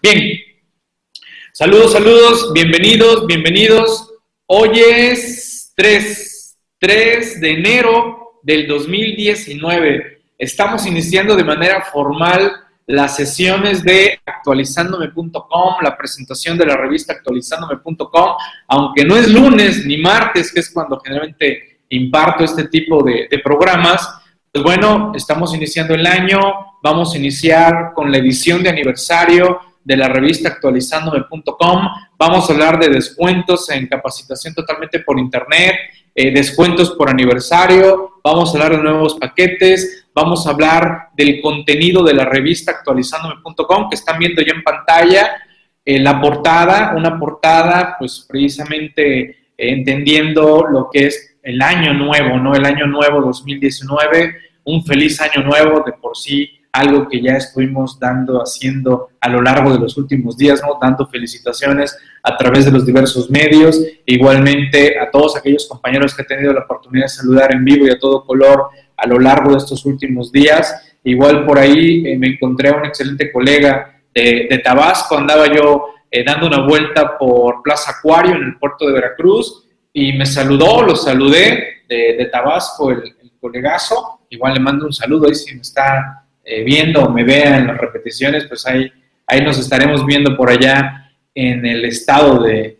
Bien, 0.00 0.38
saludos, 1.52 1.92
saludos, 1.92 2.52
bienvenidos, 2.52 3.26
bienvenidos. 3.26 4.14
Hoy 4.46 4.78
es 4.78 5.72
3, 5.74 6.56
3 6.78 7.40
de 7.40 7.50
enero 7.50 8.38
del 8.44 8.68
2019. 8.68 10.22
Estamos 10.38 10.86
iniciando 10.86 11.34
de 11.34 11.42
manera 11.42 11.82
formal 11.82 12.52
las 12.86 13.16
sesiones 13.16 13.82
de 13.82 14.20
actualizándome.com, 14.24 15.74
la 15.82 15.96
presentación 15.96 16.56
de 16.56 16.66
la 16.66 16.76
revista 16.76 17.14
actualizándome.com, 17.14 18.36
aunque 18.68 19.04
no 19.04 19.16
es 19.16 19.28
lunes 19.28 19.84
ni 19.84 19.96
martes, 19.96 20.52
que 20.52 20.60
es 20.60 20.70
cuando 20.70 21.00
generalmente 21.00 21.80
imparto 21.88 22.44
este 22.44 22.68
tipo 22.68 23.02
de, 23.02 23.26
de 23.28 23.38
programas, 23.40 24.08
pues 24.52 24.62
bueno, 24.62 25.12
estamos 25.16 25.52
iniciando 25.56 25.92
el 25.94 26.06
año, 26.06 26.38
vamos 26.84 27.14
a 27.14 27.18
iniciar 27.18 27.92
con 27.94 28.12
la 28.12 28.18
edición 28.18 28.62
de 28.62 28.68
aniversario 28.68 29.58
de 29.88 29.96
la 29.96 30.06
revista 30.06 30.50
actualizándome.com. 30.50 31.88
Vamos 32.18 32.48
a 32.48 32.52
hablar 32.52 32.78
de 32.78 32.90
descuentos 32.90 33.70
en 33.70 33.86
capacitación 33.86 34.52
totalmente 34.52 34.98
por 34.98 35.18
internet, 35.18 35.76
eh, 36.14 36.30
descuentos 36.30 36.90
por 36.90 37.08
aniversario, 37.08 38.20
vamos 38.22 38.50
a 38.50 38.58
hablar 38.58 38.76
de 38.76 38.82
nuevos 38.82 39.14
paquetes, 39.14 40.06
vamos 40.14 40.46
a 40.46 40.50
hablar 40.50 41.08
del 41.16 41.40
contenido 41.40 42.04
de 42.04 42.12
la 42.12 42.26
revista 42.26 42.72
actualizándome.com 42.72 43.88
que 43.88 43.94
están 43.94 44.18
viendo 44.18 44.42
ya 44.42 44.52
en 44.52 44.62
pantalla. 44.62 45.42
Eh, 45.82 45.98
la 46.00 46.20
portada, 46.20 46.92
una 46.94 47.18
portada 47.18 47.96
pues 47.98 48.26
precisamente 48.28 49.20
eh, 49.22 49.36
entendiendo 49.56 50.66
lo 50.70 50.90
que 50.92 51.06
es 51.06 51.38
el 51.42 51.62
año 51.62 51.94
nuevo, 51.94 52.36
¿no? 52.36 52.54
El 52.54 52.66
año 52.66 52.86
nuevo 52.86 53.22
2019, 53.22 54.36
un 54.64 54.84
feliz 54.84 55.18
año 55.22 55.42
nuevo 55.42 55.82
de 55.86 55.92
por 55.94 56.14
sí 56.14 56.57
algo 56.72 57.08
que 57.08 57.20
ya 57.20 57.36
estuvimos 57.36 57.98
dando, 57.98 58.40
haciendo 58.40 59.08
a 59.20 59.28
lo 59.28 59.42
largo 59.42 59.72
de 59.72 59.78
los 59.78 59.96
últimos 59.96 60.36
días, 60.36 60.62
¿no? 60.62 60.78
Dando 60.80 61.06
felicitaciones 61.06 61.98
a 62.22 62.36
través 62.36 62.64
de 62.64 62.70
los 62.70 62.84
diversos 62.84 63.30
medios. 63.30 63.80
Igualmente 64.06 64.98
a 64.98 65.10
todos 65.10 65.36
aquellos 65.36 65.66
compañeros 65.66 66.14
que 66.14 66.22
he 66.22 66.26
tenido 66.26 66.52
la 66.52 66.60
oportunidad 66.60 67.06
de 67.06 67.10
saludar 67.10 67.54
en 67.54 67.64
vivo 67.64 67.86
y 67.86 67.90
a 67.90 67.98
todo 67.98 68.24
color 68.24 68.68
a 68.96 69.06
lo 69.06 69.18
largo 69.18 69.52
de 69.52 69.58
estos 69.58 69.84
últimos 69.86 70.30
días. 70.30 70.96
Igual 71.04 71.46
por 71.46 71.58
ahí 71.58 72.06
eh, 72.06 72.18
me 72.18 72.28
encontré 72.28 72.68
a 72.68 72.76
un 72.76 72.84
excelente 72.84 73.32
colega 73.32 73.94
de, 74.14 74.60
Tabasco, 74.64 75.16
andaba 75.16 75.46
yo 75.46 75.86
eh, 76.10 76.24
dando 76.24 76.48
una 76.48 76.66
vuelta 76.66 77.16
por 77.16 77.62
Plaza 77.62 77.92
Acuario 77.92 78.34
en 78.34 78.42
el 78.42 78.58
puerto 78.58 78.84
de 78.86 78.92
Veracruz 78.92 79.64
y 79.92 80.12
me 80.14 80.26
saludó, 80.26 80.82
lo 80.82 80.96
saludé 80.96 81.82
de, 81.88 82.28
Tabasco, 82.32 82.90
el, 82.90 83.04
el, 83.04 83.32
colegazo. 83.40 84.22
Igual 84.30 84.54
le 84.54 84.60
mando 84.60 84.86
un 84.86 84.92
saludo 84.92 85.28
ahí 85.28 85.34
si 85.36 85.54
me 85.54 85.60
está 85.60 86.27
eh, 86.50 86.64
viendo 86.64 87.02
o 87.02 87.10
me 87.10 87.24
vea 87.24 87.58
en 87.58 87.66
las 87.66 87.76
repeticiones, 87.76 88.46
pues 88.46 88.66
ahí, 88.66 88.90
ahí 89.26 89.42
nos 89.42 89.58
estaremos 89.58 90.06
viendo 90.06 90.34
por 90.34 90.48
allá 90.48 91.12
en 91.34 91.66
el 91.66 91.84
estado 91.84 92.42
de, 92.42 92.76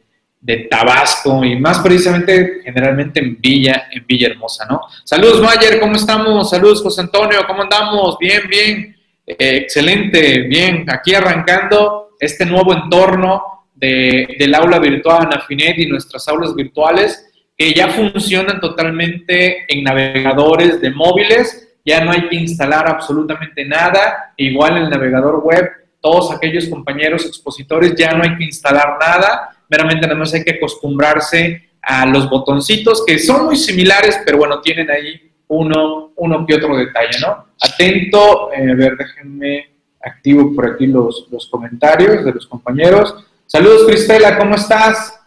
Tabasco 0.71 1.45
y 1.45 1.57
más 1.57 1.81
precisamente 1.81 2.63
generalmente 2.65 3.21
en 3.21 3.39
Villa, 3.39 3.89
en 3.91 4.07
Villa 4.07 4.29
Hermosa, 4.29 4.65
¿no? 4.71 4.81
Saludos 5.05 5.43
Mayer, 5.43 5.79
¿cómo 5.79 5.97
estamos? 5.97 6.49
Saludos 6.49 6.81
José 6.83 7.03
Antonio, 7.03 7.41
¿cómo 7.47 7.63
andamos? 7.63 8.17
Bien, 8.19 8.43
bien, 8.49 8.97
eh, 9.27 9.37
excelente, 9.39 10.45
bien, 10.45 10.87
aquí 10.89 11.15
arrancando 11.15 12.13
este 12.19 12.47
nuevo 12.47 12.73
entorno 12.73 13.67
del 13.75 14.55
aula 14.55 14.79
virtual 14.79 15.27
Anafinet 15.27 15.79
y 15.79 15.87
nuestras 15.87 16.27
aulas 16.29 16.55
virtuales 16.55 17.27
que 17.55 17.75
ya 17.75 17.89
funcionan 17.89 18.59
totalmente 18.59 19.67
en 19.69 19.85
navegadores 19.85 20.81
de 20.81 20.91
móviles 20.91 21.68
ya 21.89 22.05
no 22.05 22.11
hay 22.11 22.29
que 22.29 22.37
instalar 22.37 22.87
absolutamente 22.87 23.65
nada, 23.65 24.35
igual 24.37 24.77
el 24.77 24.91
navegador 24.91 25.41
web, 25.43 25.71
todos 26.03 26.31
aquellos 26.31 26.69
compañeros 26.69 27.25
expositores 27.25 27.95
ya 27.95 28.13
no 28.13 28.23
hay 28.23 28.37
que 28.37 28.45
instalar 28.45 28.99
nada, 29.01 29.57
meramente 29.71 30.07
nada 30.07 30.19
más 30.19 30.35
hay 30.35 30.45
que 30.45 30.57
acostumbrarse 30.57 31.71
a 31.81 32.05
los 32.05 32.29
botoncitos 32.29 33.05
que 33.07 33.19
son 33.19 33.47
muy 33.47 33.57
similares, 33.57 34.21
pero 34.27 34.37
bueno, 34.37 34.61
tienen 34.61 34.91
ahí 34.91 35.33
uno, 35.49 36.13
uno 36.17 36.45
que 36.47 36.57
otro 36.57 36.77
detalle, 36.77 37.19
¿no? 37.23 37.47
Atento, 37.59 38.53
eh, 38.53 38.71
a 38.71 38.75
ver, 38.75 38.95
déjenme 38.95 39.71
activo 40.03 40.55
por 40.55 40.71
aquí 40.71 40.87
los, 40.87 41.27
los 41.31 41.47
comentarios 41.47 42.23
de 42.23 42.33
los 42.33 42.47
compañeros. 42.47 43.15
Saludos, 43.47 43.87
Cristela, 43.87 44.37
¿cómo 44.37 44.57
estás? 44.57 45.19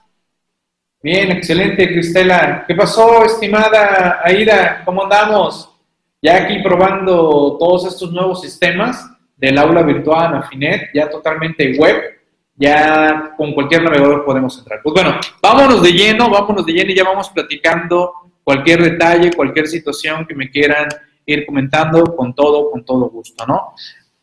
Bien, 1.02 1.32
excelente, 1.32 1.88
Cristela. 1.88 2.66
¿Qué 2.68 2.76
pasó, 2.76 3.26
estimada 3.26 4.22
Aida? 4.24 4.84
¿Cómo 4.86 5.04
andamos? 5.04 5.71
Ya 6.24 6.36
aquí 6.44 6.60
probando 6.62 7.58
todos 7.60 7.88
estos 7.88 8.12
nuevos 8.12 8.42
sistemas 8.42 9.10
del 9.36 9.58
aula 9.58 9.82
virtual 9.82 10.28
Anafinet, 10.28 10.92
ya 10.94 11.10
totalmente 11.10 11.76
web, 11.80 12.00
ya 12.56 13.34
con 13.36 13.54
cualquier 13.54 13.82
navegador 13.82 14.24
podemos 14.24 14.56
entrar. 14.60 14.82
Pues 14.84 14.94
bueno, 14.94 15.20
vámonos 15.42 15.82
de 15.82 15.92
lleno, 15.92 16.30
vámonos 16.30 16.64
de 16.64 16.74
lleno 16.74 16.92
y 16.92 16.96
ya 16.96 17.04
vamos 17.04 17.32
platicando 17.32 18.14
cualquier 18.44 18.84
detalle, 18.84 19.34
cualquier 19.34 19.68
situación 19.68 20.28
que 20.28 20.36
me 20.36 20.52
quieran 20.52 20.88
ir 21.26 21.44
comentando 21.44 22.16
con 22.16 22.36
todo, 22.36 22.70
con 22.70 22.86
todo 22.86 23.10
gusto, 23.10 23.48
¿no? 23.48 23.74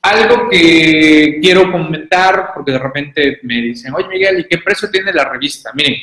Algo 0.00 0.48
que 0.48 1.41
quiero 1.42 1.72
comentar, 1.72 2.53
porque 2.54 2.70
de 2.70 2.78
repente 2.78 3.41
me 3.42 3.54
dicen, 3.56 3.92
oye 3.92 4.06
Miguel, 4.06 4.38
¿y 4.38 4.44
qué 4.47 4.58
precio 4.58 4.88
tiene 4.88 5.12
la 5.12 5.25
revista? 5.25 5.72
Miren, 5.75 5.94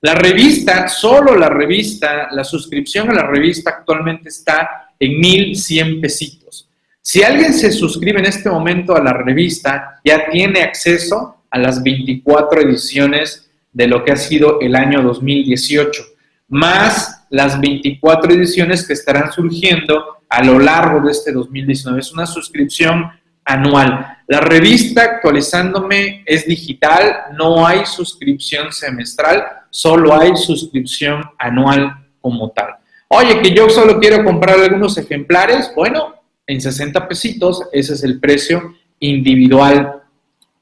la 0.00 0.14
revista, 0.16 0.88
solo 0.88 1.36
la 1.36 1.48
revista, 1.48 2.28
la 2.32 2.42
suscripción 2.42 3.10
a 3.10 3.14
la 3.14 3.26
revista 3.28 3.70
actualmente 3.70 4.28
está 4.28 4.89
en 5.00 5.18
1100 5.18 6.00
pesitos. 6.00 6.68
Si 7.02 7.22
alguien 7.22 7.54
se 7.54 7.72
suscribe 7.72 8.20
en 8.20 8.26
este 8.26 8.50
momento 8.50 8.94
a 8.94 9.02
la 9.02 9.12
revista, 9.12 10.00
ya 10.04 10.28
tiene 10.30 10.60
acceso 10.60 11.42
a 11.50 11.58
las 11.58 11.82
24 11.82 12.60
ediciones 12.60 13.50
de 13.72 13.86
lo 13.88 14.04
que 14.04 14.12
ha 14.12 14.16
sido 14.16 14.60
el 14.60 14.76
año 14.76 15.02
2018, 15.02 16.02
más 16.48 17.26
las 17.30 17.60
24 17.60 18.32
ediciones 18.32 18.86
que 18.86 18.92
estarán 18.92 19.32
surgiendo 19.32 20.18
a 20.28 20.44
lo 20.44 20.58
largo 20.58 21.00
de 21.00 21.12
este 21.12 21.32
2019. 21.32 22.00
Es 22.00 22.12
una 22.12 22.26
suscripción 22.26 23.10
anual. 23.44 24.18
La 24.26 24.40
revista 24.40 25.02
actualizándome 25.02 26.22
es 26.26 26.46
digital, 26.46 27.34
no 27.36 27.66
hay 27.66 27.86
suscripción 27.86 28.72
semestral, 28.72 29.44
solo 29.70 30.14
hay 30.18 30.36
suscripción 30.36 31.22
anual 31.38 32.06
como 32.20 32.50
tal. 32.50 32.79
Oye, 33.12 33.42
que 33.42 33.52
yo 33.52 33.68
solo 33.68 33.98
quiero 33.98 34.24
comprar 34.24 34.60
algunos 34.60 34.96
ejemplares, 34.96 35.72
bueno, 35.74 36.14
en 36.46 36.60
60 36.60 37.08
pesitos, 37.08 37.64
ese 37.72 37.94
es 37.94 38.04
el 38.04 38.20
precio 38.20 38.76
individual 39.00 40.02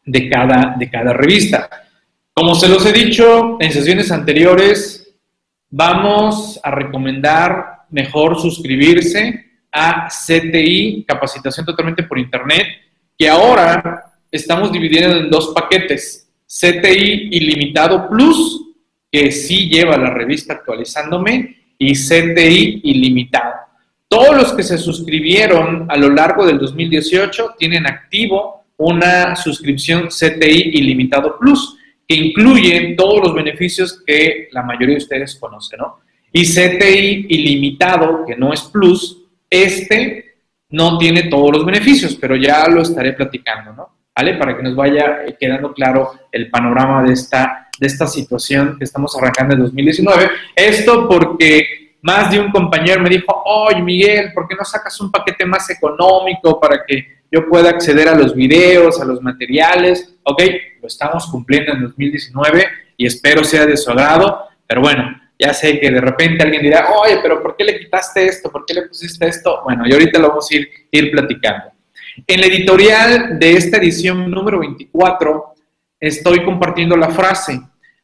de 0.06 0.31
cada, 0.31 0.75
de 0.78 0.88
cada 0.88 1.12
revista. 1.12 1.69
Como 2.32 2.54
se 2.54 2.69
los 2.69 2.86
he 2.86 2.92
dicho 2.94 3.59
en 3.60 3.70
sesiones 3.70 4.10
anteriores, 4.10 5.14
vamos 5.69 6.59
a 6.62 6.70
recomendar 6.70 7.84
mejor 7.91 8.41
suscribirse 8.41 9.44
a 9.70 10.09
CTI, 10.09 11.04
capacitación 11.06 11.66
totalmente 11.66 12.04
por 12.04 12.19
Internet, 12.19 12.66
que 13.19 13.28
ahora 13.28 14.15
estamos 14.30 14.72
dividiendo 14.72 15.19
en 15.19 15.30
dos 15.30 15.53
paquetes. 15.54 16.30
CTI 16.47 17.28
Ilimitado 17.30 18.09
Plus, 18.09 18.72
que 19.12 19.30
sí 19.32 19.69
lleva 19.69 19.98
la 19.98 20.09
revista 20.09 20.54
actualizándome, 20.54 21.58
y 21.78 21.94
CTI 21.94 22.81
ilimitado. 22.84 23.55
Todos 24.09 24.37
los 24.37 24.53
que 24.55 24.62
se 24.62 24.78
suscribieron 24.78 25.87
a 25.89 25.97
lo 25.97 26.11
largo 26.11 26.47
del 26.47 26.59
2018 26.59 27.55
tienen 27.59 27.87
activo 27.87 28.65
una 28.78 29.37
suscripción 29.37 30.09
CTI 30.09 30.71
ilimitado 30.75 31.39
plus, 31.39 31.77
que 32.06 32.15
incluye 32.15 32.94
todos 32.97 33.21
los 33.22 33.34
beneficios 33.34 34.03
que 34.06 34.49
la 34.53 34.62
mayoría 34.62 34.94
de 34.94 35.03
ustedes 35.03 35.37
conocen, 35.37 35.78
¿no? 35.81 36.00
Y 36.33 36.44
CTI 36.44 37.27
ilimitado, 37.28 38.25
que 38.27 38.37
no 38.37 38.53
es 38.53 38.62
plus, 38.62 39.25
este 39.50 40.37
no 40.71 40.99
tiene 40.99 41.25
todos 41.25 41.53
los 41.53 41.66
beneficios, 41.66 42.16
pero 42.16 42.37
ya 42.37 42.69
lo 42.69 42.83
estaré 42.83 43.12
platicando, 43.12 43.72
¿no? 43.72 43.89
¿Vale? 44.16 44.34
Para 44.34 44.56
que 44.56 44.62
nos 44.62 44.75
vaya 44.75 45.25
quedando 45.39 45.72
claro 45.72 46.13
el 46.33 46.51
panorama 46.51 47.03
de 47.03 47.13
esta 47.13 47.67
de 47.78 47.86
esta 47.86 48.07
situación 48.07 48.77
que 48.78 48.84
estamos 48.84 49.16
arrancando 49.16 49.54
en 49.54 49.60
2019. 49.60 50.30
Esto 50.54 51.09
porque 51.09 51.95
más 52.03 52.30
de 52.30 52.41
un 52.41 52.51
compañero 52.51 53.01
me 53.01 53.10
dijo, 53.10 53.42
oye 53.45 53.83
Miguel, 53.83 54.33
¿por 54.33 54.47
qué 54.48 54.54
no 54.54 54.65
sacas 54.65 55.01
un 55.01 55.10
paquete 55.10 55.45
más 55.45 55.69
económico 55.71 56.60
para 56.60 56.84
que 56.86 57.19
yo 57.30 57.48
pueda 57.48 57.71
acceder 57.71 58.09
a 58.09 58.15
los 58.15 58.34
videos, 58.34 59.01
a 59.01 59.04
los 59.04 59.22
materiales? 59.22 60.15
Ok, 60.22 60.42
lo 60.80 60.89
estamos 60.89 61.27
cumpliendo 61.27 61.72
en 61.72 61.83
2019 61.83 62.66
y 62.97 63.07
espero 63.07 63.45
sea 63.45 63.66
de 63.66 63.77
su 63.77 63.91
agrado, 63.91 64.45
pero 64.66 64.80
bueno, 64.80 65.21
ya 65.39 65.54
sé 65.54 65.78
que 65.78 65.91
de 65.91 66.01
repente 66.01 66.42
alguien 66.42 66.63
dirá, 66.63 66.89
oye, 66.91 67.19
pero 67.22 67.41
¿por 67.41 67.57
qué 67.57 67.65
le 67.65 67.78
quitaste 67.78 68.27
esto? 68.27 68.51
¿Por 68.51 68.65
qué 68.66 68.75
le 68.75 68.83
pusiste 68.83 69.27
esto? 69.28 69.60
Bueno, 69.65 69.86
y 69.86 69.92
ahorita 69.92 70.19
lo 70.19 70.30
vamos 70.30 70.48
a 70.51 70.57
ir, 70.57 70.69
ir 70.91 71.10
platicando. 71.13 71.72
En 72.27 72.41
la 72.41 72.47
editorial 72.47 73.39
de 73.39 73.53
esta 73.53 73.77
edición 73.77 74.28
número 74.28 74.59
24, 74.59 75.54
estoy 76.00 76.45
compartiendo 76.45 76.97
la 76.97 77.10
frase, 77.10 77.60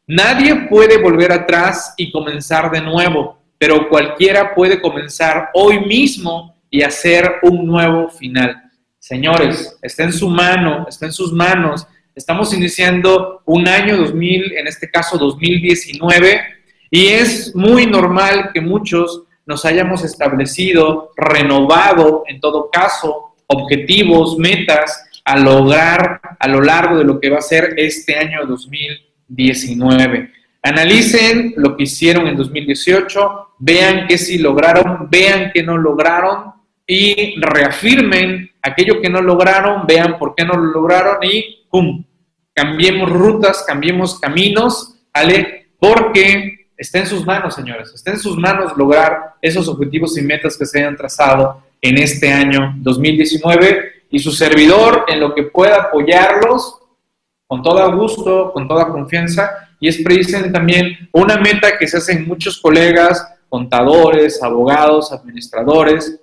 nadie 0.06 0.55
puede 0.69 0.99
volver 0.99 1.32
atrás 1.32 1.94
y 1.96 2.11
comenzar 2.11 2.70
de 2.70 2.81
nuevo, 2.81 3.38
pero 3.58 3.88
cualquiera 3.88 4.55
puede 4.55 4.81
comenzar 4.81 5.50
hoy 5.55 5.81
mismo 5.81 6.56
y 6.70 6.82
hacer 6.82 7.37
un 7.43 7.67
nuevo 7.67 8.08
final. 8.08 8.62
Señores, 8.99 9.79
está 9.82 10.05
en 10.05 10.12
su 10.12 10.29
mano, 10.29 10.87
está 10.88 11.06
en 11.06 11.12
sus 11.12 11.32
manos 11.32 11.87
Estamos 12.14 12.55
iniciando 12.55 13.43
un 13.44 13.67
año 13.67 13.97
2000, 13.97 14.56
en 14.56 14.69
este 14.69 14.88
caso 14.88 15.19
2019, 15.19 16.43
y 16.88 17.08
es 17.08 17.56
muy 17.56 17.87
normal 17.87 18.50
que 18.55 18.61
muchos 18.61 19.25
nos 19.47 19.64
hayamos 19.64 20.05
establecido, 20.05 21.11
renovado 21.17 22.23
en 22.29 22.38
todo 22.38 22.70
caso, 22.70 23.35
objetivos, 23.49 24.38
metas 24.38 25.08
a 25.25 25.38
lograr 25.38 26.21
a 26.38 26.49
lo 26.49 26.61
largo 26.61 26.99
de 26.99 27.05
lo 27.05 27.19
que 27.19 27.31
va 27.31 27.38
a 27.38 27.43
ser 27.43 27.75
este 27.76 28.17
año 28.17 28.44
2019. 28.47 30.32
Analicen 30.62 31.55
lo 31.56 31.76
que 31.76 31.85
hicieron 31.85 32.26
en 32.26 32.37
2018, 32.37 33.55
vean 33.59 34.06
qué 34.06 34.19
sí 34.19 34.38
lograron, 34.38 35.09
vean 35.11 35.50
qué 35.53 35.62
no 35.62 35.76
lograron 35.79 36.53
y 36.87 37.41
reafirmen 37.41 38.50
aquello 38.62 39.00
que 39.00 39.09
no 39.09 39.23
lograron, 39.23 39.87
vean 39.87 40.19
por 40.19 40.35
qué 40.35 40.44
no 40.44 40.55
lo 40.55 40.73
lograron 40.73 41.17
y 41.23 41.67
¡pum! 41.71 42.05
Cambiemos 42.55 43.11
rutas, 43.11 43.65
cambiemos 43.67 44.21
caminos, 44.21 44.94
¿vale? 45.12 45.69
Porque 45.79 46.69
está 46.76 46.99
en 47.00 47.06
sus 47.06 47.26
manos, 47.26 47.55
señores, 47.55 47.93
está 47.94 48.12
en 48.12 48.19
sus 48.19 48.37
manos 48.37 48.76
lograr 48.76 49.35
esos 49.43 49.69
objetivos 49.69 50.17
y 50.19 50.23
metas 50.23 50.56
que 50.56 50.67
se 50.67 50.79
hayan 50.79 50.97
trazado 50.97 51.62
en 51.81 51.99
este 51.99 52.32
año 52.32 52.75
2019 52.79 53.94
y 54.14 54.20
su 54.20 54.31
servidor 54.31 55.06
en 55.08 55.19
lo 55.19 55.34
que 55.34 55.43
pueda 55.43 55.82
apoyarlos 55.82 56.78
con 57.49 57.64
todo 57.64 57.96
gusto, 57.96 58.52
con 58.52 58.69
toda 58.69 58.87
confianza. 58.87 59.69
Y 59.81 59.88
es 59.88 60.00
precisamente 60.05 60.52
también 60.52 61.08
una 61.11 61.37
meta 61.37 61.76
que 61.76 61.88
se 61.88 61.96
hacen 61.96 62.28
muchos 62.28 62.61
colegas, 62.61 63.26
contadores, 63.49 64.40
abogados, 64.40 65.11
administradores, 65.11 66.20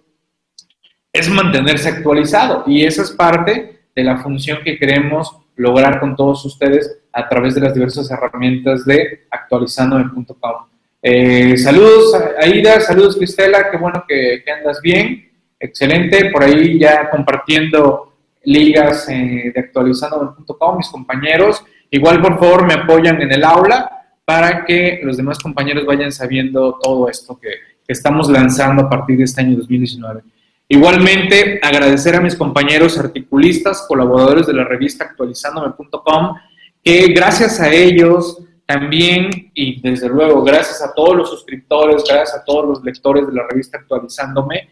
es 1.12 1.28
mantenerse 1.28 1.90
actualizado. 1.90 2.64
Y 2.66 2.86
esa 2.86 3.02
es 3.02 3.12
parte 3.12 3.82
de 3.94 4.04
la 4.06 4.20
función 4.20 4.60
que 4.64 4.78
queremos 4.78 5.36
lograr 5.58 6.00
con 6.00 6.16
todos 6.16 6.46
ustedes 6.46 6.98
a 7.12 7.28
través 7.28 7.56
de 7.56 7.62
las 7.62 7.74
diversas 7.74 8.10
herramientas 8.10 8.86
de 8.86 9.26
actualizandome.com. 9.30 10.68
Eh, 11.04 11.58
saludos 11.58 12.16
Aida, 12.40 12.80
saludos 12.80 13.18
Cristela, 13.18 13.70
qué 13.70 13.78
bueno 13.78 14.06
que, 14.08 14.44
andas 14.50 14.80
bien, 14.82 15.31
excelente, 15.62 16.32
por 16.32 16.44
ahí 16.44 16.80
ya 16.80 17.10
compartiendo 17.10 18.14
ligas 18.44 19.08
eh, 19.10 19.52
de 19.54 19.60
actualizandome.com, 19.60 20.78
mis 20.78 20.90
compañeros. 20.90 21.64
Igual, 21.90 22.22
por 22.22 22.40
favor, 22.40 22.66
me 22.66 22.74
apoyan 22.74 23.22
en 23.22 23.32
el 23.32 23.44
aula 23.44 24.02
para 24.26 24.66
que 24.66 25.02
los 25.04 25.18
demás 25.18 25.40
compañeros 25.40 25.86
vayan 25.86 26.12
sabiendo 26.12 26.78
todo 26.82 27.10
esto 27.10 27.40
que, 27.40 27.50
estamos 27.88 28.30
lanzando 28.30 28.84
a 28.84 28.90
partir 28.90 29.18
de 29.18 29.26
este 29.26 29.42
año 29.42 29.58
2019. 29.58 30.22
Igualmente, 30.70 31.60
agradecer 31.62 32.16
a 32.16 32.22
mis 32.22 32.38
compañeros 32.38 32.98
articulistas, 32.98 33.84
colaboradores 33.86 34.48
de 34.48 34.54
la 34.54 34.64
revista 34.64 35.04
actualizandome.com, 35.04 36.36
que 36.82 37.08
gracias 37.08 37.60
a 37.60 37.70
ellos 37.70 38.42
también, 38.66 39.52
y 39.54 39.82
desde 39.82 40.08
luego 40.08 40.42
gracias 40.42 40.82
a 40.82 40.94
todos 40.94 41.18
los 41.18 41.30
suscriptores, 41.32 42.06
gracias 42.08 42.34
a 42.34 42.46
todos 42.46 42.66
los 42.66 42.84
lectores 42.86 43.28
de 43.28 43.34
la 43.34 43.46
revista 43.46 43.80
Actualizándome, 43.80 44.70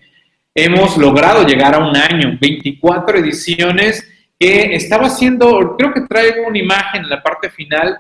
hemos 0.54 0.98
logrado 0.98 1.46
llegar 1.46 1.76
a 1.76 1.80
un 1.80 1.96
año, 1.96 2.38
24 2.40 3.20
ediciones 3.20 4.08
que 4.40 4.76
estaba 4.76 5.08
haciendo, 5.08 5.76
creo 5.78 5.94
que 5.94 6.02
traigo 6.02 6.48
una 6.48 6.60
imagen 6.60 7.04
en 7.04 7.10
la 7.10 7.22
parte 7.22 7.50
final, 7.50 8.00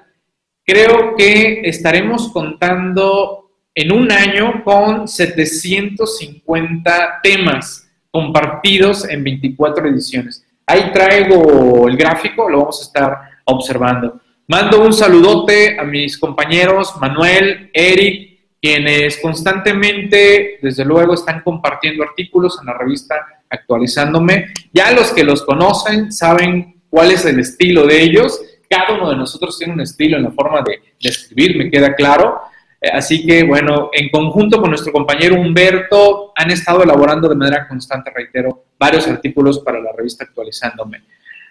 creo 0.65 1.15
que 1.15 1.61
estaremos 1.63 2.31
contando 2.31 3.51
en 3.75 3.91
un 3.91 4.11
año 4.11 4.63
con 4.63 5.07
750 5.07 7.19
temas 7.23 7.89
compartidos 8.11 9.07
en 9.07 9.23
24 9.23 9.87
ediciones. 9.87 10.45
Ahí 10.65 10.91
traigo 10.91 11.87
el 11.87 11.97
gráfico, 11.97 12.49
lo 12.49 12.59
vamos 12.59 12.81
a 12.81 12.83
estar 12.83 13.17
observando. 13.45 14.19
Mando 14.47 14.83
un 14.83 14.93
saludote 14.93 15.79
a 15.79 15.83
mis 15.83 16.17
compañeros 16.17 16.95
Manuel, 16.99 17.69
Eric, 17.73 18.28
quienes 18.61 19.17
constantemente, 19.21 20.59
desde 20.61 20.83
luego, 20.83 21.13
están 21.13 21.41
compartiendo 21.41 22.03
artículos 22.03 22.57
en 22.59 22.67
la 22.67 22.77
revista 22.77 23.15
actualizándome. 23.49 24.47
Ya 24.73 24.91
los 24.91 25.13
que 25.13 25.23
los 25.23 25.43
conocen 25.43 26.11
saben 26.11 26.81
cuál 26.89 27.11
es 27.11 27.25
el 27.25 27.39
estilo 27.39 27.85
de 27.85 28.01
ellos. 28.01 28.39
Cada 28.69 28.95
uno 28.95 29.09
de 29.09 29.15
nosotros 29.15 29.57
tiene 29.57 29.73
un 29.73 29.81
estilo 29.81 30.17
en 30.17 30.23
la 30.23 30.31
forma 30.31 30.61
de, 30.61 30.79
escribir, 30.99 31.57
me 31.57 31.71
queda 31.71 31.95
claro. 31.95 32.41
Eh, 32.81 32.89
así 32.91 33.25
que, 33.25 33.43
bueno, 33.43 33.89
en 33.93 34.09
conjunto 34.09 34.59
con 34.59 34.69
nuestro 34.69 34.91
compañero 34.91 35.35
Humberto, 35.35 36.33
han 36.35 36.51
estado 36.51 36.83
elaborando 36.83 37.29
de 37.29 37.35
manera 37.35 37.67
constante, 37.67 38.11
reitero, 38.13 38.65
varios 38.77 39.07
artículos 39.07 39.59
para 39.59 39.79
la 39.79 39.91
revista 39.95 40.25
Actualizándome. 40.25 41.03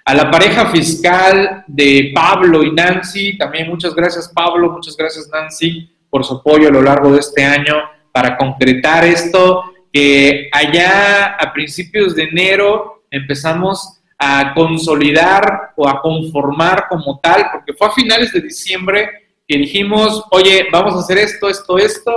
A 0.05 0.15
la 0.15 0.31
pareja 0.31 0.67
fiscal 0.67 1.65
de 1.67 2.13
Pablo 2.15 2.63
y 2.63 2.73
Nancy, 2.73 3.37
también 3.37 3.69
muchas 3.69 3.95
gracias 3.95 4.31
Pablo, 4.35 4.71
muchas 4.71 4.97
gracias 4.97 5.29
Nancy 5.31 5.91
por 6.11 6.25
su 6.25 6.37
apoyo 6.37 6.69
a 6.69 6.73
lo 6.73 6.83
largo 6.83 7.13
de 7.13 7.21
este 7.21 7.45
año 7.45 7.75
para 8.13 8.37
concretar 8.37 9.05
esto 9.05 9.65
que 9.93 10.49
allá 10.53 11.37
a 11.39 11.53
principios 11.53 12.15
de 12.15 12.25
enero 12.25 13.03
empezamos 13.11 14.01
a 14.19 14.53
consolidar 14.55 15.71
o 15.77 15.89
a 15.89 16.03
conformar 16.03 16.87
como 16.89 17.21
tal, 17.21 17.47
porque 17.53 17.73
fue 17.73 17.87
a 17.87 17.93
finales 17.93 18.33
de 18.33 18.41
diciembre 18.41 19.09
que 19.47 19.57
dijimos, 19.57 20.25
oye, 20.31 20.67
vamos 20.71 20.95
a 20.95 20.99
hacer 20.99 21.19
esto, 21.19 21.49
esto, 21.49 21.79
esto, 21.79 22.13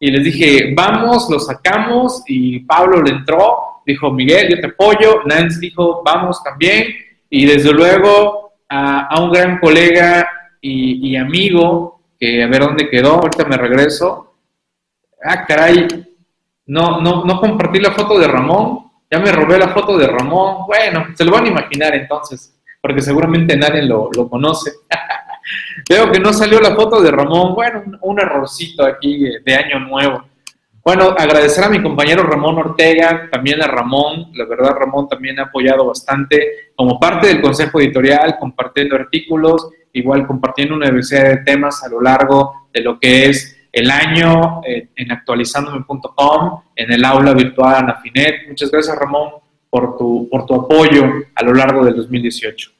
y 0.00 0.10
les 0.10 0.24
dije, 0.24 0.72
vamos, 0.74 1.28
lo 1.30 1.38
sacamos, 1.38 2.22
y 2.26 2.60
Pablo 2.60 3.02
le 3.02 3.10
entró, 3.10 3.82
dijo, 3.86 4.10
Miguel, 4.10 4.48
yo 4.48 4.60
te 4.60 4.66
apoyo, 4.66 5.22
Nancy 5.26 5.60
dijo, 5.60 6.02
vamos 6.04 6.42
también, 6.42 6.86
y 7.30 7.46
desde 7.46 7.72
luego 7.72 8.54
a, 8.68 9.20
un 9.20 9.30
gran 9.30 9.58
colega 9.60 10.26
y, 10.60 11.10
y 11.10 11.16
amigo, 11.16 12.01
que 12.22 12.40
a 12.40 12.46
ver 12.46 12.60
dónde 12.60 12.88
quedó, 12.88 13.14
ahorita 13.14 13.46
me 13.46 13.56
regreso, 13.56 14.36
ah, 15.24 15.44
caray, 15.44 15.88
no, 16.66 17.00
no, 17.00 17.24
no 17.24 17.40
compartí 17.40 17.80
la 17.80 17.90
foto 17.90 18.16
de 18.16 18.28
Ramón, 18.28 18.92
ya 19.10 19.18
me 19.18 19.32
robé 19.32 19.58
la 19.58 19.70
foto 19.70 19.98
de 19.98 20.06
Ramón. 20.06 20.64
Bueno, 20.68 21.08
se 21.16 21.24
lo 21.24 21.32
van 21.32 21.46
a 21.46 21.48
imaginar 21.48 21.96
entonces, 21.96 22.56
porque 22.80 23.02
seguramente 23.02 23.56
nadie 23.56 23.82
lo, 23.82 24.08
conoce. 24.30 24.70
Veo 25.90 26.12
que 26.12 26.20
no 26.20 26.32
salió 26.32 26.60
la 26.60 26.76
foto 26.76 27.02
de 27.02 27.10
Ramón. 27.10 27.56
Bueno, 27.56 27.82
un, 28.02 28.20
errorcito 28.20 28.86
aquí 28.86 29.24
de 29.44 29.54
año 29.56 29.80
nuevo. 29.80 30.24
Bueno, 30.84 31.14
agradecer 31.16 31.62
a 31.62 31.68
mi 31.68 31.80
compañero 31.80 32.24
Ramón 32.24 32.58
Ortega, 32.58 33.28
también 33.30 33.62
a 33.62 33.68
Ramón. 33.68 34.32
La 34.34 34.46
verdad, 34.46 34.74
Ramón 34.76 35.08
también 35.08 35.38
ha 35.38 35.44
apoyado 35.44 35.86
bastante 35.86 36.72
como 36.74 36.98
parte 36.98 37.28
del 37.28 37.40
consejo 37.40 37.80
editorial, 37.80 38.36
compartiendo 38.40 38.96
artículos, 38.96 39.68
igual 39.92 40.26
compartiendo 40.26 40.74
una 40.74 40.86
diversidad 40.86 41.24
de 41.24 41.36
temas 41.38 41.84
a 41.84 41.88
lo 41.88 42.00
largo 42.00 42.68
de 42.72 42.80
lo 42.80 42.98
que 42.98 43.26
es 43.26 43.56
el 43.70 43.92
año 43.92 44.60
eh, 44.66 44.88
en 44.96 45.12
actualizandome.com, 45.12 46.62
en 46.74 46.92
el 46.92 47.04
aula 47.04 47.32
virtual 47.32 47.76
Anafinet. 47.76 48.48
Muchas 48.48 48.72
gracias, 48.72 48.98
Ramón, 48.98 49.34
por 49.70 49.96
tu, 49.96 50.28
por 50.28 50.46
tu 50.46 50.54
apoyo 50.54 51.04
a 51.32 51.44
lo 51.44 51.54
largo 51.54 51.84
del 51.84 51.94
2018. 51.94 52.70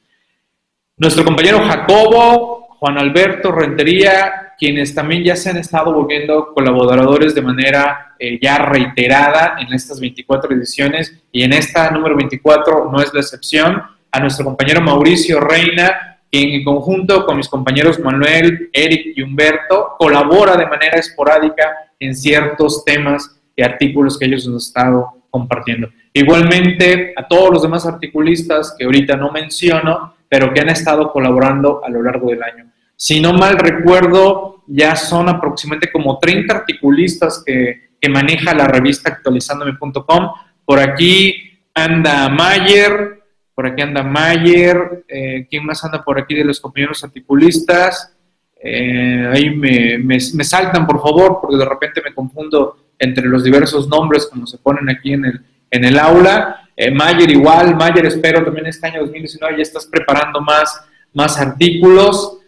Nuestro 0.97 1.23
compañero 1.23 1.59
Jacobo, 1.59 2.62
Juan 2.83 2.97
Alberto 2.97 3.53
Rentería, 3.53 4.55
quienes 4.59 4.93
también 4.93 5.23
ya 5.23 5.37
se 5.37 5.49
han 5.49 5.55
estado 5.55 5.93
volviendo 5.93 6.53
colaboradores 6.53 7.33
de 7.33 7.41
manera 7.41 8.13
eh, 8.19 8.37
ya 8.41 8.57
reiterada 8.57 9.55
en 9.57 9.71
estas 9.71 10.01
24 10.01 10.53
ediciones 10.53 11.17
y 11.31 11.43
en 11.43 11.53
esta 11.53 11.89
número 11.91 12.17
24 12.17 12.91
no 12.91 13.01
es 13.01 13.13
la 13.13 13.21
excepción. 13.21 13.81
A 14.11 14.19
nuestro 14.19 14.43
compañero 14.43 14.81
Mauricio 14.81 15.39
Reina, 15.39 16.19
en 16.29 16.61
conjunto 16.65 17.25
con 17.25 17.37
mis 17.37 17.47
compañeros 17.47 18.01
Manuel, 18.01 18.69
Eric 18.73 19.13
y 19.15 19.21
Humberto, 19.21 19.95
colabora 19.97 20.57
de 20.57 20.67
manera 20.67 20.97
esporádica 20.97 21.63
en 21.97 22.13
ciertos 22.13 22.83
temas 22.83 23.39
y 23.55 23.63
artículos 23.63 24.19
que 24.19 24.25
ellos 24.25 24.45
han 24.45 24.57
estado 24.57 25.23
compartiendo. 25.29 25.87
Igualmente 26.11 27.13
a 27.15 27.25
todos 27.29 27.49
los 27.49 27.61
demás 27.61 27.85
articulistas 27.85 28.75
que 28.77 28.83
ahorita 28.83 29.15
no 29.15 29.31
menciono, 29.31 30.15
pero 30.27 30.53
que 30.53 30.59
han 30.59 30.67
estado 30.67 31.13
colaborando 31.13 31.79
a 31.81 31.89
lo 31.89 32.03
largo 32.03 32.29
del 32.29 32.43
año. 32.43 32.72
Si 33.03 33.19
no 33.19 33.33
mal 33.33 33.57
recuerdo, 33.59 34.63
ya 34.65 34.95
son 34.95 35.27
aproximadamente 35.27 35.91
como 35.91 36.19
30 36.19 36.55
articulistas 36.55 37.43
que, 37.45 37.91
maneja 38.09 38.53
la 38.53 38.65
revista 38.65 39.11
actualizandome.com. 39.11 40.31
Por 40.63 40.79
aquí 40.79 41.59
anda 41.73 42.29
Mayer, 42.29 43.23
por 43.53 43.67
aquí 43.67 43.81
anda 43.81 44.03
Mayer, 44.03 45.03
eh, 45.09 45.45
¿quién 45.49 45.65
más 45.65 45.83
anda 45.83 46.01
por 46.01 46.17
aquí 46.17 46.33
de 46.33 46.45
los 46.45 46.61
compañeros 46.61 47.03
articulistas? 47.03 48.15
Eh, 48.55 49.29
ahí 49.33 49.49
me, 49.49 49.97
me, 49.97 50.43
saltan, 50.45 50.87
por 50.87 51.01
favor, 51.01 51.39
porque 51.41 51.57
de 51.57 51.65
repente 51.65 52.01
me 52.01 52.13
confundo 52.13 52.85
entre 52.97 53.27
los 53.27 53.43
diversos 53.43 53.85
nombres 53.89 54.27
como 54.27 54.47
se 54.47 54.59
ponen 54.59 54.89
aquí 54.89 55.11
en 55.11 55.25
el, 55.25 55.41
en 55.71 55.83
el 55.83 55.99
aula. 55.99 56.69
Eh, 56.77 56.89
Mayer 56.89 57.29
igual, 57.31 57.75
Mayer 57.75 58.05
espero 58.05 58.45
también 58.45 58.67
este 58.67 58.87
año 58.87 59.01
2019 59.01 59.57
ya 59.57 59.61
estás 59.61 59.87
preparando 59.87 60.39
más, 60.39 60.85
más 61.11 61.37
artículos. 61.37 62.39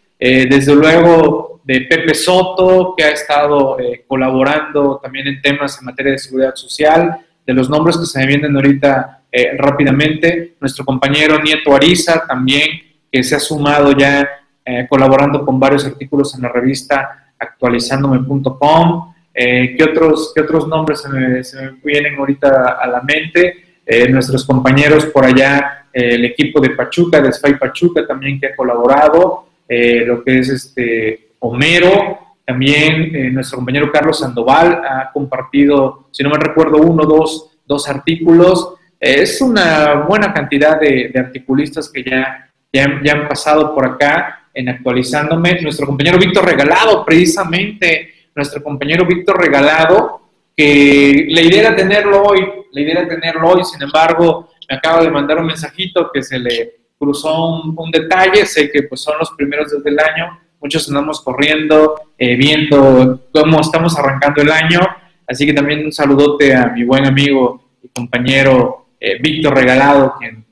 Desde 0.49 0.73
luego 0.73 1.61
de 1.63 1.81
Pepe 1.81 2.13
Soto, 2.15 2.93
que 2.97 3.03
ha 3.03 3.11
estado 3.11 3.77
colaborando 4.07 4.99
también 5.01 5.27
en 5.27 5.41
temas 5.41 5.77
en 5.79 5.85
materia 5.85 6.13
de 6.13 6.17
seguridad 6.17 6.55
social, 6.55 7.19
de 7.45 7.53
los 7.53 7.69
nombres 7.69 7.97
que 7.97 8.05
se 8.05 8.19
me 8.19 8.27
vienen 8.27 8.55
ahorita 8.55 9.21
eh, 9.31 9.51
rápidamente. 9.57 10.55
Nuestro 10.59 10.85
compañero 10.85 11.41
Nieto 11.41 11.75
Ariza 11.75 12.25
también, 12.25 12.69
que 13.11 13.23
se 13.23 13.35
ha 13.35 13.39
sumado 13.39 13.91
ya 13.91 14.27
eh, 14.63 14.87
colaborando 14.89 15.45
con 15.45 15.59
varios 15.59 15.85
artículos 15.85 16.33
en 16.35 16.41
la 16.41 16.49
revista 16.49 17.31
actualizándome.com. 17.37 19.13
Eh, 19.33 19.75
¿qué, 19.77 19.83
otros, 19.83 20.31
¿Qué 20.33 20.41
otros 20.41 20.67
nombres 20.67 21.01
se 21.01 21.09
me, 21.09 21.71
vienen 21.83 22.15
ahorita 22.17 22.77
a 22.81 22.87
la 22.87 23.01
mente? 23.01 23.57
Eh, 23.85 24.09
nuestros 24.09 24.45
compañeros 24.45 25.05
por 25.07 25.25
allá, 25.25 25.87
el 25.91 26.25
equipo 26.25 26.59
de 26.59 26.71
Pachuca, 26.71 27.21
de 27.21 27.31
Spy 27.31 27.55
Pachuca 27.55 28.07
también 28.07 28.39
que 28.39 28.47
ha 28.47 28.55
colaborado, 28.55 29.47
lo 29.67 30.23
que 30.23 30.39
es 30.39 30.49
este 30.49 31.31
Homero, 31.39 32.19
también 32.45 33.33
nuestro 33.33 33.57
compañero 33.57 33.91
Carlos 33.91 34.19
Sandoval 34.19 34.81
ha 34.87 35.11
compartido, 35.11 36.07
si 36.11 36.23
no 36.23 36.29
me 36.29 36.37
recuerdo, 36.37 36.77
uno 36.77 37.03
o 37.03 37.07
dos, 37.07 37.57
dos 37.65 37.89
artículos. 37.89 38.75
es 38.99 39.41
una 39.41 40.05
buena 40.07 40.33
cantidad 40.33 40.79
de, 40.79 41.11
articulistas 41.15 41.91
que 41.91 42.03
ya, 42.03 42.49
ya, 42.71 43.01
ya 43.03 43.13
han 43.13 43.27
pasado 43.27 43.73
por 43.73 43.85
acá 43.85 44.49
en 44.53 44.69
actualizándome. 44.69 45.61
Nuestro 45.61 45.85
compañero 45.85 46.17
Víctor 46.17 46.45
Regalado, 46.45 47.05
precisamente, 47.05 48.13
nuestro 48.33 48.63
compañero 48.63 49.05
Víctor 49.05 49.39
Regalado, 49.39 50.21
que 50.55 51.27
la 51.29 51.41
idea 51.41 51.61
era 51.61 51.75
tenerlo 51.75 52.23
hoy, 52.23 52.47
la 52.71 52.81
idea 52.81 52.99
era 52.99 53.07
tenerlo 53.07 53.49
hoy, 53.49 53.63
sin 53.63 53.81
embargo, 53.81 54.49
me 54.69 54.77
acaba 54.77 55.03
de 55.03 55.11
mandar 55.11 55.37
un 55.37 55.47
mensajito 55.47 56.09
que 56.13 56.23
se 56.23 56.39
le 56.39 56.75
cruzó 56.97 57.61
un, 57.75 57.91
detalle, 57.91 58.45
sé 58.45 58.71
que 58.71 58.83
pues 58.83 59.01
son 59.01 59.15
los 59.19 59.31
primeros 59.31 59.71
desde 59.71 59.89
el 59.89 59.99
año, 59.99 60.39
muchos 60.61 60.87
andamos 60.87 61.21
corriendo, 61.21 61.95
eh, 62.17 62.35
viendo 62.35 63.27
cómo 63.31 63.59
estamos 63.61 63.97
arrancando 63.97 64.41
el 64.41 64.51
año, 64.51 64.79
así 65.27 65.45
que 65.45 65.53
también 65.53 65.85
un 65.85 65.91
saludote 65.91 66.55
a 66.55 66.67
mi 66.67 66.83
buen 66.83 67.05
amigo 67.05 67.69
y 67.83 67.87
compañero 67.89 68.87
eh, 68.99 69.19
Víctor 69.21 69.55
Regalado, 69.55 70.15
quien, 70.17 70.45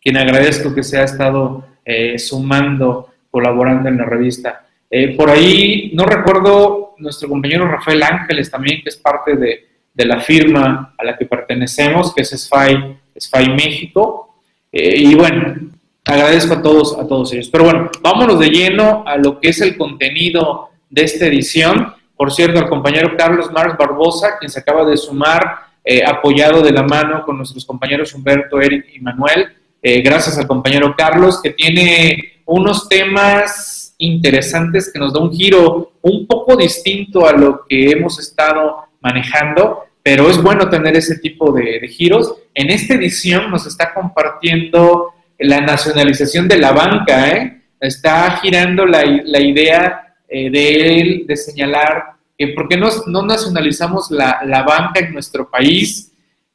quien 0.00 0.16
agradezco 0.16 0.74
que 0.74 0.82
se 0.82 0.98
ha 0.98 1.04
estado 1.04 1.64
eh, 1.84 2.18
sumando 2.18 3.10
colaborando 3.30 3.88
en 3.88 3.98
la 3.98 4.04
revista. 4.04 4.66
Eh, 4.90 5.16
por 5.16 5.30
ahí, 5.30 5.92
no 5.94 6.04
recuerdo, 6.04 6.94
nuestro 6.98 7.28
compañero 7.28 7.68
Rafael 7.68 8.02
Ángeles 8.02 8.50
también, 8.50 8.82
que 8.82 8.88
es 8.88 8.96
parte 8.96 9.36
de, 9.36 9.68
de 9.94 10.04
la 10.04 10.20
firma 10.20 10.94
a 10.98 11.04
la 11.04 11.16
que 11.16 11.26
pertenecemos, 11.26 12.14
que 12.14 12.22
es 12.22 12.30
SFI, 12.30 12.96
SFI 13.16 13.50
México. 13.50 14.29
Eh, 14.72 14.94
y 14.98 15.14
bueno, 15.14 15.56
agradezco 16.04 16.54
a 16.54 16.62
todos, 16.62 16.98
a 16.98 17.06
todos 17.06 17.32
ellos. 17.32 17.48
Pero 17.50 17.64
bueno, 17.64 17.90
vámonos 18.00 18.38
de 18.38 18.50
lleno 18.50 19.04
a 19.06 19.16
lo 19.16 19.40
que 19.40 19.50
es 19.50 19.60
el 19.60 19.76
contenido 19.76 20.70
de 20.88 21.02
esta 21.02 21.26
edición. 21.26 21.94
Por 22.16 22.32
cierto, 22.32 22.58
al 22.58 22.68
compañero 22.68 23.16
Carlos 23.16 23.50
Marx 23.52 23.76
Barbosa, 23.78 24.38
quien 24.38 24.50
se 24.50 24.60
acaba 24.60 24.84
de 24.84 24.96
sumar, 24.96 25.70
eh, 25.84 26.02
apoyado 26.04 26.62
de 26.62 26.72
la 26.72 26.82
mano 26.82 27.24
con 27.24 27.36
nuestros 27.36 27.64
compañeros 27.64 28.14
Humberto, 28.14 28.60
Eric 28.60 28.86
y 28.94 29.00
Manuel. 29.00 29.56
gracias 29.82 30.36
al 30.36 30.46
compañero 30.46 30.94
Carlos, 30.94 31.40
que 31.42 31.50
tiene 31.50 32.42
unos 32.44 32.86
temas 32.86 33.80
interesantes 33.96 34.90
que 34.92 34.98
nos 34.98 35.12
da 35.12 35.20
un 35.20 35.32
giro 35.32 35.92
un 36.02 36.26
poco 36.26 36.56
distinto 36.56 37.26
a 37.26 37.32
lo 37.32 37.64
que 37.66 37.90
hemos 37.90 38.18
estado 38.18 38.84
manejando, 39.00 39.84
pero 40.02 40.30
es 40.30 40.42
bueno 40.42 40.68
tener 40.68 40.96
ese 40.96 41.18
tipo 41.18 41.52
de, 41.52 41.86
giros. 41.88 42.34
En 42.54 42.70
esta 42.70 42.94
edición 42.94 43.50
nos 43.50 43.66
está 43.66 43.92
compartiendo 43.92 45.12
la 45.38 45.60
nacionalización 45.60 46.48
de 46.48 46.58
la 46.58 46.72
banca, 46.72 47.28
¿eh? 47.30 47.62
está 47.80 48.30
girando 48.42 48.86
la, 48.86 49.04
idea 49.04 50.14
eh, 50.28 50.50
de 50.50 51.00
él 51.00 51.24
de 51.26 51.36
señalar 51.36 52.12
que 52.36 52.48
por 52.48 52.68
qué 52.68 52.76
no, 52.76 52.88
nacionalizamos 53.22 54.10
la, 54.10 54.40
la 54.44 54.62
banca 54.62 55.00
en 55.00 55.12
nuestro 55.12 55.50
país, 55.50 56.12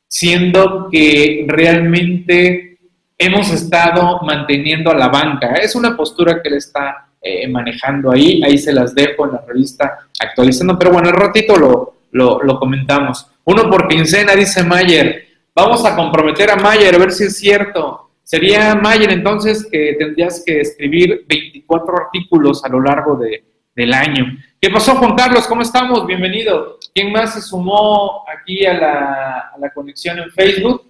siendo 0.08 0.90
que 0.92 1.46
realmente 1.48 2.78
hemos 3.18 3.52
estado 3.52 4.20
manteniendo 4.22 4.92
a 4.92 4.96
la 4.96 5.10
banca. 5.10 5.54
Es 5.56 5.76
una 5.76 5.96
postura 5.96 6.42
que 6.42 6.50
él 6.50 6.56
está 6.56 7.08
eh, 7.22 7.48
manejando 7.48 8.12
ahí, 8.12 8.42
ahí 8.44 8.58
se 8.58 8.74
las 8.74 8.94
dejo 8.94 9.26
en 9.26 9.34
la 9.34 9.44
revista 9.48 10.00
actualizando, 10.20 10.78
pero 10.78 10.92
bueno, 10.92 11.10
el 11.10 11.16
ratito 11.16 11.58
lo, 11.58 11.96
lo, 12.12 12.60
comentamos. 12.60 13.32
Uno 13.46 13.70
por 13.70 13.88
quincena, 13.88 14.36
dice 14.36 14.64
Mayer. 14.64 15.28
Vamos 15.54 15.86
a 15.86 15.96
comprometer 15.96 16.50
a 16.50 16.56
Mayer 16.56 16.96
a 16.96 16.98
ver 16.98 17.12
si 17.12 17.26
es 17.26 17.38
cierto. 17.38 18.10
Sería 18.24 18.74
Mayer 18.74 19.12
entonces 19.12 19.68
que 19.72 19.96
tendrías 20.00 20.44
que 20.44 20.62
escribir 20.62 21.26
24 21.28 21.96
artículos 21.96 22.66
a 22.66 22.70
lo 22.70 22.82
largo 22.82 23.16
de, 23.16 23.44
del 23.76 23.94
año. 23.94 24.36
¿Qué 24.60 24.70
pasó, 24.72 24.96
Juan 24.96 25.16
Carlos? 25.16 25.46
¿Cómo 25.46 25.62
estamos? 25.62 26.08
Bienvenido. 26.08 26.80
¿Quién 26.92 27.12
más 27.12 27.36
se 27.36 27.42
sumó 27.42 28.26
aquí 28.28 28.66
a 28.66 28.74
la, 28.74 29.52
a 29.54 29.58
la 29.60 29.70
conexión 29.72 30.18
en 30.18 30.32
Facebook? 30.32 30.84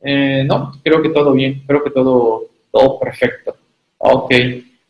Eh, 0.00 0.44
no, 0.46 0.72
creo 0.84 1.02
que 1.02 1.08
todo 1.08 1.32
bien, 1.32 1.64
creo 1.66 1.82
que 1.82 1.90
todo, 1.90 2.44
todo 2.70 3.00
perfecto. 3.00 3.56
Ok, 3.98 4.32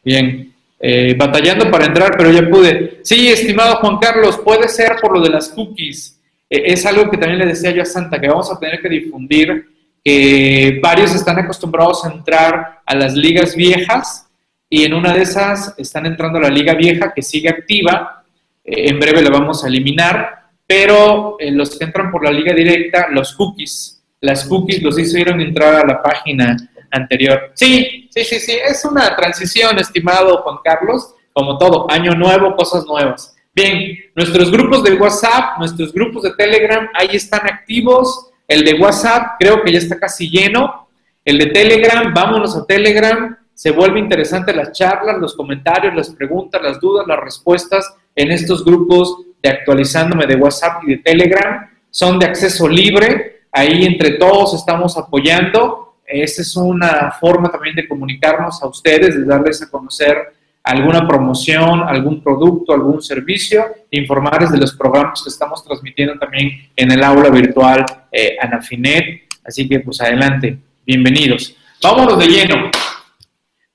bien. 0.05 0.53
Eh, 0.79 1.15
batallando 1.17 1.71
para 1.71 1.87
entrar, 1.87 2.15
pero 2.19 2.31
ya 2.31 2.47
pude. 2.51 3.01
Sí, 3.03 3.31
estimado 3.31 3.77
Juan 3.77 3.97
Carlos, 3.97 4.39
puede 4.45 4.69
ser 4.69 4.97
por 5.01 5.17
lo 5.17 5.23
de 5.23 5.31
las 5.31 5.49
cookies. 5.49 6.16
Eh, 6.51 6.63
es 6.67 6.87
algo 6.87 7.11
que 7.11 7.17
también 7.17 7.39
le 7.39 7.47
decía 7.47 7.71
yo 7.71 7.83
a 7.83 7.87
Santa, 7.87 8.21
que 8.21 8.29
vamos 8.29 8.51
a 8.51 8.59
tener 8.59 8.81
que 8.81 8.89
difundir, 8.89 9.67
que 10.05 10.79
varios 10.83 11.15
están 11.15 11.39
acostumbrados 11.39 12.05
a 12.05 12.13
entrar 12.13 12.81
a 12.85 12.95
las 12.95 13.15
ligas 13.15 13.57
viejas 13.57 14.29
y 14.69 14.85
en 14.85 14.95
una 14.95 15.13
de 15.13 15.23
esas 15.23 15.75
están 15.79 16.07
entrando 16.07 16.39
a 16.39 16.43
la 16.43 16.51
liga 16.51 16.75
vieja 16.75 17.13
que 17.15 17.23
sigue 17.23 17.49
activa. 17.49 18.25
en 18.65 18.99
breve 18.99 19.23
la 19.23 19.31
vamos 19.31 19.65
a 19.65 19.69
eliminar, 19.69 20.51
pero 20.67 21.37
los 21.41 21.79
que 21.79 21.85
entran 21.85 22.11
por 22.11 22.25
la 22.25 22.33
liga 22.33 22.53
directa, 22.53 23.07
los 23.11 23.35
cookies 23.35 23.97
las 24.27 24.45
cookies 24.45 24.83
los 24.83 24.99
hicieron 24.99 25.41
entrar 25.41 25.75
a 25.75 25.87
la 25.87 26.03
página 26.03 26.57
anterior. 26.91 27.53
Sí, 27.55 28.09
sí, 28.11 28.25
sí, 28.25 28.41
sí, 28.41 28.53
es 28.53 28.85
una 28.85 29.15
transición, 29.15 29.79
estimado 29.79 30.43
Juan 30.43 30.59
Carlos, 30.65 31.15
como 31.33 31.59
todo, 31.59 31.91
año 31.91 32.13
nuevo, 32.13 32.57
cosas 32.57 32.85
nuevas. 32.87 33.36
Bien, 33.57 33.99
nuestros 34.15 34.53
grupos 34.53 34.85
de 34.85 34.95
WhatsApp, 34.95 35.59
nuestros 35.59 35.93
grupos 35.93 36.23
de 36.25 36.35
Telegram, 36.35 36.89
ahí 36.93 37.09
están 37.13 37.41
activos. 37.47 38.31
El 38.47 38.65
de 38.65 38.75
WhatsApp 38.75 39.37
creo 39.41 39.63
que 39.63 39.73
ya 39.73 39.79
está 39.79 39.99
casi 39.99 40.29
lleno. 40.29 40.89
El 41.25 41.39
de 41.39 41.47
Telegram, 41.47 42.13
vámonos 42.13 42.55
a 42.55 42.67
Telegram. 42.67 43.35
Se 43.55 43.71
vuelve 43.71 43.99
interesante 43.99 44.53
las 44.53 44.73
charlas, 44.73 45.17
los 45.19 45.35
comentarios, 45.35 45.95
las 45.95 46.11
preguntas, 46.11 46.61
las 46.63 46.79
dudas, 46.79 47.07
las 47.07 47.19
respuestas 47.19 47.97
en 48.15 48.31
estos 48.31 48.63
grupos 48.63 49.23
de 49.43 49.49
actualizándome 49.49 50.27
de 50.27 50.37
WhatsApp 50.37 50.85
y 50.85 50.91
de 50.91 50.99
Telegram. 50.99 51.67
Son 51.91 52.19
de 52.19 52.27
acceso 52.27 52.69
libre 52.69 53.37
Ahí 53.57 53.87
entre 53.87 54.19
todos 54.19 54.53
estamos 54.53 54.99
apoyando. 54.99 55.95
Esa 56.07 56.43
es 56.43 56.55
una 56.57 57.11
forma 57.11 57.51
también 57.51 57.75
de 57.75 57.89
comunicarnos 57.89 58.63
a 58.63 58.67
ustedes, 58.67 59.17
de 59.17 59.25
darles 59.25 59.63
a 59.63 59.71
conocer 59.71 60.35
alguna 60.67 61.07
promoción, 61.07 61.85
algún 61.87 62.21
producto, 62.21 62.75
algún 62.75 63.01
servicio, 63.01 63.65
informarles 63.93 64.51
de 64.51 64.59
los 64.59 64.75
programas 64.75 65.23
que 65.23 65.31
estamos 65.31 65.65
transmitiendo 65.65 66.19
también 66.19 66.69
en 66.75 66.91
el 66.91 67.05
aula 67.05 67.31
virtual 67.31 67.87
eh, 68.11 68.37
Anafinet. 68.41 69.29
Así 69.45 69.69
que 69.69 69.79
pues 69.79 70.01
adelante, 70.01 70.59
bienvenidos. 70.85 71.57
Vámonos 71.81 72.19
de 72.19 72.27
lleno. 72.27 72.71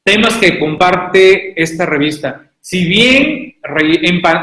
Temas 0.04 0.36
que 0.36 0.60
comparte 0.60 1.62
esta 1.62 1.86
revista. 1.86 2.50
Si 2.60 2.84
bien 2.84 3.56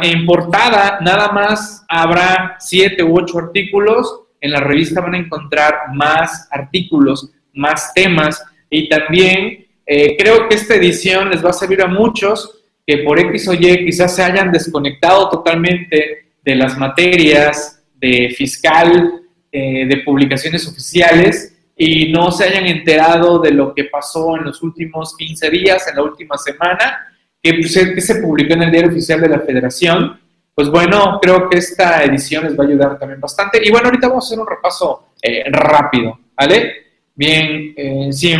en, 0.03 0.25
portada 0.25 1.01
nada 1.03 1.31
más 1.33 1.85
habrá 1.87 2.57
siete 2.61 3.03
u 3.03 3.19
ocho 3.19 3.41
artículos, 3.41 4.23
en 4.41 4.53
la 4.53 4.61
revista 4.61 5.03
van 5.03 5.15
a 5.15 5.19
encontrar 5.19 5.75
más 5.93 6.49
artículos, 6.51 7.31
más 7.53 7.93
temas 7.93 8.43
y 8.71 8.89
también 8.89 9.68
eh, 9.89 10.17
creo 10.19 10.49
que 10.49 10.55
esta 10.55 10.75
edición 10.75 11.31
les 11.31 11.45
va 11.45 11.51
a 11.51 11.55
servir 11.55 11.81
a 11.83 11.87
muchos 11.87 12.63
que 12.87 12.99
por 12.99 13.19
X 13.19 13.49
o 13.49 13.55
Y 13.55 13.87
quizás 13.87 14.15
se 14.15 14.23
hayan 14.23 14.53
desconectado 14.53 15.31
totalmente 15.31 16.27
de 16.45 16.55
las 16.55 16.77
materias 16.77 17.83
de 17.95 18.35
fiscal, 18.37 19.23
eh, 19.51 19.87
de 19.87 19.97
publicaciones 20.05 20.69
oficiales 20.69 21.57
y 21.75 22.13
no 22.13 22.31
se 22.31 22.45
hayan 22.45 22.67
enterado 22.67 23.39
de 23.39 23.53
lo 23.53 23.75
que 23.75 23.85
pasó 23.85 24.37
en 24.37 24.45
los 24.45 24.63
últimos 24.63 25.17
15 25.17 25.51
días, 25.51 25.89
en 25.89 25.97
la 25.97 26.03
última 26.03 26.37
semana, 26.37 27.09
que, 27.43 27.55
pues, 27.55 27.73
que 27.73 28.01
se 28.01 28.17
publicó 28.17 28.55
en 28.55 28.65
el 28.65 28.71
Diario 28.71 28.91
Oficial 28.91 29.21
de 29.21 29.29
la 29.29 29.41
Federación 29.41 30.19
pues 30.59 30.71
bueno, 30.71 31.21
creo 31.23 31.49
que 31.49 31.59
esta 31.59 32.03
edición 32.03 32.43
les 32.43 32.59
va 32.59 32.65
a 32.65 32.67
ayudar 32.67 32.99
también 32.99 33.21
bastante. 33.21 33.61
Y 33.65 33.71
bueno, 33.71 33.87
ahorita 33.87 34.09
vamos 34.09 34.25
a 34.25 34.27
hacer 34.27 34.41
un 34.41 34.47
repaso 34.49 35.11
eh, 35.23 35.45
rápido, 35.53 36.19
¿vale? 36.37 36.73
Bien, 37.15 37.75
eh, 37.77 38.09
sí. 38.11 38.35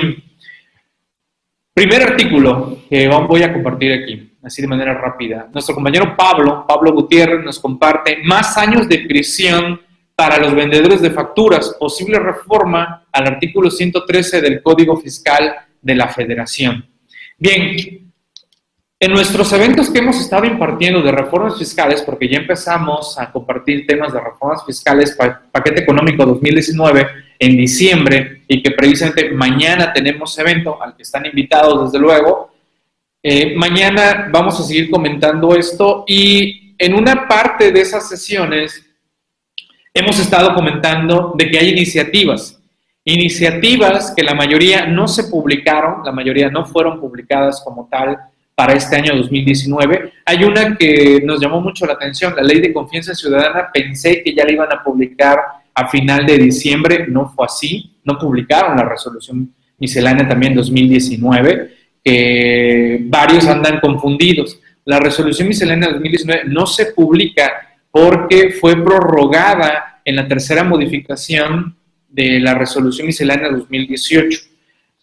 Primer 1.79 2.03
artículo 2.03 2.79
que 2.91 3.07
voy 3.07 3.45
a 3.45 3.53
compartir 3.53 3.93
aquí, 3.93 4.33
así 4.43 4.61
de 4.61 4.67
manera 4.67 4.95
rápida. 4.95 5.49
Nuestro 5.53 5.77
compañero 5.77 6.17
Pablo, 6.17 6.65
Pablo 6.67 6.93
Gutiérrez, 6.93 7.45
nos 7.45 7.61
comparte 7.61 8.19
más 8.25 8.59
años 8.59 8.89
de 8.89 8.99
prisión 9.07 9.81
para 10.17 10.39
los 10.39 10.57
vendedores 10.57 11.01
de 11.01 11.13
facturas, 11.13 11.77
posible 11.79 12.19
reforma 12.19 13.07
al 13.13 13.29
artículo 13.29 13.71
113 13.71 14.41
del 14.41 14.61
Código 14.61 14.97
Fiscal 14.97 15.55
de 15.81 15.95
la 15.95 16.09
Federación. 16.09 16.85
Bien, 17.39 18.11
en 18.99 19.13
nuestros 19.13 19.53
eventos 19.53 19.89
que 19.89 20.01
hemos 20.01 20.21
estado 20.21 20.47
impartiendo 20.47 21.01
de 21.01 21.13
reformas 21.13 21.57
fiscales, 21.57 22.03
porque 22.03 22.29
ya 22.29 22.39
empezamos 22.39 23.17
a 23.21 23.31
compartir 23.31 23.87
temas 23.87 24.13
de 24.13 24.19
reformas 24.19 24.67
fiscales, 24.67 25.17
paquete 25.53 25.83
económico 25.83 26.27
2019 26.27 27.07
en 27.39 27.57
diciembre, 27.57 28.38
y 28.49 28.63
que 28.63 28.71
precisamente 28.71 29.31
mañana 29.31 29.93
tenemos 29.93 30.37
evento 30.39 30.83
al 30.83 30.97
que 30.97 31.03
están 31.03 31.27
invitados 31.27 31.85
desde 31.93 32.03
luego. 32.03 32.51
Eh, 33.23 33.55
mañana 33.55 34.29
vamos 34.33 34.59
a 34.59 34.63
seguir 34.63 34.91
comentando 34.91 35.55
esto 35.55 36.05
y 36.07 36.75
en 36.79 36.95
una 36.95 37.29
parte 37.29 37.71
de 37.71 37.81
esas 37.83 38.09
sesiones 38.09 38.85
hemos 39.93 40.19
estado 40.19 40.55
comentando 40.55 41.35
de 41.37 41.51
que 41.51 41.59
hay 41.59 41.69
iniciativas, 41.71 42.59
iniciativas 43.05 44.13
que 44.17 44.23
la 44.23 44.35
mayoría 44.35 44.87
no 44.87 45.09
se 45.09 45.25
publicaron, 45.25 46.03
la 46.05 46.13
mayoría 46.13 46.49
no 46.49 46.65
fueron 46.65 47.01
publicadas 47.01 47.61
como 47.63 47.87
tal 47.91 48.17
para 48.55 48.73
este 48.73 48.97
año 48.97 49.15
2019. 49.15 50.15
Hay 50.25 50.45
una 50.45 50.77
que 50.77 51.21
nos 51.23 51.41
llamó 51.41 51.61
mucho 51.61 51.85
la 51.85 51.95
atención, 51.95 52.35
la 52.35 52.43
ley 52.43 52.61
de 52.61 52.73
confianza 52.73 53.15
ciudadana, 53.15 53.69
pensé 53.73 54.23
que 54.23 54.35
ya 54.35 54.45
la 54.45 54.53
iban 54.53 54.73
a 54.73 54.83
publicar 54.83 55.39
a 55.79 55.89
final 55.89 56.27
de 56.27 56.39
diciembre, 56.39 57.07
no 57.09 57.29
fue 57.29 57.47
así, 57.47 57.97
no 58.05 58.19
publicaron 58.19 58.77
la 58.77 58.85
resolución 58.85 59.55
miscelánea 59.79 60.29
también 60.29 60.55
2019, 60.55 61.71
que 62.05 63.01
varios 63.05 63.47
andan 63.47 63.81
confundidos. 63.81 64.61
La 64.85 64.99
resolución 64.99 65.49
miscelánea 65.49 65.91
2019 65.91 66.45
no 66.47 66.67
se 66.67 66.87
publica 66.87 67.79
porque 67.91 68.51
fue 68.51 68.83
prorrogada 68.83 70.01
en 70.05 70.17
la 70.17 70.27
tercera 70.27 70.65
modificación 70.65 71.77
de 72.09 72.41
la 72.41 72.55
resolución 72.55 73.07
miscelánea 73.07 73.51
2018 73.51 74.49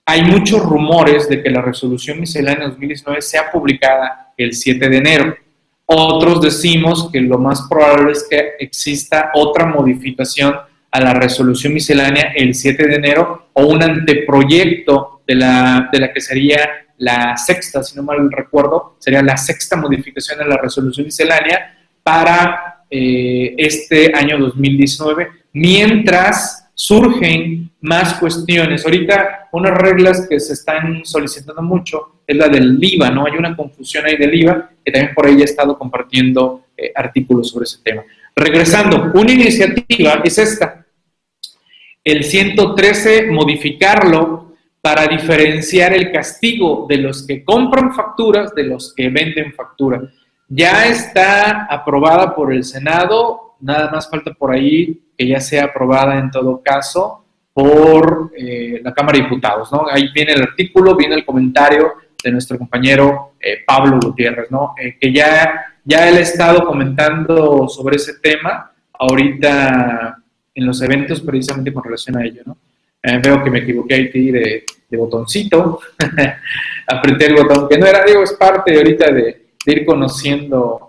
hay 0.08 0.22
muchos 0.22 0.62
rumores 0.62 1.27
de 1.27 1.41
que 1.41 1.50
la 1.50 1.62
resolución 1.62 2.20
miscelánea 2.20 2.67
2019 2.67 3.22
sea 3.24 3.51
publicada 3.51 4.34
el 4.38 4.53
7 4.53 4.88
de 4.88 4.98
enero. 4.98 5.38
Otros 5.85 6.41
decimos 6.41 7.09
que 7.11 7.21
lo 7.21 7.37
más 7.37 7.67
probable 7.69 8.11
es 8.11 8.25
que 8.29 8.53
exista 8.59 9.31
otra 9.35 9.65
modificación 9.65 10.55
a 10.89 10.99
la 10.99 11.13
resolución 11.13 11.73
miscelánea 11.73 12.33
el 12.35 12.55
7 12.55 12.87
de 12.87 12.95
enero 12.95 13.49
o 13.53 13.67
un 13.67 13.83
anteproyecto 13.83 15.21
de 15.27 15.35
la, 15.35 15.89
de 15.91 15.99
la 15.99 16.13
que 16.13 16.21
sería 16.21 16.69
la 16.97 17.35
sexta, 17.37 17.83
si 17.83 17.95
no 17.95 18.03
mal 18.03 18.31
recuerdo, 18.31 18.95
sería 18.99 19.21
la 19.21 19.37
sexta 19.37 19.75
modificación 19.75 20.41
a 20.41 20.45
la 20.45 20.57
resolución 20.57 21.05
miscelánea 21.05 21.77
para 22.01 22.85
eh, 22.89 23.53
este 23.57 24.11
año 24.15 24.37
2019, 24.37 25.27
mientras 25.53 26.64
surgen 26.75 27.72
más 27.82 28.15
cuestiones. 28.15 28.86
Ahorita, 28.86 29.48
unas 29.53 29.77
reglas 29.77 30.27
que 30.29 30.39
se 30.39 30.53
están 30.53 31.05
solicitando 31.05 31.62
mucho 31.62 32.22
es 32.27 32.36
la 32.36 32.50
del 32.50 32.77
IVA, 32.79 33.10
¿no? 33.10 33.25
Hay 33.25 33.38
una 33.38 33.55
confusión 33.55 34.05
ahí 34.05 34.17
del 34.17 34.36
IVA, 34.36 34.70
que 34.84 34.91
también 34.91 35.15
por 35.15 35.25
ahí 35.25 35.41
he 35.41 35.46
estado 35.46 35.77
compartiendo 35.77 36.65
eh, 36.77 36.91
artículos 36.94 37.50
sobre 37.50 37.63
ese 37.63 37.79
tema. 37.82 38.03
Regresando, 38.36 39.12
una 39.13 39.32
iniciativa 39.32 40.22
es 40.24 40.38
esta. 40.38 40.86
El 42.03 42.24
113, 42.24 43.27
modificarlo 43.32 44.53
para 44.82 45.08
diferenciar 45.08 45.94
el 45.94 46.12
castigo 46.12 46.86
de 46.88 46.98
los 46.98 47.25
que 47.25 47.44
compran 47.44 47.96
facturas 47.96 48.53
de 48.53 48.63
los 48.63 48.94
que 48.94 49.10
venden 49.10 49.53
factura. 49.53 50.01
Ya 50.48 50.86
está 50.86 51.65
aprobada 51.65 52.36
por 52.36 52.53
el 52.53 52.63
Senado, 52.63 53.44
nada 53.59 53.91
más 53.91 54.09
falta 54.09 54.33
por 54.33 54.53
ahí 54.53 55.01
que 55.17 55.27
ya 55.27 55.39
sea 55.39 55.65
aprobada 55.65 56.19
en 56.19 56.31
todo 56.31 56.62
caso 56.62 57.25
por 57.53 58.31
eh, 58.38 58.81
la 58.83 58.93
Cámara 58.93 59.17
de 59.17 59.24
Diputados, 59.24 59.71
¿no? 59.71 59.85
Ahí 59.89 60.09
viene 60.13 60.33
el 60.33 60.41
artículo, 60.41 60.95
viene 60.95 61.15
el 61.15 61.24
comentario 61.24 61.93
de 62.21 62.31
nuestro 62.31 62.57
compañero 62.57 63.35
eh, 63.39 63.59
Pablo 63.65 64.00
Gutiérrez, 64.01 64.51
¿no? 64.51 64.74
Eh, 64.77 64.97
que 65.00 65.13
ya, 65.13 65.65
ya 65.83 66.09
él 66.09 66.17
ha 66.17 66.19
estado 66.19 66.65
comentando 66.65 67.69
sobre 67.69 67.95
ese 67.95 68.15
tema 68.19 68.71
ahorita 68.91 70.17
en 70.53 70.65
los 70.65 70.81
eventos 70.81 71.21
precisamente 71.21 71.71
con 71.71 71.83
relación 71.83 72.17
a 72.17 72.25
ello, 72.25 72.41
¿no? 72.45 72.57
veo 73.21 73.43
que 73.43 73.51
me 73.51 73.59
equivoqué 73.59 73.93
ahí 73.93 74.31
de, 74.31 74.63
de 74.89 74.97
botoncito, 74.97 75.79
apreté 76.88 77.27
el 77.27 77.35
botón, 77.35 77.69
que 77.69 77.77
no 77.77 77.85
era, 77.85 78.03
digo, 78.03 78.24
es 78.24 78.33
parte 78.33 78.75
ahorita 78.75 79.12
de, 79.12 79.45
de 79.63 79.71
ir 79.71 79.85
conociendo 79.85 80.88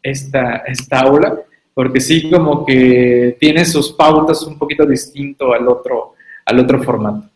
esta, 0.00 0.58
esta 0.58 1.00
aula 1.00 1.40
porque 1.74 2.00
sí 2.00 2.30
como 2.30 2.64
que 2.64 3.36
tiene 3.38 3.64
sus 3.64 3.92
pautas 3.92 4.42
un 4.44 4.56
poquito 4.56 4.86
distinto 4.86 5.52
al 5.52 5.66
otro, 5.68 6.14
al 6.46 6.60
otro 6.60 6.82
formato. 6.82 7.28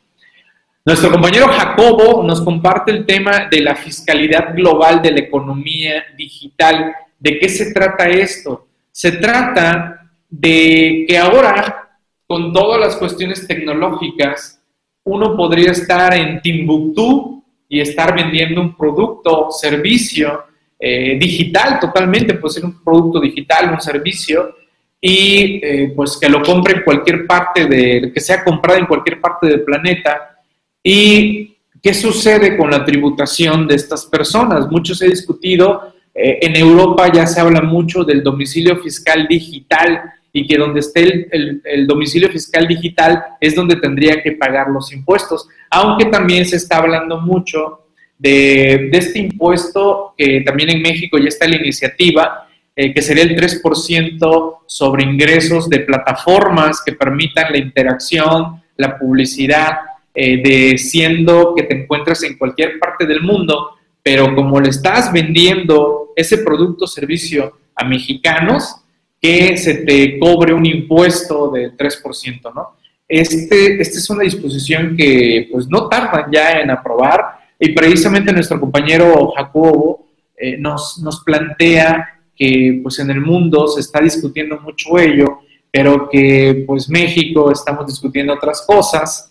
Nuestro 0.84 1.10
compañero 1.10 1.48
Jacobo 1.48 2.22
nos 2.22 2.40
comparte 2.40 2.92
el 2.92 3.04
tema 3.04 3.48
de 3.50 3.60
la 3.60 3.74
fiscalidad 3.74 4.54
global 4.54 5.02
de 5.02 5.10
la 5.10 5.20
economía 5.20 6.02
digital. 6.16 6.94
¿De 7.18 7.38
qué 7.38 7.48
se 7.48 7.74
trata 7.74 8.08
esto? 8.08 8.68
Se 8.90 9.12
trata 9.12 10.08
de 10.30 11.04
que 11.06 11.18
ahora, 11.18 11.90
con 12.26 12.52
todas 12.52 12.80
las 12.80 12.96
cuestiones 12.96 13.46
tecnológicas, 13.46 14.62
uno 15.04 15.36
podría 15.36 15.72
estar 15.72 16.14
en 16.14 16.40
Timbuktu 16.40 17.44
y 17.68 17.80
estar 17.80 18.14
vendiendo 18.14 18.60
un 18.60 18.74
producto, 18.74 19.50
servicio, 19.50 20.44
eh, 20.78 21.18
digital 21.18 21.80
totalmente, 21.80 22.34
puede 22.34 22.54
ser 22.54 22.64
un 22.64 22.82
producto 22.82 23.20
digital, 23.20 23.72
un 23.72 23.80
servicio, 23.80 24.54
y 25.00 25.60
eh, 25.62 25.92
pues 25.94 26.16
que 26.16 26.28
lo 26.28 26.42
compre 26.42 26.78
en 26.78 26.82
cualquier 26.82 27.26
parte 27.26 27.66
de, 27.66 28.10
que 28.12 28.20
sea 28.20 28.44
comprado 28.44 28.78
en 28.78 28.86
cualquier 28.86 29.20
parte 29.20 29.46
del 29.46 29.62
planeta. 29.62 30.40
¿Y 30.82 31.56
qué 31.82 31.94
sucede 31.94 32.56
con 32.56 32.70
la 32.70 32.84
tributación 32.84 33.66
de 33.66 33.76
estas 33.76 34.06
personas? 34.06 34.70
Muchos 34.70 35.00
he 35.02 35.08
discutido, 35.08 35.94
eh, 36.14 36.38
en 36.42 36.56
Europa 36.56 37.10
ya 37.12 37.26
se 37.26 37.40
habla 37.40 37.60
mucho 37.60 38.04
del 38.04 38.22
domicilio 38.22 38.76
fiscal 38.78 39.26
digital 39.28 40.02
y 40.32 40.46
que 40.46 40.56
donde 40.56 40.80
esté 40.80 41.28
el, 41.30 41.62
el, 41.64 41.86
domicilio 41.86 42.28
fiscal 42.28 42.66
digital 42.66 43.22
es 43.40 43.54
donde 43.54 43.76
tendría 43.76 44.22
que 44.22 44.32
pagar 44.32 44.68
los 44.68 44.92
impuestos, 44.92 45.48
aunque 45.70 46.06
también 46.06 46.44
se 46.44 46.56
está 46.56 46.78
hablando 46.78 47.20
mucho 47.20 47.87
de, 48.18 48.90
este 48.92 49.20
impuesto, 49.20 50.14
que 50.16 50.40
también 50.40 50.70
en 50.70 50.82
México 50.82 51.18
ya 51.18 51.28
está 51.28 51.46
la 51.46 51.56
iniciativa, 51.56 52.48
eh, 52.74 52.92
que 52.92 53.02
sería 53.02 53.24
el 53.24 53.36
3% 53.36 54.56
sobre 54.66 55.04
ingresos 55.04 55.68
de 55.68 55.80
plataformas 55.80 56.82
que 56.84 56.92
permitan 56.92 57.52
la 57.52 57.58
interacción, 57.58 58.62
la 58.76 58.98
publicidad, 58.98 59.78
eh, 60.14 60.42
de 60.42 60.78
siendo 60.78 61.54
que 61.54 61.64
te 61.64 61.82
encuentres 61.82 62.22
en 62.24 62.36
cualquier 62.36 62.78
parte 62.78 63.06
del 63.06 63.22
mundo, 63.22 63.76
pero 64.02 64.34
como 64.34 64.60
le 64.60 64.70
estás 64.70 65.12
vendiendo 65.12 66.12
ese 66.16 66.38
producto 66.38 66.84
o 66.84 66.88
servicio 66.88 67.58
a 67.74 67.84
mexicanos, 67.84 68.76
que 69.20 69.56
se 69.56 69.74
te 69.74 70.18
cobre 70.18 70.52
un 70.52 70.64
impuesto 70.64 71.50
del 71.50 71.76
3%, 71.76 72.52
¿no? 72.54 72.78
Este, 73.08 73.80
esta 73.80 73.98
es 73.98 74.10
una 74.10 74.22
disposición 74.22 74.94
que 74.96 75.48
pues 75.50 75.66
no 75.68 75.88
tardan 75.88 76.30
ya 76.30 76.60
en 76.60 76.70
aprobar, 76.70 77.38
y 77.58 77.72
precisamente 77.72 78.32
nuestro 78.32 78.60
compañero 78.60 79.32
Jacobo 79.36 80.06
eh, 80.36 80.56
nos, 80.58 80.98
nos 80.98 81.24
plantea 81.24 82.20
que 82.36 82.80
pues 82.82 82.98
en 83.00 83.10
el 83.10 83.20
mundo 83.20 83.66
se 83.66 83.80
está 83.80 84.00
discutiendo 84.00 84.60
mucho 84.60 84.98
ello, 84.98 85.40
pero 85.70 86.08
que 86.08 86.64
pues 86.66 86.88
México 86.88 87.50
estamos 87.50 87.86
discutiendo 87.86 88.34
otras 88.34 88.64
cosas 88.66 89.30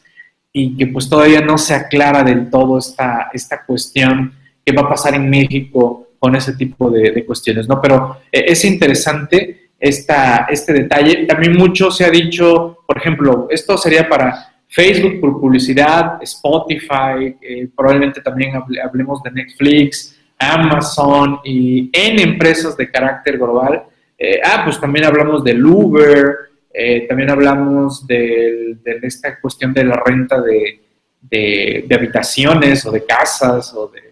y 0.52 0.76
que 0.76 0.88
pues 0.88 1.08
todavía 1.10 1.40
no 1.42 1.58
se 1.58 1.74
aclara 1.74 2.24
del 2.24 2.50
todo 2.50 2.78
esta, 2.78 3.30
esta 3.34 3.64
cuestión 3.66 4.34
que 4.66 4.74
va 4.74 4.82
a 4.82 4.90
pasar 4.90 5.14
en 5.16 5.30
México 5.30 6.08
con 6.20 6.36
ese 6.36 6.54
tipo 6.54 6.90
de, 6.90 7.26
cuestiones, 7.26 7.68
¿no? 7.68 7.80
Pero 7.80 8.18
eh, 8.32 8.46
es 8.48 8.66
interesante 8.66 9.70
esta, 9.80 10.48
este 10.50 10.74
detalle. 10.74 11.26
También 11.26 11.56
mucho 11.56 11.92
se 11.92 12.06
ha 12.06 12.10
dicho, 12.10 12.80
por 12.86 12.98
ejemplo, 12.98 13.48
esto 13.50 13.78
sería 13.78 14.10
para 14.10 14.57
Facebook 14.68 15.22
por 15.22 15.40
publicidad, 15.40 16.22
Spotify, 16.22 17.36
eh, 17.42 17.70
probablemente 17.76 18.22
también 18.22 18.54
hablemos 18.84 19.24
de 19.24 19.32
Netflix, 19.32 20.20
Amazon 20.38 21.40
y 21.44 21.90
en 21.94 22.20
empresas 22.20 22.76
de 22.76 22.92
carácter 22.92 23.38
global. 23.38 23.84
Eh, 24.18 24.42
ah, 24.44 24.62
pues 24.66 24.80
también 24.80 25.06
hablamos 25.06 25.44
del 25.44 25.66
Uber, 25.66 26.36
eh, 26.74 27.08
también 27.08 27.30
hablamos 27.30 28.06
de, 28.06 28.78
esta 29.02 29.40
cuestión 29.40 29.74
de 29.74 29.86
la 29.86 30.02
renta 30.06 30.42
de, 30.42 30.82
de, 31.22 31.96
habitaciones 31.96 32.86
o 32.86 32.92
de 32.92 33.06
casas 33.06 33.74
o 33.74 33.88
de 33.88 34.08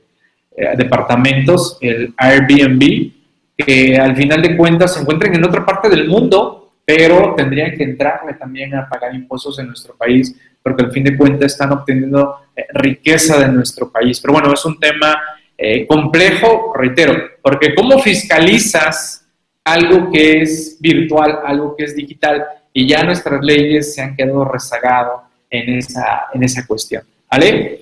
departamentos, 0.78 1.78
el 1.82 2.13
Airbnb, 2.15 3.12
que 3.58 3.98
al 3.98 4.15
final 4.15 4.41
de 4.41 4.56
cuentas 4.56 4.94
se 4.94 5.02
encuentran 5.02 5.36
en 5.36 5.44
otra 5.44 5.65
parte 5.65 5.89
del 5.89 6.08
mundo, 6.08 6.64
pero 6.86 7.34
tendrían 7.36 7.76
que 7.76 7.84
entrarle 7.84 8.34
también 8.36 8.76
a 8.76 8.88
pagar 8.88 9.13
impuestos 9.15 9.58
en 9.60 9.67
nuestro 9.67 9.95
país, 9.95 10.36
porque 10.62 10.84
al 10.84 10.91
fin 10.91 11.04
de 11.04 11.17
cuentas 11.17 11.54
están 11.54 11.71
obteniendo 11.71 12.36
eh, 12.56 12.65
riqueza 12.74 13.39
de 13.39 13.48
nuestro 13.48 13.91
país. 13.91 14.19
Pero 14.21 14.34
bueno, 14.34 14.54
es 14.54 14.63
un 14.65 14.80
tema 14.80 15.19
eh, 15.58 15.88
complejo, 15.88 16.74
reitero, 16.76 17.15
porque 17.41 17.74
¿cómo 17.74 18.00
fiscalizas 18.00 19.28
algo 19.63 20.12
que 20.12 20.41
es 20.41 20.78
virtual, 20.80 21.39
algo 21.43 21.76
que 21.76 21.86
es 21.86 21.95
digital? 21.95 22.45
Y 22.71 22.88
ya 22.88 23.04
nuestras 23.04 23.43
leyes 23.43 23.95
se 23.95 24.02
han 24.02 24.15
quedado 24.15 24.45
rezagadas 24.45 25.21
en 25.50 25.78
esa, 25.78 26.28
en 26.34 26.43
esa 26.43 26.67
cuestión. 26.67 27.04
¿Vale? 27.32 27.80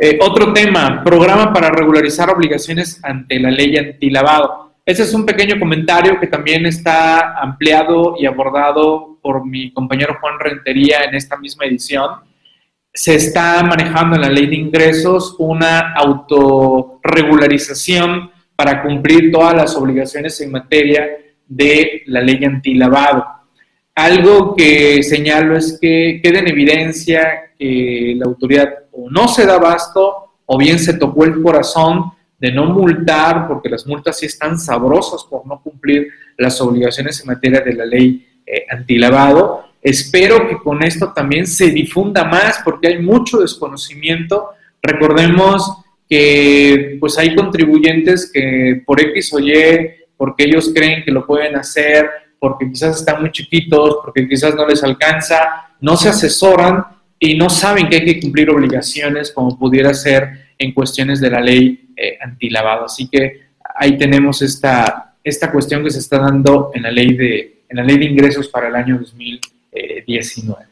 Eh, 0.00 0.16
otro 0.22 0.52
tema, 0.52 1.02
programa 1.02 1.52
para 1.52 1.70
regularizar 1.70 2.30
obligaciones 2.30 3.00
ante 3.02 3.40
la 3.40 3.50
ley 3.50 3.76
antilavado. 3.76 4.67
Ese 4.88 5.02
es 5.02 5.12
un 5.12 5.26
pequeño 5.26 5.58
comentario 5.58 6.18
que 6.18 6.28
también 6.28 6.64
está 6.64 7.38
ampliado 7.38 8.14
y 8.18 8.24
abordado 8.24 9.18
por 9.20 9.44
mi 9.44 9.70
compañero 9.70 10.16
Juan 10.18 10.40
Rentería 10.40 11.04
en 11.04 11.14
esta 11.14 11.36
misma 11.36 11.66
edición. 11.66 12.08
se 12.94 13.16
está 13.16 13.62
manejando 13.62 14.16
en 14.16 14.22
la 14.22 14.30
ley 14.30 14.46
de 14.46 14.56
ingresos 14.56 15.36
una 15.38 15.92
autorregularización 15.92 18.30
para 18.56 18.82
cumplir 18.82 19.30
todas 19.30 19.54
las 19.54 19.76
obligaciones 19.76 20.40
en 20.40 20.52
materia 20.52 21.06
de 21.46 22.04
la 22.06 22.22
ley 22.22 22.42
antilavado. 22.42 23.26
Algo 23.94 24.56
que 24.56 25.02
señalo 25.02 25.54
es 25.54 25.78
que 25.78 26.18
queda 26.22 26.38
en 26.38 26.48
evidencia 26.48 27.52
que 27.58 28.14
la 28.16 28.24
autoridad 28.24 28.70
o 28.92 29.10
no 29.10 29.28
se 29.28 29.44
da 29.44 29.56
abasto 29.56 30.38
o 30.46 30.56
bien 30.56 30.78
se 30.78 30.94
tocó 30.94 31.24
el 31.24 31.42
corazón 31.42 32.12
de 32.38 32.52
no 32.52 32.66
multar, 32.66 33.48
porque 33.48 33.68
las 33.68 33.86
multas 33.86 34.18
sí 34.18 34.26
están 34.26 34.58
sabrosas 34.58 35.24
por 35.28 35.46
no 35.46 35.60
cumplir 35.60 36.08
las 36.36 36.60
obligaciones 36.60 37.20
en 37.20 37.26
materia 37.26 37.60
de 37.60 37.72
la 37.74 37.84
ley 37.84 38.26
eh, 38.46 38.64
antilavado. 38.70 39.64
Espero 39.82 40.48
que 40.48 40.58
con 40.58 40.82
esto 40.82 41.12
también 41.12 41.46
se 41.46 41.70
difunda 41.70 42.24
más, 42.24 42.60
porque 42.64 42.88
hay 42.88 42.98
mucho 43.02 43.38
desconocimiento. 43.38 44.50
Recordemos 44.82 45.82
que 46.08 46.96
pues 47.00 47.18
hay 47.18 47.34
contribuyentes 47.34 48.30
que 48.32 48.82
por 48.86 49.00
X 49.00 49.34
o 49.34 49.40
Y, 49.40 49.90
porque 50.16 50.44
ellos 50.44 50.72
creen 50.74 51.04
que 51.04 51.12
lo 51.12 51.26
pueden 51.26 51.56
hacer, 51.56 52.08
porque 52.38 52.70
quizás 52.70 52.98
están 52.98 53.20
muy 53.20 53.30
chiquitos, 53.32 53.98
porque 54.02 54.28
quizás 54.28 54.54
no 54.54 54.66
les 54.66 54.82
alcanza, 54.82 55.38
no 55.80 55.96
se 55.96 56.08
asesoran 56.08 56.84
y 57.18 57.36
no 57.36 57.50
saben 57.50 57.88
que 57.88 57.96
hay 57.96 58.04
que 58.04 58.20
cumplir 58.20 58.48
obligaciones 58.50 59.32
como 59.32 59.58
pudiera 59.58 59.92
ser 59.92 60.48
en 60.56 60.72
cuestiones 60.72 61.20
de 61.20 61.30
la 61.30 61.40
ley 61.40 61.87
eh, 61.98 62.18
antilavado. 62.20 62.84
Así 62.84 63.08
que 63.08 63.48
ahí 63.74 63.98
tenemos 63.98 64.40
esta, 64.42 65.14
esta 65.24 65.50
cuestión 65.50 65.82
que 65.82 65.90
se 65.90 65.98
está 65.98 66.18
dando 66.18 66.70
en 66.74 66.82
la 66.82 66.90
ley 66.90 67.14
de, 67.14 67.62
en 67.68 67.76
la 67.76 67.84
ley 67.84 67.98
de 67.98 68.04
ingresos 68.04 68.48
para 68.48 68.68
el 68.68 68.76
año 68.76 68.98
2019. 68.98 70.68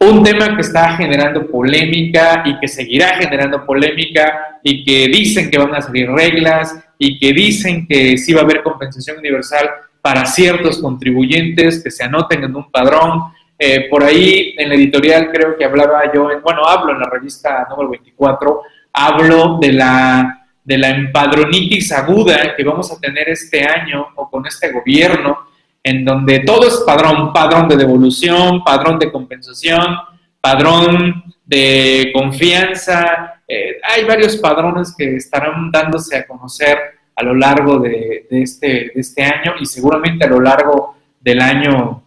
Un 0.00 0.22
tema 0.22 0.54
que 0.54 0.60
está 0.60 0.96
generando 0.96 1.46
polémica 1.46 2.42
y 2.46 2.58
que 2.60 2.68
seguirá 2.68 3.16
generando 3.16 3.66
polémica 3.66 4.60
y 4.62 4.84
que 4.84 5.08
dicen 5.08 5.50
que 5.50 5.58
van 5.58 5.74
a 5.74 5.82
salir 5.82 6.08
reglas 6.08 6.78
y 6.98 7.18
que 7.18 7.32
dicen 7.32 7.86
que 7.86 8.16
sí 8.16 8.32
va 8.32 8.42
a 8.42 8.44
haber 8.44 8.62
compensación 8.62 9.18
universal 9.18 9.68
para 10.00 10.24
ciertos 10.24 10.78
contribuyentes 10.78 11.82
que 11.82 11.90
se 11.90 12.04
anoten 12.04 12.44
en 12.44 12.54
un 12.54 12.70
padrón. 12.70 13.24
Eh, 13.58 13.88
por 13.90 14.04
ahí 14.04 14.54
en 14.56 14.68
la 14.68 14.76
editorial 14.76 15.30
creo 15.32 15.56
que 15.56 15.64
hablaba 15.64 16.12
yo, 16.14 16.30
en, 16.30 16.42
bueno, 16.42 16.64
hablo 16.64 16.92
en 16.92 17.00
la 17.00 17.10
revista 17.10 17.66
número 17.68 17.90
24, 17.90 18.62
hablo 18.92 19.58
de 19.60 19.72
la, 19.72 20.37
de 20.68 20.76
la 20.76 20.90
empadronitis 20.90 21.92
aguda 21.92 22.54
que 22.54 22.62
vamos 22.62 22.92
a 22.92 23.00
tener 23.00 23.30
este 23.30 23.64
año 23.64 24.08
o 24.16 24.28
con 24.28 24.46
este 24.46 24.70
gobierno, 24.70 25.48
en 25.82 26.04
donde 26.04 26.40
todo 26.40 26.68
es 26.68 26.82
padrón, 26.86 27.32
padrón 27.32 27.68
de 27.68 27.76
devolución, 27.78 28.62
padrón 28.62 28.98
de 28.98 29.10
compensación, 29.10 29.96
padrón 30.38 31.24
de 31.46 32.10
confianza. 32.12 33.40
Eh, 33.48 33.78
hay 33.82 34.04
varios 34.04 34.36
padrones 34.36 34.94
que 34.94 35.16
estarán 35.16 35.70
dándose 35.70 36.18
a 36.18 36.26
conocer 36.26 36.76
a 37.16 37.22
lo 37.22 37.34
largo 37.34 37.78
de, 37.78 38.26
este, 38.30 38.92
este, 39.00 39.22
año 39.22 39.54
y 39.58 39.64
seguramente 39.64 40.26
a 40.26 40.28
lo 40.28 40.38
largo 40.38 40.98
del 41.18 41.40
año 41.40 42.02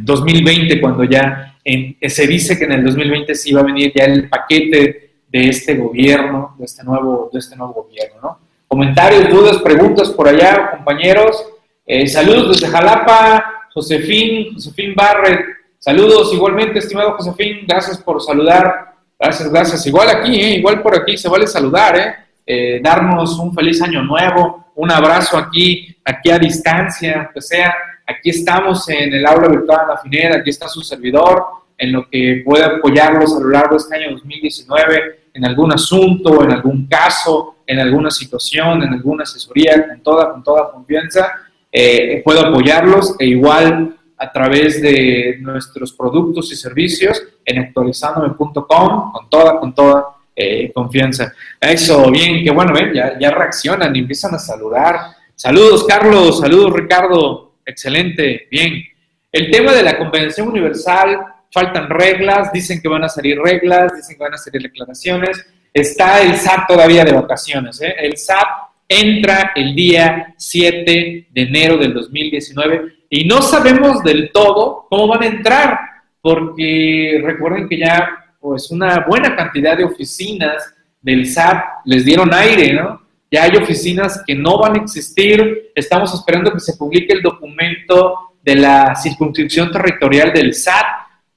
2020, 0.00 0.74
eh, 0.74 0.80
cuando 0.80 1.04
ya 1.04 1.56
se 2.08 2.26
dice 2.26 2.58
que 2.58 2.64
en 2.64 2.72
el 2.72 2.84
2020 2.84 3.36
sí 3.36 3.52
va 3.52 3.60
a 3.60 3.64
venir 3.64 3.92
ya 3.94 4.06
el 4.06 4.28
paquete 4.28 5.09
de 5.30 5.48
este 5.48 5.76
gobierno, 5.76 6.54
de 6.58 6.64
este 6.64 6.82
nuevo, 6.82 7.30
de 7.32 7.38
este 7.38 7.56
nuevo 7.56 7.72
gobierno, 7.72 8.16
¿no? 8.20 8.38
Comentarios, 8.66 9.28
dudas, 9.30 9.58
preguntas 9.58 10.10
por 10.10 10.28
allá, 10.28 10.70
compañeros. 10.70 11.44
Eh, 11.86 12.06
saludos 12.06 12.60
desde 12.60 12.68
Jalapa, 12.68 13.66
Josefín, 13.72 14.54
Josefín 14.54 14.94
Barret. 14.94 15.40
Saludos 15.78 16.32
igualmente, 16.34 16.78
estimado 16.78 17.12
Josefín, 17.12 17.66
gracias 17.66 17.98
por 17.98 18.20
saludar. 18.22 18.94
Gracias, 19.18 19.50
gracias. 19.50 19.86
Igual 19.86 20.08
aquí, 20.08 20.40
¿eh? 20.40 20.58
igual 20.58 20.82
por 20.82 20.96
aquí, 20.96 21.16
se 21.16 21.28
vale 21.28 21.46
saludar, 21.46 21.98
¿eh? 21.98 22.14
¿eh? 22.46 22.80
darnos 22.82 23.38
un 23.38 23.54
feliz 23.54 23.80
año 23.82 24.02
nuevo, 24.02 24.72
un 24.74 24.90
abrazo 24.90 25.36
aquí, 25.36 25.96
aquí 26.04 26.30
a 26.30 26.38
distancia, 26.38 27.30
que 27.32 27.40
sea. 27.40 27.74
Aquí 28.06 28.30
estamos 28.30 28.88
en 28.88 29.14
el 29.14 29.26
aula 29.26 29.48
virtual 29.48 29.86
de 29.86 29.94
la 29.94 30.00
FINER, 30.00 30.32
aquí 30.36 30.50
está 30.50 30.66
su 30.68 30.82
servidor, 30.82 31.44
en 31.78 31.92
lo 31.92 32.08
que 32.08 32.42
pueda 32.44 32.66
apoyarlos 32.78 33.36
a 33.36 33.40
lo 33.40 33.50
largo 33.50 33.76
de 33.76 33.76
este 33.78 33.96
año 33.96 34.10
2019 34.12 35.19
en 35.32 35.44
algún 35.44 35.72
asunto, 35.72 36.42
en 36.42 36.52
algún 36.52 36.86
caso, 36.86 37.56
en 37.66 37.78
alguna 37.78 38.10
situación, 38.10 38.82
en 38.82 38.92
alguna 38.92 39.22
asesoría, 39.22 39.88
con 39.88 40.00
toda, 40.02 40.32
con 40.32 40.42
toda 40.42 40.72
confianza, 40.72 41.32
eh, 41.70 42.20
puedo 42.24 42.46
apoyarlos 42.46 43.14
e 43.18 43.26
igual 43.26 43.96
a 44.16 44.32
través 44.32 44.82
de 44.82 45.38
nuestros 45.40 45.92
productos 45.92 46.52
y 46.52 46.56
servicios 46.56 47.22
en 47.44 47.58
actualizandome.com 47.60 49.12
con 49.12 49.30
toda, 49.30 49.58
con 49.58 49.74
toda 49.74 50.04
eh, 50.36 50.70
confianza. 50.72 51.32
Eso, 51.60 52.10
bien, 52.10 52.44
qué 52.44 52.50
bueno, 52.50 52.72
ven, 52.74 52.92
ya, 52.92 53.18
ya 53.18 53.30
reaccionan 53.30 53.94
y 53.94 54.00
empiezan 54.00 54.34
a 54.34 54.38
saludar. 54.38 54.96
Saludos, 55.34 55.84
Carlos, 55.84 56.40
saludos, 56.40 56.72
Ricardo, 56.72 57.54
excelente, 57.64 58.46
bien. 58.50 58.84
El 59.32 59.50
tema 59.50 59.72
de 59.72 59.82
la 59.84 59.96
compensación 59.96 60.48
universal 60.48 61.18
faltan 61.50 61.88
reglas, 61.90 62.52
dicen 62.52 62.80
que 62.80 62.88
van 62.88 63.04
a 63.04 63.08
salir 63.08 63.38
reglas, 63.38 63.92
dicen 63.94 64.16
que 64.16 64.22
van 64.22 64.34
a 64.34 64.38
salir 64.38 64.62
declaraciones. 64.62 65.44
Está 65.72 66.20
el 66.22 66.36
SAT 66.36 66.66
todavía 66.68 67.04
de 67.04 67.12
vacaciones. 67.12 67.80
¿eh? 67.80 67.94
El 67.98 68.16
SAT 68.16 68.46
entra 68.88 69.52
el 69.54 69.74
día 69.74 70.34
7 70.36 71.28
de 71.30 71.42
enero 71.42 71.76
del 71.76 71.94
2019 71.94 72.94
y 73.08 73.24
no 73.24 73.42
sabemos 73.42 74.02
del 74.02 74.30
todo 74.32 74.86
cómo 74.88 75.08
van 75.08 75.22
a 75.22 75.26
entrar, 75.26 75.78
porque 76.20 77.20
recuerden 77.24 77.68
que 77.68 77.78
ya 77.78 78.08
pues 78.40 78.70
una 78.70 79.04
buena 79.06 79.36
cantidad 79.36 79.76
de 79.76 79.84
oficinas 79.84 80.74
del 81.00 81.26
SAT 81.26 81.62
les 81.84 82.04
dieron 82.04 82.32
aire, 82.32 82.72
¿no? 82.72 83.00
Ya 83.30 83.44
hay 83.44 83.56
oficinas 83.56 84.22
que 84.26 84.34
no 84.34 84.58
van 84.58 84.76
a 84.76 84.82
existir. 84.82 85.70
Estamos 85.74 86.12
esperando 86.12 86.52
que 86.52 86.58
se 86.58 86.76
publique 86.76 87.12
el 87.12 87.22
documento 87.22 88.32
de 88.42 88.56
la 88.56 88.96
circunscripción 88.96 89.70
territorial 89.70 90.32
del 90.32 90.52
SAT 90.52 90.86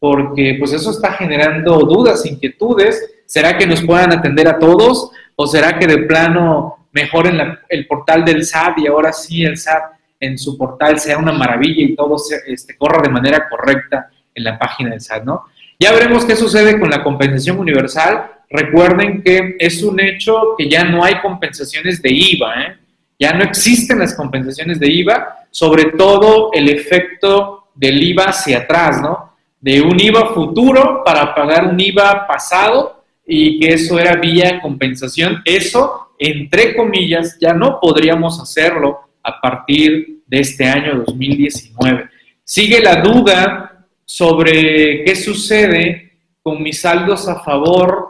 porque 0.04 0.58
pues 0.60 0.74
eso 0.74 0.92
está 0.92 1.14
generando 1.14 1.78
dudas, 1.80 2.26
inquietudes. 2.26 3.10
¿Será 3.26 3.58
que 3.58 3.66
nos 3.66 3.82
puedan 3.82 4.12
atender 4.12 4.50
a 4.50 4.60
todos? 4.60 5.12
¿O 5.38 5.48
será 5.48 5.80
que 5.80 5.88
de 5.88 6.00
plano 6.00 6.88
mejoren 6.92 7.40
el 7.70 7.88
portal 7.88 8.26
del 8.26 8.44
SAT 8.44 8.80
y 8.80 8.88
ahora 8.88 9.14
sí 9.14 9.46
el 9.46 9.56
SAT 9.56 9.94
en 10.20 10.38
su 10.38 10.58
portal 10.58 11.00
sea 11.00 11.18
una 11.18 11.32
maravilla 11.32 11.84
y 11.86 11.96
todo 11.96 12.18
se, 12.18 12.36
este, 12.48 12.76
corra 12.76 13.02
de 13.02 13.08
manera 13.08 13.48
correcta 13.48 14.10
en 14.36 14.44
la 14.44 14.60
página 14.60 14.90
del 14.90 15.00
SAT, 15.00 15.24
¿no? 15.24 15.46
Ya 15.80 15.94
veremos 15.94 16.26
qué 16.26 16.36
sucede 16.36 16.78
con 16.82 16.90
la 16.90 17.02
compensación 17.02 17.58
universal. 17.58 18.30
Recuerden 18.50 19.24
que 19.24 19.56
es 19.58 19.82
un 19.84 20.02
hecho 20.02 20.56
que 20.58 20.68
ya 20.68 20.84
no 20.84 21.06
hay 21.06 21.22
compensaciones 21.22 22.02
de 22.02 22.10
IVA, 22.12 22.62
¿eh? 22.62 22.78
Ya 23.18 23.32
no 23.32 23.46
existen 23.46 24.00
las 24.00 24.14
compensaciones 24.16 24.82
de 24.82 24.92
IVA, 24.92 25.48
sobre 25.50 25.92
todo 25.92 26.50
el 26.52 26.68
efecto 26.68 27.70
del 27.74 28.04
IVA 28.04 28.26
hacia 28.26 28.58
atrás, 28.58 29.02
¿no? 29.02 29.32
De 29.64 29.82
un 29.82 29.98
IVA 29.98 30.34
futuro 30.34 31.04
para 31.06 31.34
pagar 31.34 31.68
un 31.68 31.80
IVA 31.80 32.28
pasado 32.28 33.06
y 33.26 33.58
que 33.62 33.76
eso 33.76 33.98
era 33.98 34.18
vía 34.18 34.60
compensación. 34.62 35.42
Eso, 35.46 36.10
entre 36.20 36.76
comillas, 36.76 37.38
ya 37.40 37.54
no 37.54 37.80
podríamos 37.80 38.42
hacerlo 38.42 39.00
a 39.24 39.40
partir 39.40 40.20
de 40.28 40.40
este 40.42 40.66
año 40.66 41.06
2019. 41.06 42.10
Sigue 42.44 42.82
la 42.82 42.98
duda 43.02 43.88
sobre 44.04 45.06
qué 45.06 45.16
sucede 45.16 46.12
con 46.42 46.62
mis 46.62 46.82
saldos 46.82 47.30
a 47.30 47.40
favor 47.40 48.10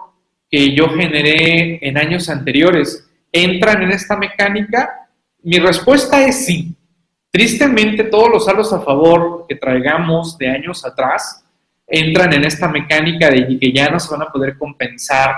que 0.50 0.74
yo 0.74 0.90
generé 0.90 1.88
en 1.88 2.00
años 2.00 2.30
anteriores. 2.30 3.08
¿Entran 3.32 3.84
en 3.84 3.92
esta 3.92 4.18
mecánica? 4.18 5.08
Mi 5.44 5.60
respuesta 5.60 6.26
es 6.26 6.48
sí. 6.48 6.76
Tristemente, 7.30 8.06
todos 8.06 8.30
los 8.32 8.46
saldos 8.46 8.74
a 8.74 8.82
favor 8.82 9.46
que 9.48 9.56
traigamos 9.56 10.36
de 10.40 10.50
años 10.50 10.84
atrás 10.84 11.42
entran 11.88 12.34
en 12.34 12.46
esta 12.46 12.68
mecánica 12.68 13.30
de 13.30 13.60
que 13.60 13.72
ya 13.72 13.90
no 13.90 14.00
se 14.00 14.12
van 14.12 14.24
a 14.24 14.32
poder 14.32 14.58
compensar 14.58 15.36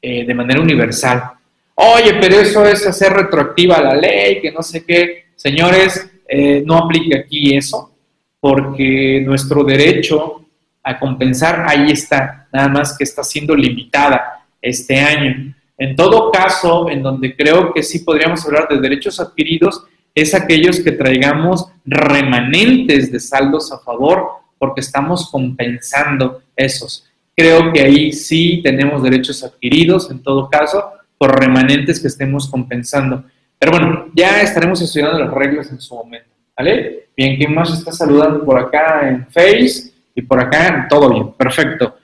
eh, 0.00 0.24
de 0.24 0.34
manera 0.34 0.60
universal. 0.60 1.32
Oye, 1.74 2.14
pero 2.20 2.38
eso 2.40 2.64
es 2.64 2.86
hacer 2.86 3.12
retroactiva 3.12 3.80
la 3.80 3.94
ley, 3.94 4.40
que 4.40 4.52
no 4.52 4.62
sé 4.62 4.84
qué. 4.84 5.26
Señores, 5.34 6.10
eh, 6.28 6.62
no 6.64 6.76
aplica 6.78 7.18
aquí 7.18 7.56
eso, 7.56 7.92
porque 8.38 9.22
nuestro 9.24 9.64
derecho 9.64 10.44
a 10.82 10.98
compensar 10.98 11.64
ahí 11.66 11.90
está, 11.90 12.46
nada 12.52 12.68
más 12.68 12.96
que 12.96 13.04
está 13.04 13.24
siendo 13.24 13.56
limitada 13.56 14.46
este 14.60 15.00
año. 15.00 15.54
En 15.76 15.96
todo 15.96 16.30
caso, 16.30 16.88
en 16.88 17.02
donde 17.02 17.34
creo 17.34 17.72
que 17.72 17.82
sí 17.82 18.00
podríamos 18.00 18.44
hablar 18.44 18.68
de 18.68 18.78
derechos 18.78 19.18
adquiridos, 19.18 19.84
es 20.14 20.34
aquellos 20.34 20.80
que 20.80 20.92
traigamos 20.92 21.66
remanentes 21.84 23.10
de 23.10 23.18
saldos 23.18 23.72
a 23.72 23.78
favor 23.78 24.43
porque 24.58 24.80
estamos 24.80 25.30
compensando 25.30 26.42
esos. 26.56 27.08
Creo 27.36 27.72
que 27.72 27.80
ahí 27.80 28.12
sí 28.12 28.60
tenemos 28.62 29.02
derechos 29.02 29.42
adquiridos, 29.42 30.10
en 30.10 30.22
todo 30.22 30.48
caso, 30.48 30.92
por 31.18 31.38
remanentes 31.38 32.00
que 32.00 32.08
estemos 32.08 32.48
compensando. 32.48 33.24
Pero 33.58 33.72
bueno, 33.72 34.06
ya 34.14 34.42
estaremos 34.42 34.80
estudiando 34.80 35.18
las 35.18 35.32
reglas 35.32 35.70
en 35.70 35.80
su 35.80 35.94
momento. 35.94 36.30
¿Vale? 36.56 37.08
Bien, 37.16 37.36
¿quién 37.36 37.52
más 37.54 37.72
está 37.72 37.90
saludando 37.90 38.44
por 38.44 38.58
acá 38.58 39.08
en 39.08 39.26
Face? 39.26 39.92
Y 40.14 40.22
por 40.22 40.38
acá, 40.38 40.86
todo 40.88 41.10
bien, 41.10 41.32
perfecto. 41.32 41.96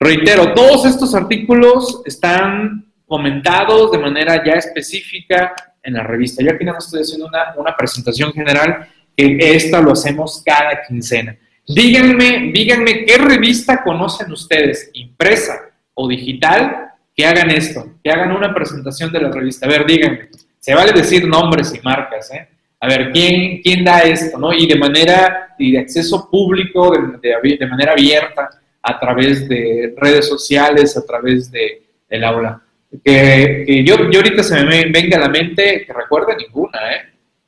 Reitero, 0.00 0.54
todos 0.54 0.86
estos 0.86 1.14
artículos 1.14 2.02
están 2.06 2.86
comentados 3.06 3.92
de 3.92 3.98
manera 3.98 4.42
ya 4.44 4.54
específica 4.54 5.54
en 5.82 5.94
la 5.94 6.02
revista. 6.02 6.42
Yo 6.42 6.52
aquí 6.52 6.64
no 6.64 6.76
estoy 6.78 7.02
haciendo 7.02 7.26
una, 7.26 7.54
una 7.56 7.76
presentación 7.76 8.32
general, 8.32 8.88
que 9.14 9.36
esta 9.38 9.82
lo 9.82 9.92
hacemos 9.92 10.42
cada 10.44 10.82
quincena. 10.82 11.36
Díganme, 11.66 12.50
díganme 12.52 13.04
qué 13.04 13.18
revista 13.18 13.82
conocen 13.82 14.32
ustedes, 14.32 14.90
impresa 14.94 15.70
o 15.94 16.08
digital, 16.08 16.90
que 17.14 17.26
hagan 17.26 17.50
esto, 17.50 17.94
que 18.02 18.10
hagan 18.10 18.32
una 18.32 18.54
presentación 18.54 19.12
de 19.12 19.20
la 19.20 19.30
revista. 19.30 19.66
A 19.66 19.68
ver, 19.68 19.86
díganme. 19.86 20.28
Se 20.58 20.74
vale 20.74 20.92
decir 20.92 21.26
nombres 21.26 21.74
y 21.74 21.80
marcas, 21.80 22.30
¿eh? 22.32 22.48
A 22.80 22.88
ver, 22.88 23.12
¿quién, 23.12 23.62
quién 23.62 23.84
da 23.84 24.00
esto, 24.00 24.38
no? 24.38 24.52
Y 24.52 24.66
de 24.66 24.74
manera, 24.74 25.54
y 25.56 25.72
de 25.72 25.78
acceso 25.78 26.28
público, 26.28 26.92
de, 27.20 27.66
manera 27.66 27.92
abierta, 27.92 28.50
a 28.82 28.98
través 28.98 29.48
de 29.48 29.94
redes 29.96 30.26
sociales, 30.26 30.96
a 30.96 31.06
través 31.06 31.50
de, 31.52 31.82
del 32.10 32.24
aula. 32.24 32.60
Que, 33.04 33.64
que 33.66 33.84
yo, 33.84 34.10
yo, 34.10 34.18
ahorita 34.18 34.42
se 34.42 34.64
me 34.64 34.86
venga 34.86 35.16
a 35.16 35.20
la 35.20 35.28
mente, 35.28 35.84
que 35.86 35.92
recuerde 35.92 36.36
ninguna, 36.36 36.78
¿eh? 36.92 37.02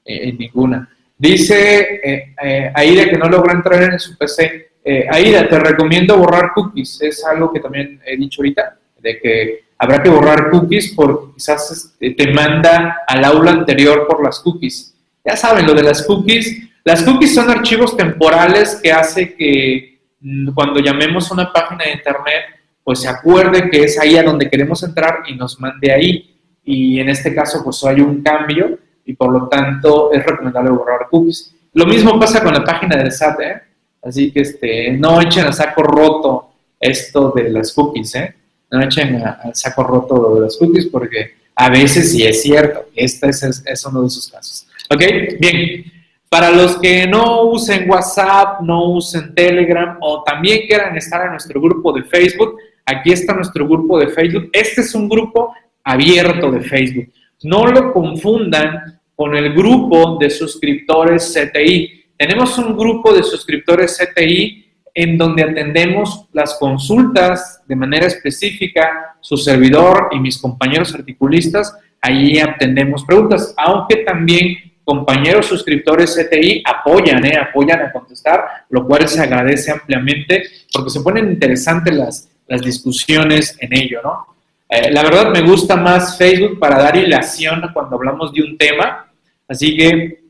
eh 0.04 0.32
ninguna. 0.32 0.88
Dice 1.24 2.00
eh, 2.04 2.34
eh, 2.42 2.72
Aida 2.74 3.08
que 3.08 3.16
no 3.16 3.30
logra 3.30 3.54
entrar 3.54 3.82
en 3.82 3.98
su 3.98 4.14
PC. 4.14 4.72
Eh, 4.84 5.06
Aida, 5.10 5.48
te 5.48 5.58
recomiendo 5.58 6.18
borrar 6.18 6.52
cookies. 6.54 7.00
Es 7.00 7.24
algo 7.24 7.50
que 7.50 7.60
también 7.60 7.98
he 8.04 8.14
dicho 8.18 8.42
ahorita, 8.42 8.78
de 9.00 9.18
que 9.18 9.64
habrá 9.78 10.02
que 10.02 10.10
borrar 10.10 10.50
cookies 10.50 10.92
porque 10.94 11.32
quizás 11.32 11.70
este, 11.70 12.10
te 12.10 12.30
manda 12.30 13.04
al 13.08 13.24
aula 13.24 13.52
anterior 13.52 14.06
por 14.06 14.22
las 14.22 14.38
cookies. 14.40 14.94
Ya 15.24 15.34
saben, 15.34 15.66
lo 15.66 15.72
de 15.72 15.84
las 15.84 16.02
cookies. 16.02 16.68
Las 16.84 17.02
cookies 17.02 17.34
son 17.34 17.48
archivos 17.48 17.96
temporales 17.96 18.78
que 18.82 18.92
hace 18.92 19.34
que 19.34 20.02
mm, 20.20 20.52
cuando 20.52 20.80
llamemos 20.80 21.30
a 21.30 21.34
una 21.34 21.50
página 21.54 21.84
de 21.84 21.92
internet, 21.92 22.42
pues 22.82 23.00
se 23.00 23.08
acuerde 23.08 23.70
que 23.70 23.84
es 23.84 23.98
ahí 23.98 24.18
a 24.18 24.22
donde 24.22 24.50
queremos 24.50 24.82
entrar 24.82 25.20
y 25.26 25.36
nos 25.36 25.58
mande 25.58 25.90
ahí. 25.90 26.38
Y 26.62 27.00
en 27.00 27.08
este 27.08 27.34
caso, 27.34 27.64
pues 27.64 27.82
hay 27.84 28.02
un 28.02 28.22
cambio 28.22 28.78
y 29.04 29.14
por 29.14 29.32
lo 29.32 29.48
tanto 29.48 30.12
es 30.12 30.24
recomendable 30.24 30.70
borrar 30.70 31.08
cookies. 31.10 31.54
Lo 31.72 31.86
mismo 31.86 32.18
pasa 32.18 32.42
con 32.42 32.54
la 32.54 32.64
página 32.64 32.96
del 32.96 33.12
SAT, 33.12 33.40
¿eh? 33.40 33.62
Así 34.02 34.30
que 34.30 34.40
este, 34.40 34.92
no 34.92 35.20
echen 35.20 35.46
a 35.46 35.52
saco 35.52 35.82
roto 35.82 36.50
esto 36.78 37.32
de 37.34 37.50
las 37.50 37.72
cookies, 37.72 38.14
¿eh? 38.14 38.34
No 38.70 38.82
echen 38.82 39.16
al 39.16 39.54
saco 39.54 39.82
roto 39.82 40.34
de 40.34 40.40
las 40.42 40.56
cookies 40.56 40.86
porque 40.86 41.34
a 41.54 41.68
veces 41.70 42.12
sí 42.12 42.24
es 42.24 42.42
cierto. 42.42 42.86
Este 42.94 43.28
es, 43.28 43.42
es 43.64 43.86
uno 43.86 44.02
de 44.02 44.06
esos 44.08 44.28
casos. 44.30 44.66
¿Ok? 44.90 45.02
Bien. 45.38 45.84
Para 46.28 46.50
los 46.50 46.78
que 46.78 47.06
no 47.06 47.44
usen 47.44 47.88
WhatsApp, 47.88 48.60
no 48.60 48.90
usen 48.90 49.34
Telegram 49.34 49.96
o 50.00 50.24
también 50.24 50.66
quieran 50.66 50.96
estar 50.96 51.24
en 51.24 51.30
nuestro 51.30 51.60
grupo 51.60 51.92
de 51.92 52.02
Facebook, 52.02 52.56
aquí 52.84 53.12
está 53.12 53.34
nuestro 53.34 53.66
grupo 53.68 54.00
de 54.00 54.08
Facebook. 54.08 54.50
Este 54.52 54.80
es 54.80 54.94
un 54.96 55.08
grupo 55.08 55.54
abierto 55.84 56.50
de 56.50 56.60
Facebook. 56.60 57.12
No 57.44 57.66
lo 57.66 57.92
confundan 57.92 58.93
con 59.16 59.34
el 59.34 59.52
grupo 59.54 60.16
de 60.18 60.30
suscriptores 60.30 61.34
CTI. 61.34 62.04
Tenemos 62.16 62.56
un 62.58 62.76
grupo 62.76 63.12
de 63.12 63.22
suscriptores 63.22 63.98
CTI 63.98 64.64
en 64.94 65.18
donde 65.18 65.42
atendemos 65.42 66.28
las 66.32 66.54
consultas 66.58 67.62
de 67.66 67.74
manera 67.74 68.06
específica, 68.06 69.16
su 69.20 69.36
servidor 69.36 70.10
y 70.12 70.20
mis 70.20 70.38
compañeros 70.38 70.94
articulistas, 70.94 71.76
ahí 72.00 72.38
atendemos 72.38 73.04
preguntas, 73.04 73.54
aunque 73.56 73.96
también 73.96 74.72
compañeros 74.84 75.46
suscriptores 75.46 76.14
CTI 76.14 76.62
apoyan, 76.64 77.24
¿eh? 77.24 77.36
apoyan 77.38 77.80
a 77.80 77.92
contestar, 77.92 78.44
lo 78.68 78.86
cual 78.86 79.08
se 79.08 79.20
agradece 79.20 79.72
ampliamente 79.72 80.44
porque 80.72 80.90
se 80.90 81.00
ponen 81.00 81.30
interesantes 81.30 81.94
las, 81.94 82.28
las 82.46 82.60
discusiones 82.60 83.56
en 83.60 83.74
ello, 83.74 84.00
¿no? 84.04 84.33
Eh, 84.68 84.92
la 84.92 85.02
verdad 85.02 85.30
me 85.30 85.42
gusta 85.42 85.76
más 85.76 86.18
Facebook 86.18 86.58
para 86.58 86.82
dar 86.82 86.96
hilación 86.96 87.62
cuando 87.72 87.96
hablamos 87.96 88.32
de 88.32 88.42
un 88.42 88.56
tema, 88.56 89.10
así 89.46 89.76
que 89.76 90.24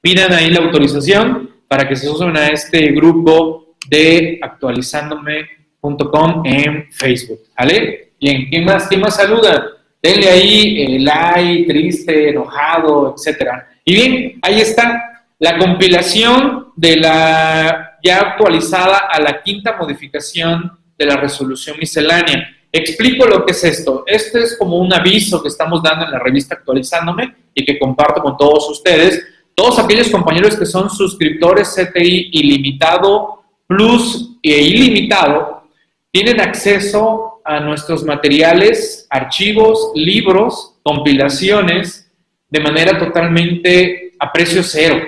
pidan 0.00 0.32
ahí 0.32 0.50
la 0.50 0.60
autorización 0.60 1.50
para 1.68 1.88
que 1.88 1.96
se 1.96 2.08
usen 2.08 2.36
a 2.36 2.48
este 2.48 2.92
grupo 2.92 3.76
de 3.88 4.38
actualizándome.com 4.42 6.42
en 6.44 6.90
Facebook, 6.90 7.40
¿vale? 7.56 8.12
Bien, 8.20 8.48
¿quién 8.48 8.64
más, 8.64 8.88
quién 8.88 9.00
más 9.00 9.16
saluda? 9.16 9.68
Denle 10.02 10.28
ahí 10.28 10.82
eh, 10.82 10.98
like, 11.00 11.66
triste, 11.66 12.30
enojado, 12.30 13.14
etcétera. 13.16 13.68
Y 13.84 13.94
bien, 13.94 14.38
ahí 14.42 14.60
está 14.60 15.24
la 15.38 15.58
compilación 15.58 16.72
de 16.76 16.96
la 16.96 17.98
ya 18.02 18.20
actualizada 18.20 19.08
a 19.10 19.20
la 19.20 19.42
quinta 19.42 19.76
modificación 19.76 20.78
de 20.96 21.06
la 21.06 21.16
resolución 21.16 21.76
miscelánea. 21.78 22.55
Explico 22.72 23.26
lo 23.26 23.44
que 23.44 23.52
es 23.52 23.64
esto. 23.64 24.04
Este 24.06 24.42
es 24.42 24.56
como 24.58 24.78
un 24.78 24.92
aviso 24.92 25.42
que 25.42 25.48
estamos 25.48 25.82
dando 25.82 26.04
en 26.04 26.12
la 26.12 26.18
revista 26.18 26.54
Actualizándome 26.54 27.34
y 27.54 27.64
que 27.64 27.78
comparto 27.78 28.22
con 28.22 28.36
todos 28.36 28.68
ustedes. 28.70 29.24
Todos 29.54 29.78
aquellos 29.78 30.10
compañeros 30.10 30.56
que 30.56 30.66
son 30.66 30.90
suscriptores 30.90 31.74
CTI 31.74 32.30
ilimitado 32.32 33.42
plus 33.66 34.36
e 34.42 34.60
ilimitado 34.60 35.64
tienen 36.10 36.40
acceso 36.40 37.40
a 37.44 37.60
nuestros 37.60 38.04
materiales, 38.04 39.06
archivos, 39.10 39.92
libros, 39.94 40.76
compilaciones 40.82 42.10
de 42.48 42.60
manera 42.60 42.98
totalmente 42.98 44.12
a 44.18 44.32
precio 44.32 44.62
cero, 44.62 45.00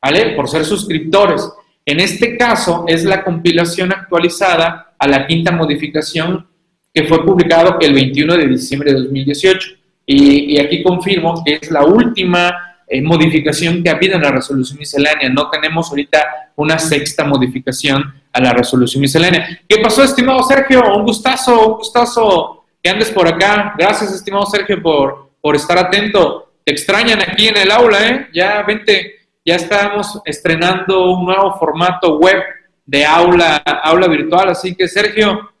¿vale? 0.00 0.34
Por 0.36 0.48
ser 0.48 0.64
suscriptores. 0.64 1.48
En 1.84 2.00
este 2.00 2.36
caso 2.36 2.84
es 2.86 3.04
la 3.04 3.24
compilación 3.24 3.92
actualizada 3.92 4.94
a 4.98 5.08
la 5.08 5.26
quinta 5.26 5.50
modificación 5.50 6.46
que 6.92 7.04
fue 7.04 7.24
publicado 7.24 7.78
el 7.80 7.94
21 7.94 8.36
de 8.36 8.46
diciembre 8.46 8.92
de 8.92 9.00
2018. 9.00 9.70
Y, 10.04 10.58
aquí 10.58 10.82
confirmo 10.82 11.42
que 11.44 11.58
es 11.60 11.70
la 11.70 11.84
última 11.84 12.76
eh, 12.86 13.00
modificación 13.00 13.82
que 13.82 13.88
ha 13.88 13.94
habido 13.94 14.16
en 14.16 14.22
la 14.22 14.30
resolución 14.30 14.78
miscelánea. 14.78 15.28
No 15.28 15.48
tenemos 15.48 15.88
ahorita 15.88 16.50
una 16.56 16.78
sexta 16.78 17.24
modificación 17.24 18.12
a 18.32 18.40
la 18.40 18.52
resolución 18.52 19.00
miscelánea. 19.00 19.60
¿Qué 19.68 19.78
pasó, 19.78 20.02
estimado 20.02 20.42
Sergio? 20.42 20.82
Un 20.96 21.04
gustazo, 21.04 21.68
un 21.68 21.74
gustazo 21.78 22.64
que 22.82 22.90
andes 22.90 23.10
por 23.10 23.26
acá. 23.26 23.74
Gracias, 23.78 24.12
estimado 24.12 24.44
Sergio, 24.46 24.82
por, 24.82 25.30
por 25.40 25.56
estar 25.56 25.78
atento. 25.78 26.52
Te 26.64 26.72
extrañan 26.72 27.20
aquí 27.22 27.48
en 27.48 27.56
el 27.56 27.70
aula, 27.70 28.08
¿eh? 28.08 28.28
Ya 28.34 28.62
vente, 28.62 29.14
ya 29.44 29.56
estamos 29.56 30.20
estrenando 30.24 31.12
un 31.12 31.24
nuevo 31.26 31.58
formato 31.58 32.18
web 32.18 32.42
de 32.84 33.04
aula, 33.04 33.56
aula 33.56 34.08
virtual. 34.08 34.50
Así 34.50 34.74
que, 34.74 34.88
Sergio, 34.88 35.51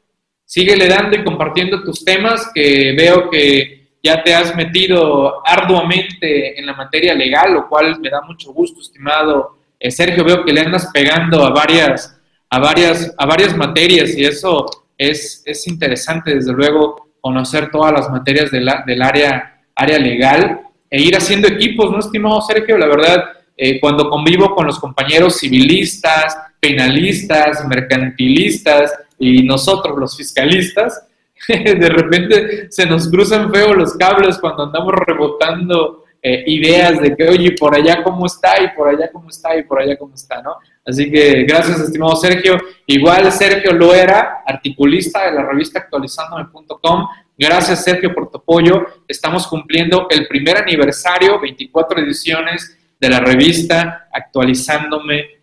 síguele 0.52 0.86
dando 0.86 1.16
y 1.16 1.24
compartiendo 1.24 1.82
tus 1.82 2.04
temas, 2.04 2.50
que 2.54 2.94
veo 2.94 3.30
que 3.30 3.88
ya 4.02 4.22
te 4.22 4.34
has 4.34 4.54
metido 4.54 5.40
arduamente 5.46 6.60
en 6.60 6.66
la 6.66 6.74
materia 6.74 7.14
legal, 7.14 7.54
lo 7.54 7.68
cual 7.70 7.98
me 8.00 8.10
da 8.10 8.20
mucho 8.20 8.52
gusto, 8.52 8.82
estimado 8.82 9.56
eh, 9.80 9.90
Sergio. 9.90 10.22
Veo 10.22 10.44
que 10.44 10.52
le 10.52 10.60
andas 10.60 10.90
pegando 10.92 11.42
a 11.46 11.48
varias, 11.48 12.20
a 12.50 12.58
varias, 12.58 13.14
a 13.16 13.24
varias 13.24 13.56
materias 13.56 14.14
y 14.14 14.26
eso 14.26 14.66
es, 14.98 15.42
es 15.46 15.66
interesante, 15.66 16.34
desde 16.34 16.52
luego, 16.52 17.08
conocer 17.22 17.70
todas 17.70 17.94
las 17.94 18.10
materias 18.10 18.50
del 18.50 18.68
área, 19.00 19.58
área 19.74 19.98
legal 19.98 20.60
e 20.90 21.00
ir 21.00 21.16
haciendo 21.16 21.48
equipos, 21.48 21.90
¿no, 21.90 21.98
estimado 21.98 22.42
Sergio? 22.42 22.76
La 22.76 22.88
verdad, 22.88 23.24
eh, 23.56 23.80
cuando 23.80 24.10
convivo 24.10 24.54
con 24.54 24.66
los 24.66 24.78
compañeros 24.78 25.38
civilistas, 25.38 26.36
penalistas, 26.62 27.66
mercantilistas, 27.66 28.92
y 29.18 29.42
nosotros 29.42 29.98
los 29.98 30.16
fiscalistas, 30.16 31.08
de 31.48 31.88
repente 31.88 32.70
se 32.70 32.86
nos 32.86 33.10
cruzan 33.10 33.52
feo 33.52 33.74
los 33.74 33.94
cables 33.96 34.38
cuando 34.38 34.64
andamos 34.64 34.94
rebotando 34.94 36.04
eh, 36.22 36.44
ideas 36.46 37.00
de 37.00 37.16
que, 37.16 37.28
oye, 37.28 37.56
por 37.58 37.74
allá 37.74 38.04
cómo 38.04 38.26
está, 38.26 38.62
y 38.62 38.68
por 38.76 38.88
allá 38.88 39.10
cómo 39.10 39.28
está, 39.28 39.56
y 39.56 39.64
por 39.64 39.80
allá 39.80 39.96
cómo 39.98 40.14
está, 40.14 40.40
¿no? 40.40 40.54
Así 40.86 41.10
que 41.10 41.42
gracias, 41.42 41.80
estimado 41.80 42.14
Sergio. 42.14 42.60
Igual 42.86 43.32
Sergio 43.32 43.72
lo 43.72 43.92
era, 43.92 44.42
articulista 44.46 45.24
de 45.24 45.32
la 45.32 45.42
revista 45.42 45.80
actualizándome.com. 45.80 47.08
Gracias, 47.36 47.82
Sergio, 47.82 48.14
por 48.14 48.30
tu 48.30 48.38
apoyo. 48.38 48.86
Estamos 49.08 49.48
cumpliendo 49.48 50.06
el 50.10 50.28
primer 50.28 50.58
aniversario, 50.58 51.40
24 51.40 52.00
ediciones 52.00 52.78
de 53.00 53.08
la 53.08 53.18
revista 53.18 54.08
actualizándome 54.12 55.41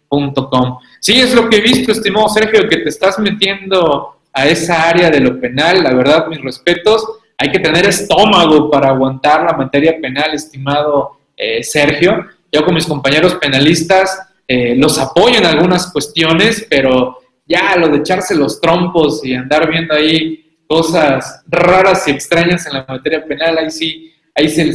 Sí, 0.99 1.19
es 1.19 1.33
lo 1.33 1.49
que 1.49 1.57
he 1.57 1.61
visto, 1.61 1.91
estimado 1.91 2.27
Sergio, 2.29 2.67
que 2.67 2.77
te 2.77 2.89
estás 2.89 3.19
metiendo 3.19 4.15
a 4.33 4.47
esa 4.47 4.89
área 4.89 5.09
de 5.09 5.19
lo 5.19 5.39
penal. 5.39 5.83
La 5.83 5.93
verdad, 5.93 6.27
mis 6.27 6.41
respetos. 6.41 7.05
Hay 7.37 7.51
que 7.51 7.59
tener 7.59 7.85
estómago 7.85 8.69
para 8.69 8.89
aguantar 8.89 9.43
la 9.43 9.53
materia 9.53 9.97
penal, 10.01 10.33
estimado 10.33 11.17
eh, 11.37 11.63
Sergio. 11.63 12.25
Yo 12.51 12.65
con 12.65 12.73
mis 12.73 12.85
compañeros 12.85 13.35
penalistas 13.35 14.19
eh, 14.47 14.75
los 14.75 14.97
apoyo 14.97 15.37
en 15.37 15.45
algunas 15.45 15.91
cuestiones, 15.91 16.65
pero 16.69 17.19
ya 17.45 17.75
lo 17.77 17.87
de 17.87 17.97
echarse 17.97 18.35
los 18.35 18.59
trompos 18.59 19.23
y 19.23 19.35
andar 19.35 19.69
viendo 19.69 19.93
ahí 19.93 20.57
cosas 20.67 21.43
raras 21.47 22.07
y 22.07 22.11
extrañas 22.11 22.65
en 22.67 22.73
la 22.73 22.85
materia 22.87 23.25
penal, 23.25 23.57
ahí 23.57 23.71
sí, 23.71 24.13
ahí 24.35 24.49
se, 24.49 24.65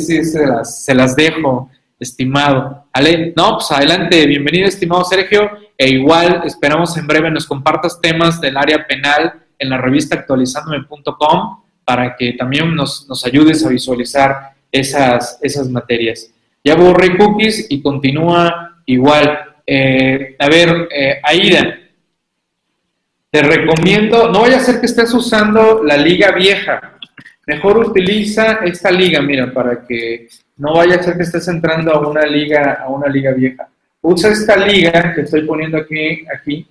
las, 0.46 0.84
se 0.84 0.94
las 0.94 1.14
dejo 1.14 1.70
estimado. 2.04 2.86
¿Vale? 2.94 3.32
No, 3.36 3.56
pues 3.56 3.70
adelante, 3.72 4.26
bienvenido, 4.26 4.68
estimado 4.68 5.04
Sergio. 5.04 5.50
E 5.76 5.88
igual 5.88 6.42
esperamos 6.44 6.96
en 6.96 7.06
breve 7.06 7.30
nos 7.30 7.46
compartas 7.46 8.00
temas 8.00 8.40
del 8.40 8.56
área 8.56 8.86
penal 8.86 9.42
en 9.58 9.70
la 9.70 9.78
revista 9.78 10.14
actualizándome.com 10.14 11.62
para 11.84 12.14
que 12.16 12.34
también 12.34 12.74
nos, 12.74 13.08
nos, 13.08 13.26
ayudes 13.26 13.64
a 13.66 13.68
visualizar 13.68 14.54
esas, 14.70 15.38
esas 15.42 15.68
materias. 15.68 16.30
Ya 16.62 16.76
borré 16.76 17.16
cookies 17.16 17.66
y 17.68 17.82
continúa 17.82 18.76
igual. 18.86 19.56
Eh, 19.66 20.36
a 20.38 20.48
ver, 20.48 20.88
eh, 20.94 21.20
Aida, 21.22 21.78
te 23.30 23.42
recomiendo, 23.42 24.30
no 24.30 24.42
vaya 24.42 24.58
a 24.58 24.60
ser 24.60 24.80
que 24.80 24.86
estés 24.86 25.12
usando 25.12 25.82
la 25.82 25.96
liga 25.96 26.32
vieja. 26.32 26.98
Mejor 27.46 27.78
utiliza 27.78 28.60
esta 28.64 28.90
liga, 28.90 29.20
mira, 29.20 29.52
para 29.52 29.84
que 29.86 30.28
no 30.56 30.74
vaya 30.74 30.96
a 30.96 31.02
ser 31.02 31.16
que 31.16 31.24
estés 31.24 31.46
entrando 31.48 31.92
a 31.92 32.08
una 32.08 32.24
liga, 32.26 32.78
a 32.82 32.88
una 32.88 33.08
liga 33.08 33.32
vieja. 33.32 33.68
Usa 34.00 34.30
esta 34.30 34.56
liga 34.56 35.14
que 35.14 35.22
estoy 35.22 35.42
poniendo 35.42 35.78
aquí, 35.78 36.66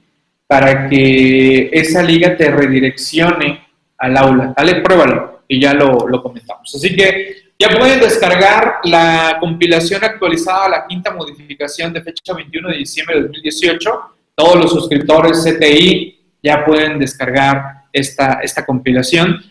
para 0.47 0.87
que 0.87 1.69
esa 1.73 2.03
liga 2.03 2.37
te 2.37 2.51
redireccione 2.51 3.65
al 3.97 4.17
aula. 4.17 4.53
Dale, 4.55 4.81
pruébalo 4.81 5.43
y 5.47 5.59
ya 5.59 5.73
lo, 5.73 6.07
lo 6.07 6.21
comentamos. 6.21 6.73
Así 6.75 6.95
que 6.95 7.43
ya 7.57 7.69
pueden 7.69 7.99
descargar 7.99 8.79
la 8.83 9.37
compilación 9.39 10.03
actualizada 10.03 10.65
a 10.65 10.69
la 10.69 10.87
quinta 10.87 11.11
modificación 11.11 11.93
de 11.93 12.01
fecha 12.01 12.33
21 12.33 12.69
de 12.69 12.77
diciembre 12.77 13.15
de 13.15 13.21
2018. 13.23 14.01
Todos 14.35 14.55
los 14.55 14.71
suscriptores 14.71 15.43
CTI 15.43 16.19
ya 16.41 16.65
pueden 16.65 16.99
descargar 16.99 17.83
esta, 17.93 18.39
esta 18.43 18.65
compilación. 18.65 19.41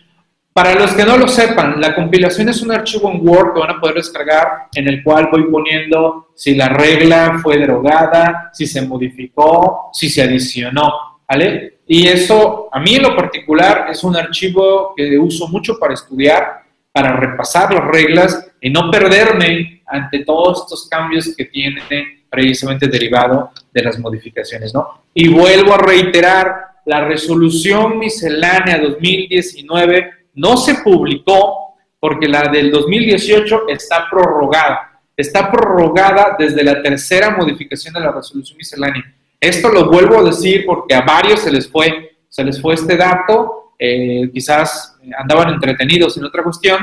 Para 0.53 0.75
los 0.75 0.93
que 0.93 1.05
no 1.05 1.17
lo 1.17 1.29
sepan, 1.29 1.81
la 1.81 1.95
compilación 1.95 2.51
es 2.51 2.61
un 2.61 2.73
archivo 2.73 3.11
en 3.11 3.27
Word 3.27 3.55
que 3.55 3.61
van 3.61 3.71
a 3.71 3.81
poder 3.81 3.97
descargar 3.97 4.67
en 4.75 4.87
el 4.87 5.03
cual 5.03 5.29
voy 5.33 5.45
poniendo 5.51 6.29
si 6.35 6.55
la 6.55 6.69
regla 6.69 7.38
fue 7.43 7.57
derogada, 7.57 8.51
si 8.53 8.67
se 8.67 8.83
modificó, 8.83 9.88
si 9.95 10.11
se 10.11 10.23
adicionó, 10.23 11.21
¿vale? 11.27 11.79
Y 11.87 12.07
eso, 12.07 12.69
a 12.71 12.81
mí 12.81 12.97
en 12.97 13.03
lo 13.03 13.17
particular, 13.17 13.87
es 13.91 14.05
un 14.05 14.15
archivo 14.15 14.93
que 14.95 15.19
uso 15.19 15.49
mucho 15.49 15.79
para 15.79 15.95
estudiar, 15.95 16.62
para 16.93 17.17
repasar 17.17 17.73
las 17.73 17.85
reglas 17.85 18.53
y 18.61 18.69
no 18.69 18.91
perderme 18.91 19.83
ante 19.87 20.23
todos 20.23 20.65
estos 20.65 20.87
cambios 20.87 21.35
que 21.35 21.47
tiene 21.47 22.25
precisamente 22.29 22.88
derivado 22.88 23.53
de 23.73 23.83
las 23.83 23.99
modificaciones, 23.99 24.75
¿no? 24.75 25.05
Y 25.15 25.29
vuelvo 25.29 25.73
a 25.75 25.79
reiterar, 25.79 26.73
la 26.85 27.05
resolución 27.05 27.99
miscelánea 27.99 28.79
2019 28.79 30.21
no 30.35 30.57
se 30.57 30.77
publicó 30.77 31.77
porque 32.01 32.27
la 32.27 32.42
del 32.51 32.71
2018 32.71 33.68
está 33.68 34.09
prorrogada. 34.11 35.01
Está 35.16 35.51
prorrogada 35.51 36.37
desde 36.38 36.64
la 36.64 36.83
tercera 36.83 37.31
modificación 37.37 37.95
de 37.95 38.01
la 38.01 38.12
resolución 38.12 38.57
miscelánea. 38.57 39.14
Esto 39.40 39.68
lo 39.68 39.90
vuelvo 39.90 40.18
a 40.18 40.25
decir 40.25 40.64
porque 40.66 40.95
a 40.95 41.03
varios 41.03 41.40
se 41.40 41.53
les 41.53 41.68
fue, 41.68 42.16
se 42.29 42.45
les 42.45 42.61
fue 42.61 42.75
este 42.75 42.97
dato, 42.97 43.75
eh, 43.79 44.31
quizás 44.33 44.97
andaban 45.18 45.55
entretenidos 45.55 46.16
en 46.16 46.25
otra 46.25 46.42
cuestión 46.42 46.79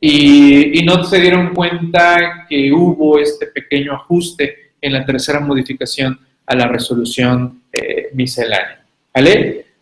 y, 0.00 0.82
no 0.84 1.02
se 1.04 1.18
dieron 1.18 1.54
cuenta 1.54 2.46
que 2.48 2.70
hubo 2.70 3.18
este 3.18 3.46
pequeño 3.46 3.94
ajuste 3.94 4.72
en 4.80 4.92
la 4.92 5.04
tercera 5.04 5.40
modificación 5.40 6.20
a 6.46 6.54
la 6.54 6.68
resolución 6.68 7.62
eh, 7.72 8.10
miscelánea. 8.12 8.84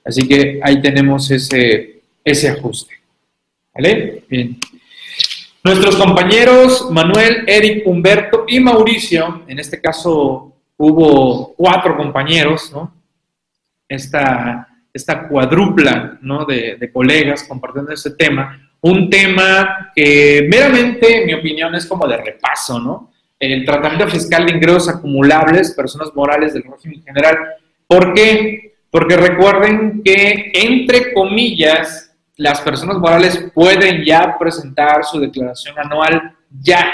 Así 0.04 0.28
que 0.28 0.60
ahí 0.62 0.80
tenemos 0.80 1.30
ese, 1.30 2.02
ese 2.24 2.48
ajuste. 2.48 3.01
¿Vale? 3.74 4.24
Bien. 4.28 4.58
Nuestros 5.64 5.96
compañeros 5.96 6.88
Manuel, 6.90 7.44
Eric, 7.46 7.86
Humberto 7.86 8.44
y 8.48 8.60
Mauricio, 8.60 9.44
en 9.46 9.58
este 9.58 9.80
caso 9.80 10.52
hubo 10.76 11.54
cuatro 11.54 11.96
compañeros, 11.96 12.72
¿no? 12.72 12.92
Esta, 13.88 14.68
esta 14.92 15.28
cuadrupla 15.28 16.18
¿no? 16.22 16.44
de, 16.44 16.76
de 16.76 16.92
colegas 16.92 17.44
compartiendo 17.44 17.92
este 17.92 18.10
tema. 18.10 18.70
Un 18.80 19.08
tema 19.08 19.92
que 19.94 20.48
meramente, 20.50 21.20
en 21.20 21.26
mi 21.26 21.34
opinión, 21.34 21.74
es 21.74 21.86
como 21.86 22.08
de 22.08 22.16
repaso, 22.16 22.80
¿no? 22.80 23.12
El 23.38 23.64
tratamiento 23.64 24.08
fiscal 24.08 24.46
de 24.46 24.52
ingresos 24.52 24.88
acumulables, 24.88 25.72
personas 25.72 26.10
morales 26.14 26.54
del 26.54 26.64
régimen 26.64 27.02
general. 27.04 27.36
¿Por 27.86 28.12
qué? 28.12 28.74
Porque 28.90 29.16
recuerden 29.16 30.02
que, 30.04 30.50
entre 30.54 31.12
comillas, 31.12 32.01
las 32.42 32.60
personas 32.60 32.98
morales 32.98 33.50
pueden 33.54 34.04
ya 34.04 34.36
presentar 34.36 35.04
su 35.04 35.20
declaración 35.20 35.78
anual 35.78 36.36
ya. 36.50 36.92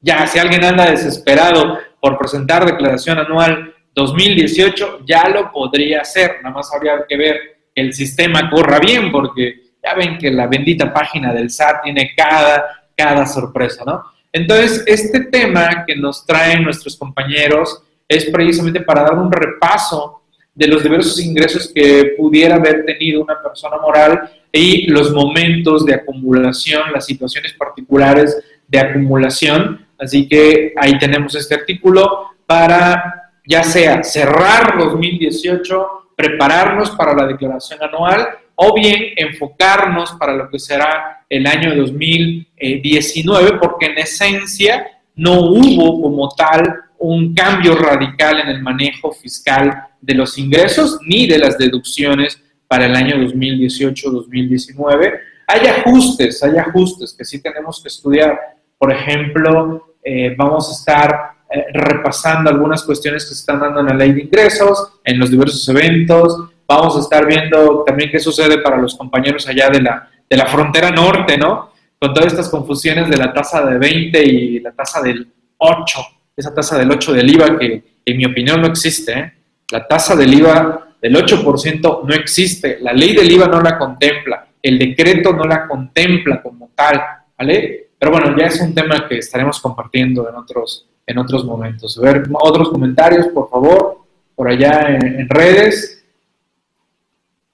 Ya, 0.00 0.24
si 0.26 0.38
alguien 0.38 0.62
anda 0.62 0.88
desesperado 0.90 1.78
por 2.00 2.16
presentar 2.16 2.64
declaración 2.64 3.18
anual 3.18 3.74
2018, 3.94 5.00
ya 5.04 5.28
lo 5.28 5.50
podría 5.50 6.02
hacer. 6.02 6.36
Nada 6.42 6.54
más 6.54 6.72
habría 6.72 7.04
que 7.08 7.16
ver 7.16 7.36
que 7.74 7.82
el 7.82 7.92
sistema 7.94 8.48
corra 8.48 8.78
bien, 8.78 9.10
porque 9.10 9.72
ya 9.82 9.94
ven 9.94 10.18
que 10.18 10.30
la 10.30 10.46
bendita 10.46 10.92
página 10.92 11.32
del 11.32 11.50
SAT 11.50 11.82
tiene 11.82 12.12
cada, 12.16 12.64
cada 12.96 13.26
sorpresa, 13.26 13.82
¿no? 13.84 14.04
Entonces, 14.32 14.84
este 14.86 15.20
tema 15.24 15.84
que 15.84 15.96
nos 15.96 16.24
traen 16.24 16.62
nuestros 16.62 16.96
compañeros 16.96 17.82
es 18.08 18.26
precisamente 18.26 18.82
para 18.82 19.02
dar 19.02 19.14
un 19.14 19.32
repaso 19.32 20.22
de 20.56 20.66
los 20.66 20.82
diversos 20.82 21.20
ingresos 21.20 21.70
que 21.72 22.14
pudiera 22.16 22.56
haber 22.56 22.84
tenido 22.86 23.22
una 23.22 23.40
persona 23.42 23.76
moral 23.76 24.30
y 24.50 24.86
los 24.86 25.12
momentos 25.12 25.84
de 25.84 25.94
acumulación, 25.94 26.92
las 26.92 27.04
situaciones 27.04 27.52
particulares 27.52 28.42
de 28.66 28.78
acumulación. 28.78 29.86
Así 29.98 30.26
que 30.26 30.72
ahí 30.78 30.98
tenemos 30.98 31.34
este 31.34 31.54
artículo 31.54 32.30
para 32.46 33.30
ya 33.46 33.62
sea 33.62 34.02
cerrar 34.02 34.78
2018, 34.78 35.86
prepararnos 36.16 36.90
para 36.92 37.14
la 37.14 37.26
declaración 37.26 37.78
anual 37.82 38.26
o 38.54 38.74
bien 38.74 39.12
enfocarnos 39.14 40.12
para 40.12 40.32
lo 40.32 40.48
que 40.48 40.58
será 40.58 41.26
el 41.28 41.46
año 41.46 41.76
2019, 41.76 43.58
porque 43.60 43.86
en 43.86 43.98
esencia 43.98 44.86
no 45.14 45.40
hubo 45.40 46.00
como 46.00 46.30
tal 46.30 46.85
un 47.08 47.34
cambio 47.34 47.76
radical 47.76 48.40
en 48.40 48.48
el 48.48 48.62
manejo 48.62 49.12
fiscal 49.12 49.84
de 50.00 50.14
los 50.14 50.36
ingresos 50.38 50.98
ni 51.06 51.28
de 51.28 51.38
las 51.38 51.56
deducciones 51.56 52.42
para 52.66 52.86
el 52.86 52.96
año 52.96 53.16
2018-2019. 53.16 55.20
Hay 55.46 55.66
ajustes, 55.68 56.42
hay 56.42 56.58
ajustes 56.58 57.14
que 57.16 57.24
sí 57.24 57.40
tenemos 57.40 57.80
que 57.80 57.88
estudiar. 57.88 58.36
Por 58.76 58.92
ejemplo, 58.92 59.94
eh, 60.02 60.34
vamos 60.36 60.68
a 60.68 60.72
estar 60.72 61.30
eh, 61.48 61.66
repasando 61.72 62.50
algunas 62.50 62.82
cuestiones 62.82 63.24
que 63.24 63.34
se 63.34 63.40
están 63.40 63.60
dando 63.60 63.80
en 63.80 63.86
la 63.86 63.94
ley 63.94 64.12
de 64.12 64.22
ingresos, 64.22 64.98
en 65.04 65.20
los 65.20 65.30
diversos 65.30 65.68
eventos. 65.68 66.50
Vamos 66.66 66.96
a 66.96 67.00
estar 67.00 67.24
viendo 67.24 67.84
también 67.86 68.10
qué 68.10 68.18
sucede 68.18 68.58
para 68.58 68.78
los 68.78 68.96
compañeros 68.96 69.46
allá 69.46 69.70
de 69.70 69.80
la, 69.80 70.10
de 70.28 70.36
la 70.36 70.46
frontera 70.46 70.90
norte, 70.90 71.38
¿no? 71.38 71.70
Con 72.00 72.12
todas 72.12 72.32
estas 72.32 72.48
confusiones 72.48 73.08
de 73.08 73.16
la 73.16 73.32
tasa 73.32 73.64
de 73.64 73.78
20 73.78 74.24
y 74.24 74.58
la 74.58 74.72
tasa 74.72 75.00
del 75.00 75.28
8 75.58 76.15
esa 76.36 76.54
tasa 76.54 76.78
del 76.78 76.90
8 76.90 77.12
del 77.14 77.30
IVA 77.30 77.58
que 77.58 77.82
en 78.04 78.16
mi 78.16 78.26
opinión 78.26 78.60
no 78.60 78.68
existe. 78.68 79.12
¿eh? 79.12 79.32
La 79.70 79.86
tasa 79.86 80.14
del 80.14 80.34
IVA 80.34 80.96
del 81.00 81.16
8% 81.16 82.04
no 82.04 82.14
existe, 82.14 82.78
la 82.80 82.92
ley 82.92 83.14
del 83.14 83.30
IVA 83.30 83.46
no 83.48 83.60
la 83.60 83.78
contempla, 83.78 84.48
el 84.62 84.78
decreto 84.78 85.32
no 85.32 85.44
la 85.44 85.66
contempla 85.66 86.42
como 86.42 86.70
tal, 86.74 87.00
¿vale? 87.38 87.90
Pero 87.98 88.12
bueno, 88.12 88.36
ya 88.36 88.46
es 88.46 88.60
un 88.60 88.74
tema 88.74 89.06
que 89.08 89.18
estaremos 89.18 89.60
compartiendo 89.60 90.28
en 90.28 90.34
otros, 90.34 90.86
en 91.06 91.18
otros 91.18 91.44
momentos. 91.44 91.98
A 91.98 92.02
ver, 92.02 92.24
otros 92.32 92.70
comentarios, 92.70 93.28
por 93.28 93.48
favor, 93.48 93.98
por 94.34 94.48
allá 94.48 94.88
en, 94.88 95.28
redes. 95.28 96.04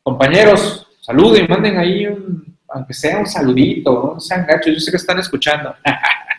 Compañeros, 0.02 0.88
saluden, 1.00 1.46
manden 1.48 1.78
ahí 1.78 2.06
un, 2.06 2.56
aunque 2.68 2.92
sea 2.92 3.18
un 3.18 3.26
saludito, 3.26 4.12
no 4.14 4.20
sean 4.20 4.46
gachos, 4.46 4.74
yo 4.74 4.80
sé 4.80 4.90
que 4.90 4.96
están 4.96 5.18
escuchando. 5.18 5.74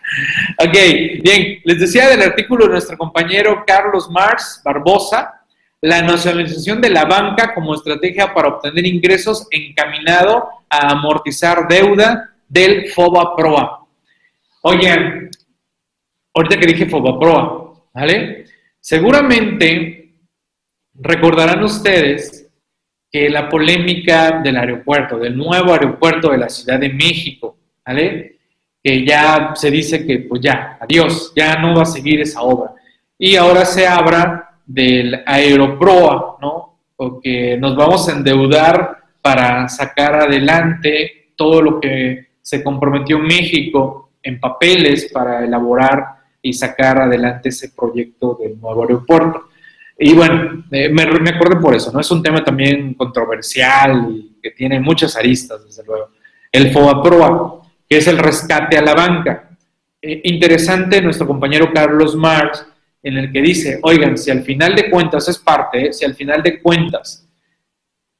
ok, 0.59 1.21
bien, 1.21 1.59
les 1.63 1.79
decía 1.79 2.09
del 2.09 2.21
artículo 2.21 2.65
de 2.65 2.71
nuestro 2.71 2.97
compañero 2.97 3.63
Carlos 3.65 4.09
Mars 4.09 4.61
Barbosa, 4.63 5.41
la 5.81 6.01
nacionalización 6.01 6.79
de 6.79 6.89
la 6.89 7.05
banca 7.05 7.53
como 7.53 7.75
estrategia 7.75 8.33
para 8.33 8.47
obtener 8.49 8.85
ingresos 8.85 9.47
encaminado 9.51 10.47
a 10.69 10.91
amortizar 10.91 11.67
deuda 11.67 12.31
del 12.47 12.89
FOBA-PROA. 12.89 13.85
Oigan, 14.61 15.29
ahorita 16.33 16.57
que 16.57 16.67
dije 16.67 16.89
FOBA-PROA, 16.89 17.73
¿vale? 17.93 18.45
Seguramente 18.79 20.13
recordarán 20.93 21.63
ustedes 21.63 22.49
que 23.11 23.29
la 23.29 23.49
polémica 23.49 24.39
del 24.43 24.57
aeropuerto, 24.57 25.17
del 25.17 25.35
nuevo 25.35 25.73
aeropuerto 25.73 26.31
de 26.31 26.37
la 26.37 26.49
Ciudad 26.49 26.79
de 26.79 26.89
México, 26.89 27.57
¿vale? 27.85 28.39
Que 28.83 29.05
ya 29.05 29.53
se 29.55 29.71
dice 29.71 30.05
que 30.05 30.19
pues 30.19 30.41
ya, 30.41 30.77
adiós, 30.81 31.31
ya 31.35 31.55
no 31.55 31.75
va 31.75 31.83
a 31.83 31.85
seguir 31.85 32.19
esa 32.19 32.41
obra. 32.41 32.73
Y 33.17 33.37
ahora 33.37 33.63
se 33.65 33.87
habla 33.87 34.59
del 34.65 35.23
Aeroproa, 35.25 36.37
¿no? 36.41 36.79
Porque 36.95 37.57
nos 37.57 37.75
vamos 37.75 38.07
a 38.09 38.11
endeudar 38.11 38.97
para 39.21 39.69
sacar 39.69 40.15
adelante 40.15 41.29
todo 41.35 41.61
lo 41.61 41.79
que 41.79 42.27
se 42.41 42.61
comprometió 42.61 43.19
México 43.19 44.11
en 44.21 44.39
papeles 44.39 45.09
para 45.13 45.45
elaborar 45.45 46.05
y 46.41 46.51
sacar 46.51 46.99
adelante 46.99 47.49
ese 47.49 47.69
proyecto 47.69 48.37
del 48.41 48.59
nuevo 48.59 48.81
aeropuerto. 48.81 49.45
Y 49.97 50.13
bueno, 50.13 50.65
me, 50.69 50.89
me 50.89 51.29
acuerdo 51.29 51.61
por 51.61 51.73
eso, 51.73 51.91
¿no? 51.91 52.01
Es 52.01 52.11
un 52.11 52.21
tema 52.21 52.43
también 52.43 52.93
controversial 52.95 54.07
y 54.11 54.35
que 54.41 54.51
tiene 54.51 54.79
muchas 54.79 55.15
aristas, 55.15 55.63
desde 55.65 55.85
luego. 55.85 56.09
El 56.51 56.71
FOAPROA, 56.71 57.62
que 57.93 57.99
es 57.99 58.07
el 58.07 58.17
rescate 58.17 58.75
a 58.75 58.81
la 58.81 58.95
banca. 58.95 59.55
interesante 60.01 60.99
nuestro 60.99 61.27
compañero 61.27 61.71
Carlos 61.71 62.15
Marx, 62.15 62.65
en 63.03 63.17
el 63.17 63.31
que 63.31 63.39
dice, 63.39 63.79
oigan, 63.83 64.17
si 64.17 64.31
al 64.31 64.41
final 64.41 64.75
de 64.75 64.89
cuentas 64.89 65.29
es 65.29 65.37
parte, 65.37 65.93
si 65.93 66.03
al 66.03 66.15
final 66.15 66.41
de 66.41 66.59
cuentas 66.59 67.29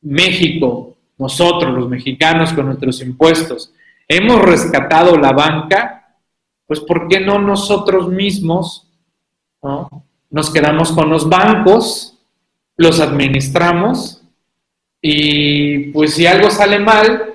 México, 0.02 0.96
nosotros 1.18 1.74
los 1.74 1.90
mexicanos 1.90 2.54
con 2.54 2.68
nuestros 2.68 3.02
impuestos, 3.02 3.74
hemos 4.08 4.44
rescatado 4.44 5.18
la 5.18 5.32
banca, 5.32 6.18
pues 6.68 6.80
¿por 6.82 7.08
qué 7.08 7.20
no 7.20 7.40
nosotros 7.40 8.10
mismos 8.10 8.88
nos 10.30 10.54
quedamos 10.54 10.92
con 10.92 11.10
los 11.10 11.28
bancos, 11.28 12.20
los 12.78 13.00
administramos 13.00 14.22
y 15.02 15.92
pues 15.94 16.14
si 16.14 16.28
algo 16.28 16.52
sale 16.52 16.78
mal, 16.78 17.33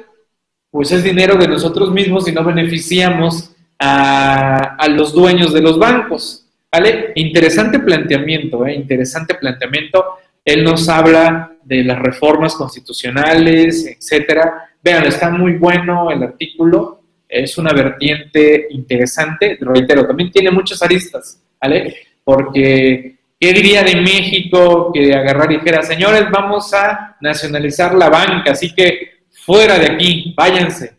pues 0.70 0.92
es 0.92 1.02
dinero 1.02 1.36
de 1.36 1.48
nosotros 1.48 1.90
mismos 1.90 2.28
y 2.28 2.32
no 2.32 2.44
beneficiamos 2.44 3.54
a, 3.78 4.76
a 4.76 4.88
los 4.88 5.12
dueños 5.12 5.52
de 5.52 5.60
los 5.60 5.78
bancos. 5.78 6.44
¿Vale? 6.70 7.12
Interesante 7.14 7.78
planteamiento, 7.78 8.66
¿eh? 8.66 8.74
interesante 8.74 9.34
planteamiento. 9.34 10.04
Él 10.44 10.62
nos 10.62 10.88
habla 10.88 11.52
de 11.64 11.82
las 11.82 11.98
reformas 11.98 12.54
constitucionales, 12.54 13.86
etcétera. 13.86 14.68
Vean, 14.82 15.06
está 15.06 15.30
muy 15.30 15.54
bueno 15.54 16.10
el 16.10 16.22
artículo, 16.22 17.02
es 17.28 17.58
una 17.58 17.72
vertiente 17.72 18.66
interesante, 18.70 19.58
reitero, 19.60 20.06
también 20.06 20.30
tiene 20.30 20.50
muchas 20.50 20.82
aristas, 20.82 21.42
¿vale? 21.60 21.94
Porque, 22.24 23.16
¿qué 23.38 23.52
diría 23.52 23.82
de 23.82 23.96
México 23.96 24.90
que 24.92 25.14
agarrar 25.14 25.50
y 25.52 25.56
dijera, 25.56 25.82
señores, 25.82 26.30
vamos 26.30 26.72
a 26.72 27.16
nacionalizar 27.20 27.94
la 27.94 28.08
banca, 28.08 28.52
así 28.52 28.74
que 28.74 29.17
fuera 29.48 29.78
de 29.78 29.92
aquí, 29.92 30.34
váyanse, 30.36 30.94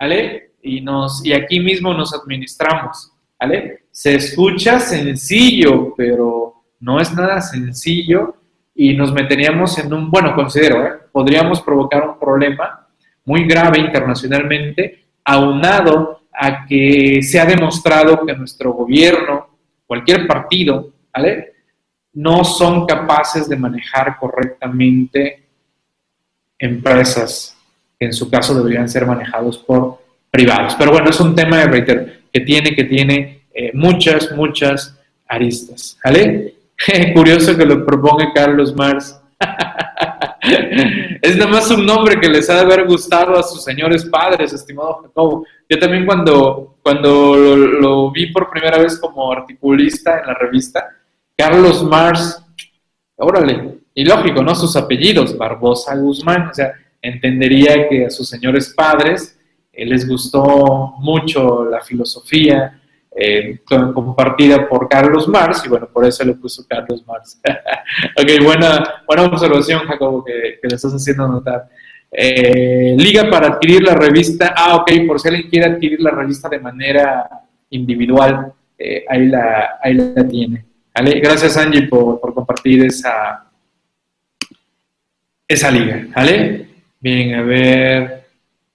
¿vale? 0.00 0.52
Y, 0.62 0.80
nos, 0.80 1.22
y 1.22 1.34
aquí 1.34 1.60
mismo 1.60 1.92
nos 1.92 2.14
administramos, 2.14 3.12
¿vale? 3.38 3.84
Se 3.90 4.14
escucha 4.14 4.80
sencillo, 4.80 5.94
pero 5.94 6.64
no 6.80 6.98
es 6.98 7.12
nada 7.12 7.42
sencillo 7.42 8.36
y 8.74 8.94
nos 8.94 9.12
meteríamos 9.12 9.76
en 9.78 9.92
un, 9.92 10.10
bueno, 10.10 10.34
considero, 10.34 10.86
¿eh? 10.86 10.92
podríamos 11.12 11.60
provocar 11.60 12.08
un 12.08 12.18
problema 12.18 12.88
muy 13.26 13.46
grave 13.46 13.80
internacionalmente, 13.80 15.04
aunado 15.22 16.22
a 16.32 16.64
que 16.64 17.20
se 17.22 17.38
ha 17.38 17.44
demostrado 17.44 18.24
que 18.24 18.34
nuestro 18.34 18.72
gobierno, 18.72 19.58
cualquier 19.86 20.26
partido, 20.26 20.90
¿vale? 21.12 21.52
No 22.14 22.44
son 22.44 22.86
capaces 22.86 23.46
de 23.46 23.58
manejar 23.58 24.16
correctamente 24.18 25.50
empresas 26.58 27.58
que 28.00 28.06
en 28.06 28.14
su 28.14 28.30
caso 28.30 28.54
deberían 28.54 28.88
ser 28.88 29.04
manejados 29.06 29.58
por 29.58 29.98
privados. 30.30 30.74
Pero 30.78 30.90
bueno, 30.90 31.10
es 31.10 31.20
un 31.20 31.34
tema, 31.34 31.62
reitero, 31.66 32.06
que 32.32 32.40
tiene, 32.40 32.74
que 32.74 32.84
tiene 32.84 33.42
eh, 33.52 33.72
muchas, 33.74 34.32
muchas 34.32 34.98
aristas, 35.28 35.98
¿vale? 36.02 36.54
Curioso 37.14 37.54
que 37.58 37.66
lo 37.66 37.84
proponga 37.84 38.32
Carlos 38.32 38.74
Mars. 38.74 39.20
es 41.20 41.36
nada 41.36 41.50
más 41.50 41.70
un 41.70 41.84
nombre 41.84 42.18
que 42.18 42.28
les 42.28 42.48
ha 42.48 42.54
de 42.54 42.60
haber 42.60 42.86
gustado 42.86 43.38
a 43.38 43.42
sus 43.42 43.62
señores 43.62 44.06
padres, 44.06 44.54
estimado 44.54 45.02
Jacobo. 45.02 45.44
Yo 45.68 45.78
también 45.78 46.06
cuando, 46.06 46.76
cuando 46.82 47.36
lo, 47.36 48.10
vi 48.10 48.32
por 48.32 48.48
primera 48.48 48.78
vez 48.78 48.98
como 48.98 49.30
articulista 49.30 50.20
en 50.20 50.26
la 50.26 50.34
revista, 50.34 50.88
Carlos 51.36 51.84
Mars, 51.84 52.42
órale, 53.16 53.74
y 53.92 54.04
lógico, 54.06 54.42
¿no? 54.42 54.54
Sus 54.54 54.74
apellidos, 54.76 55.36
Barbosa 55.36 55.94
Guzmán, 55.96 56.48
o 56.48 56.54
sea, 56.54 56.72
entendería 57.02 57.88
que 57.88 58.06
a 58.06 58.10
sus 58.10 58.28
señores 58.28 58.72
padres 58.76 59.38
eh, 59.72 59.86
les 59.86 60.06
gustó 60.06 60.94
mucho 60.98 61.64
la 61.64 61.80
filosofía, 61.80 62.80
eh, 63.16 63.60
compartida 63.64 64.68
por 64.68 64.88
Carlos 64.88 65.26
Mars, 65.28 65.62
y 65.64 65.68
bueno, 65.68 65.88
por 65.92 66.04
eso 66.04 66.24
le 66.24 66.34
puso 66.34 66.66
Carlos 66.68 67.04
Mars. 67.06 67.40
ok, 68.16 68.44
buena, 68.44 69.02
buena 69.06 69.24
observación, 69.24 69.80
Jacobo, 69.86 70.24
que, 70.24 70.58
que 70.60 70.68
le 70.68 70.76
estás 70.76 70.92
haciendo 70.92 71.26
notar. 71.26 71.68
Eh, 72.12 72.94
liga 72.98 73.30
para 73.30 73.48
adquirir 73.48 73.82
la 73.82 73.94
revista. 73.94 74.54
Ah, 74.56 74.76
ok, 74.76 74.90
por 75.06 75.20
si 75.20 75.28
alguien 75.28 75.48
quiere 75.48 75.66
adquirir 75.66 76.00
la 76.00 76.10
revista 76.10 76.48
de 76.48 76.58
manera 76.58 77.28
individual, 77.70 78.52
ahí, 79.08 79.26
la, 79.26 79.78
ahí 79.82 79.94
la 79.94 80.26
tiene. 80.26 80.64
¿Vale? 80.94 81.20
Gracias, 81.20 81.56
Angie, 81.56 81.86
por, 81.86 82.20
por, 82.20 82.34
compartir 82.34 82.84
esa, 82.84 83.46
esa 85.46 85.70
liga. 85.70 86.06
¿Vale? 86.14 86.69
Bien, 87.00 87.34
a 87.34 87.42
ver. 87.42 88.26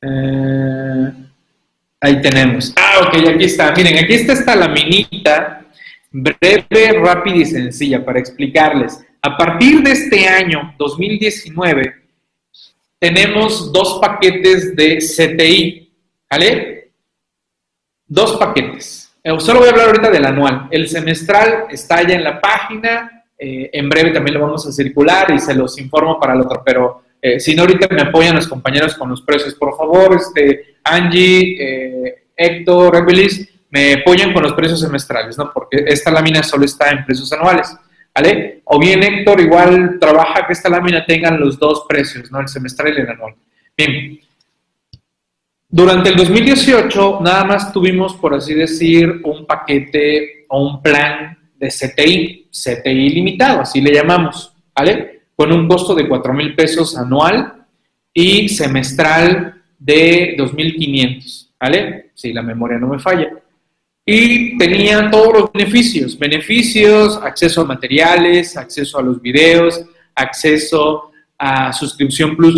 Eh, 0.01 1.25
Ahí 2.05 2.21
tenemos. 2.21 2.71
Ah, 2.75 3.07
ok, 3.07 3.29
aquí 3.29 3.45
está. 3.45 3.73
Miren, 3.75 3.97
aquí 3.97 4.13
está 4.13 4.33
esta 4.33 4.55
laminita 4.55 5.65
breve, 6.11 6.99
rápida 7.03 7.37
y 7.37 7.45
sencilla 7.45 8.05
para 8.05 8.19
explicarles. 8.19 9.03
A 9.23 9.35
partir 9.35 9.81
de 9.81 9.91
este 9.91 10.27
año, 10.27 10.75
2019, 10.77 11.95
tenemos 12.99 13.73
dos 13.73 13.97
paquetes 13.99 14.75
de 14.75 14.97
CTI, 14.97 15.91
¿vale? 16.29 16.91
Dos 18.05 18.37
paquetes. 18.37 19.11
Eh, 19.23 19.39
solo 19.39 19.61
voy 19.61 19.69
a 19.69 19.71
hablar 19.71 19.87
ahorita 19.87 20.11
del 20.11 20.25
anual. 20.25 20.67
El 20.69 20.87
semestral 20.87 21.65
está 21.71 22.03
ya 22.03 22.13
en 22.13 22.23
la 22.23 22.39
página. 22.39 23.23
Eh, 23.35 23.71
en 23.73 23.89
breve 23.89 24.11
también 24.11 24.35
lo 24.35 24.45
vamos 24.45 24.67
a 24.67 24.71
circular 24.71 25.31
y 25.31 25.39
se 25.39 25.55
los 25.55 25.79
informo 25.79 26.19
para 26.19 26.35
el 26.35 26.41
otro, 26.41 26.61
pero 26.63 27.01
eh, 27.27 27.39
si 27.39 27.55
no, 27.55 27.63
ahorita 27.63 27.87
me 27.89 28.03
apoyan 28.03 28.35
los 28.35 28.47
compañeros 28.47 28.93
con 28.93 29.09
los 29.09 29.23
precios. 29.23 29.55
Por 29.55 29.75
favor, 29.75 30.15
este, 30.15 30.75
Angie, 30.83 31.57
eh, 31.59 32.25
Héctor, 32.37 32.97
Evelis, 32.97 33.49
me 33.71 33.93
apoyan 33.93 34.31
con 34.31 34.43
los 34.43 34.53
precios 34.53 34.79
semestrales, 34.79 35.35
¿no? 35.35 35.51
Porque 35.51 35.85
esta 35.87 36.11
lámina 36.11 36.43
solo 36.43 36.65
está 36.65 36.91
en 36.91 37.03
precios 37.03 37.33
anuales, 37.33 37.75
¿vale? 38.13 38.61
O 38.65 38.77
bien 38.77 39.01
Héctor 39.01 39.41
igual 39.41 39.97
trabaja 39.99 40.45
que 40.45 40.53
esta 40.53 40.69
lámina 40.69 41.03
tenga 41.03 41.31
los 41.31 41.57
dos 41.57 41.85
precios, 41.89 42.31
¿no? 42.31 42.39
El 42.41 42.47
semestral 42.47 42.95
y 42.95 43.01
el 43.01 43.09
anual. 43.09 43.33
Bien. 43.75 44.19
Durante 45.67 46.09
el 46.09 46.17
2018 46.17 47.21
nada 47.23 47.43
más 47.43 47.73
tuvimos, 47.73 48.15
por 48.17 48.35
así 48.35 48.53
decir, 48.53 49.21
un 49.23 49.47
paquete 49.47 50.45
o 50.49 50.63
un 50.63 50.83
plan 50.83 51.35
de 51.55 51.69
CTI, 51.69 52.49
CTI 52.51 53.09
limitado, 53.09 53.61
así 53.61 53.81
le 53.81 53.91
llamamos, 53.91 54.53
¿vale? 54.75 55.14
Con 55.35 55.51
un 55.51 55.67
costo 55.67 55.93
de 55.93 56.07
4 56.07 56.33
mil 56.33 56.55
pesos 56.55 56.97
anual 56.97 57.65
y 58.13 58.49
semestral 58.49 59.61
de 59.77 60.35
2.500, 60.37 61.49
¿vale? 61.59 62.11
Si 62.13 62.31
la 62.31 62.41
memoria 62.41 62.77
no 62.77 62.87
me 62.87 62.99
falla. 62.99 63.29
Y 64.05 64.57
tenía 64.57 65.09
todos 65.09 65.33
los 65.33 65.51
beneficios, 65.51 66.17
beneficios, 66.17 67.19
acceso 67.21 67.61
a 67.61 67.65
materiales, 67.65 68.55
acceso 68.55 68.99
a 68.99 69.01
los 69.01 69.21
videos, 69.21 69.83
acceso 70.13 71.11
a 71.37 71.73
suscripción 71.73 72.35
plus 72.35 72.55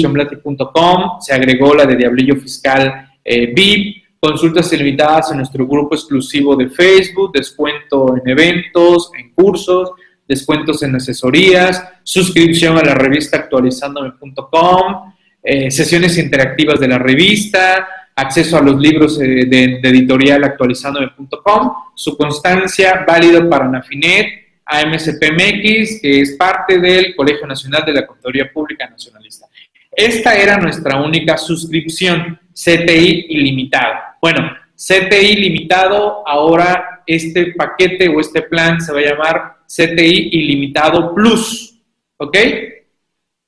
se 1.21 1.33
agregó 1.33 1.73
la 1.73 1.85
de 1.85 1.95
Diablillo 1.95 2.35
Fiscal 2.35 3.09
eh, 3.23 3.51
VIP, 3.53 4.03
consultas 4.19 4.71
ilimitadas 4.73 5.31
en 5.31 5.37
nuestro 5.37 5.65
grupo 5.65 5.95
exclusivo 5.95 6.55
de 6.55 6.69
Facebook, 6.69 7.31
descuento 7.33 8.15
en 8.17 8.29
eventos, 8.29 9.11
en 9.17 9.31
cursos, 9.33 9.91
descuentos 10.27 10.83
en 10.83 10.95
asesorías, 10.95 11.83
suscripción 12.03 12.77
a 12.77 12.83
la 12.83 12.93
revista 12.93 13.37
actualizandome.com, 13.37 15.13
eh, 15.41 15.71
sesiones 15.71 16.17
interactivas 16.17 16.79
de 16.79 16.87
la 16.87 16.97
revista, 16.97 17.87
acceso 18.15 18.57
a 18.57 18.61
los 18.61 18.79
libros 18.79 19.19
eh, 19.21 19.45
de, 19.45 19.79
editorial 19.83 20.43
actualizandome.com, 20.43 21.71
su 21.95 22.17
constancia 22.17 23.05
válido 23.07 23.49
para 23.49 23.67
Nafinet, 23.67 24.47
AMSPMX, 24.65 26.01
que 26.01 26.21
es 26.21 26.35
parte 26.35 26.79
del 26.79 27.15
Colegio 27.15 27.47
Nacional 27.47 27.85
de 27.85 27.93
la 27.93 28.05
Contaduría 28.05 28.51
Pública 28.51 28.89
Nacionalista. 28.89 29.45
Esta 29.91 30.35
era 30.35 30.57
nuestra 30.57 31.01
única 31.01 31.37
suscripción, 31.37 32.39
CTI 32.53 33.27
ilimitado. 33.29 33.93
Bueno, 34.21 34.51
CTI 34.75 35.35
limitado, 35.35 36.27
ahora 36.27 37.01
este 37.07 37.53
paquete 37.53 38.09
o 38.09 38.19
este 38.19 38.41
plan 38.41 38.81
se 38.81 38.93
va 38.93 38.99
a 38.99 39.03
llamar 39.03 39.56
CTI 39.67 40.29
ilimitado 40.31 41.13
plus, 41.13 41.79
¿ok? 42.17 42.37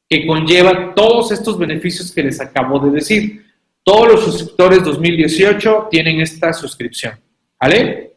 Que 0.07 0.28
conlleva 0.28 0.93
todos 0.93 1.32
estos 1.32 1.57
beneficios 1.57 2.11
que 2.11 2.24
les 2.24 2.39
acabo 2.41 2.80
de 2.80 2.91
decir. 2.91 3.45
Todos 3.84 4.07
los 4.09 4.24
suscriptores 4.26 4.84
2018 4.84 5.88
tienen 5.89 6.22
esta 6.22 6.53
suscripción, 6.53 7.20
¿vale? 7.59 8.13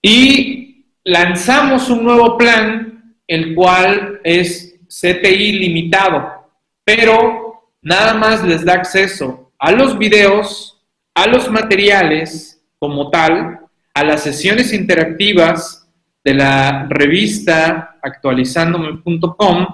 Y 0.00 0.86
lanzamos 1.04 1.90
un 1.90 2.04
nuevo 2.04 2.38
plan, 2.38 3.16
el 3.26 3.54
cual 3.54 4.20
es 4.24 4.78
CTI 4.86 5.52
limitado, 5.52 6.48
pero 6.84 7.70
nada 7.82 8.14
más 8.14 8.42
les 8.44 8.64
da 8.64 8.74
acceso 8.74 9.52
a 9.58 9.72
los 9.72 9.98
videos, 9.98 10.82
a 11.14 11.26
los 11.26 11.50
materiales 11.50 12.62
como 12.78 13.10
tal, 13.10 13.60
a 13.94 14.04
las 14.04 14.22
sesiones 14.22 14.72
interactivas, 14.72 15.79
de 16.22 16.34
la 16.34 16.86
revista 16.88 17.98
actualizándome.com, 18.02 19.66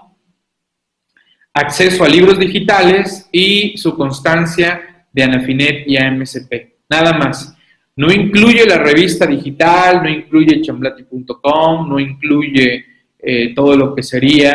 acceso 1.55 2.05
a 2.05 2.09
libros 2.09 2.39
digitales 2.39 3.29
y 3.33 3.77
su 3.77 3.97
constancia 3.97 5.07
de 5.13 5.23
Anafinet 5.23 5.89
y 5.89 5.97
AMCP. 5.97 6.77
Nada 6.89 7.13
más. 7.19 7.53
No 7.99 8.13
incluye 8.13 8.67
la 8.67 8.77
revista 8.77 9.27
digital, 9.27 10.03
no 10.03 10.09
incluye 10.11 10.61
chamblati.com, 10.61 11.89
no 11.89 11.99
incluye 11.99 12.85
eh, 13.19 13.55
todo 13.55 13.75
lo 13.75 13.95
que 13.95 14.03
sería 14.03 14.55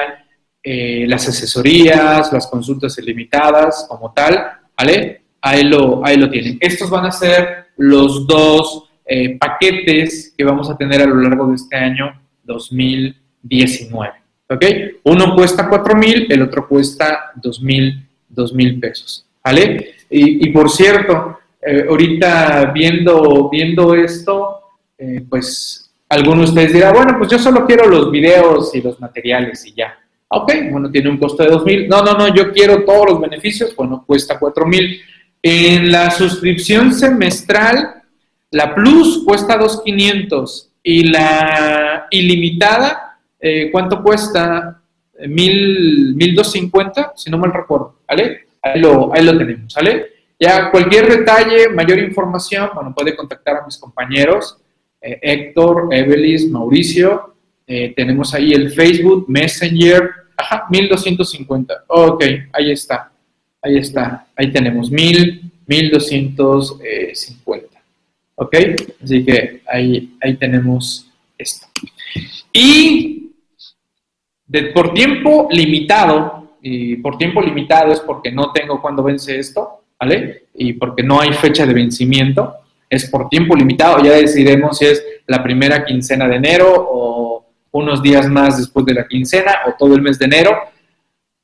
eh, 0.61 1.05
las 1.07 1.27
asesorías, 1.27 2.31
las 2.31 2.45
consultas 2.45 2.95
ilimitadas 2.99 3.87
como 3.89 4.13
tal, 4.13 4.39
¿vale? 4.77 5.23
Ahí 5.41 5.63
lo, 5.63 6.05
ahí 6.05 6.17
lo 6.17 6.29
tienen. 6.29 6.59
Estos 6.61 6.87
van 6.91 7.07
a 7.07 7.11
ser 7.11 7.69
los 7.77 8.27
dos 8.27 8.90
eh, 9.13 9.37
paquetes 9.37 10.33
que 10.37 10.45
vamos 10.45 10.69
a 10.69 10.77
tener 10.77 11.01
a 11.01 11.05
lo 11.05 11.15
largo 11.15 11.47
de 11.47 11.55
este 11.55 11.75
año 11.75 12.13
2019. 12.45 14.13
¿Ok? 14.49 14.65
Uno 15.03 15.35
cuesta 15.35 15.67
4 15.67 15.95
mil, 15.95 16.31
el 16.31 16.41
otro 16.41 16.65
cuesta 16.65 17.31
2 17.35 17.61
mil, 17.61 18.07
mil 18.53 18.79
pesos. 18.79 19.25
¿Vale? 19.43 19.95
Y, 20.09 20.49
por 20.51 20.69
cierto, 20.69 21.39
eh, 21.61 21.87
ahorita 21.89 22.71
viendo, 22.73 23.49
viendo 23.49 23.95
esto, 23.95 24.61
eh, 24.97 25.25
pues 25.29 25.91
algunos 26.07 26.45
de 26.45 26.61
ustedes 26.61 26.73
dirán, 26.73 26.93
bueno, 26.93 27.15
pues 27.17 27.29
yo 27.29 27.37
solo 27.37 27.65
quiero 27.65 27.89
los 27.89 28.09
videos 28.11 28.73
y 28.73 28.81
los 28.81 28.97
materiales 29.01 29.65
y 29.65 29.73
ya. 29.73 29.93
Ok, 30.29 30.53
bueno, 30.71 30.89
tiene 30.89 31.09
un 31.09 31.17
costo 31.17 31.43
de 31.43 31.49
2 31.49 31.65
mil. 31.65 31.89
No, 31.89 32.01
no, 32.01 32.13
no, 32.13 32.33
yo 32.33 32.53
quiero 32.53 32.85
todos 32.85 33.09
los 33.09 33.19
beneficios, 33.19 33.75
bueno, 33.75 34.05
cuesta 34.07 34.39
4 34.39 34.65
mil. 34.65 35.01
En 35.43 35.91
la 35.91 36.11
suscripción 36.11 36.93
semestral, 36.93 38.00
la 38.51 38.75
Plus 38.75 39.23
cuesta 39.25 39.57
2.500 39.57 40.67
y 40.83 41.05
la 41.05 42.07
ilimitada, 42.11 43.17
eh, 43.39 43.69
¿cuánto 43.71 44.03
cuesta? 44.03 44.81
¿1.250? 45.19 47.13
Si 47.15 47.29
no 47.29 47.37
mal 47.37 47.53
recuerdo, 47.53 47.99
¿vale? 48.07 48.47
Ahí 48.61 48.81
lo, 48.81 49.09
tenemos, 49.37 49.73
¿vale? 49.73 50.07
Ya 50.39 50.69
cualquier 50.69 51.07
detalle, 51.07 51.69
mayor 51.69 51.99
información, 51.99 52.69
bueno, 52.73 52.93
puede 52.93 53.15
contactar 53.15 53.57
a 53.57 53.65
mis 53.65 53.77
compañeros, 53.77 54.57
eh, 54.99 55.17
Héctor, 55.21 55.87
Evelis, 55.91 56.49
Mauricio, 56.49 57.35
eh, 57.65 57.93
tenemos 57.95 58.33
ahí 58.33 58.53
el 58.53 58.71
Facebook, 58.71 59.25
Messenger, 59.29 60.09
ajá, 60.35 60.65
1250, 60.69 61.85
ok, 61.87 62.23
ahí 62.51 62.71
está, 62.71 63.11
ahí 63.61 63.77
está, 63.77 64.27
ahí 64.35 64.51
tenemos, 64.51 64.91
1000, 64.91 65.41
1250. 65.67 67.70
¿Ok? 68.41 68.55
Así 69.03 69.23
que 69.23 69.61
ahí, 69.67 70.17
ahí 70.19 70.35
tenemos 70.35 71.07
esto. 71.37 71.67
Y 72.51 73.33
por 74.73 74.95
tiempo 74.95 75.47
limitado, 75.51 76.55
y 76.59 76.95
por 76.95 77.19
tiempo 77.19 77.39
limitado 77.39 77.91
es 77.93 77.99
porque 77.99 78.31
no 78.31 78.51
tengo 78.51 78.81
cuándo 78.81 79.03
vence 79.03 79.37
esto, 79.37 79.83
¿vale? 79.99 80.45
Y 80.55 80.73
porque 80.73 81.03
no 81.03 81.21
hay 81.21 81.33
fecha 81.33 81.67
de 81.67 81.73
vencimiento, 81.75 82.55
es 82.89 83.07
por 83.11 83.29
tiempo 83.29 83.55
limitado, 83.55 84.03
ya 84.03 84.13
decidiremos 84.13 84.79
si 84.79 84.85
es 84.85 85.05
la 85.27 85.43
primera 85.43 85.85
quincena 85.85 86.27
de 86.27 86.37
enero 86.37 86.73
o 86.75 87.45
unos 87.69 88.01
días 88.01 88.27
más 88.27 88.57
después 88.57 88.87
de 88.87 88.95
la 88.95 89.07
quincena 89.07 89.51
o 89.67 89.73
todo 89.77 89.93
el 89.93 90.01
mes 90.01 90.17
de 90.17 90.25
enero. 90.25 90.57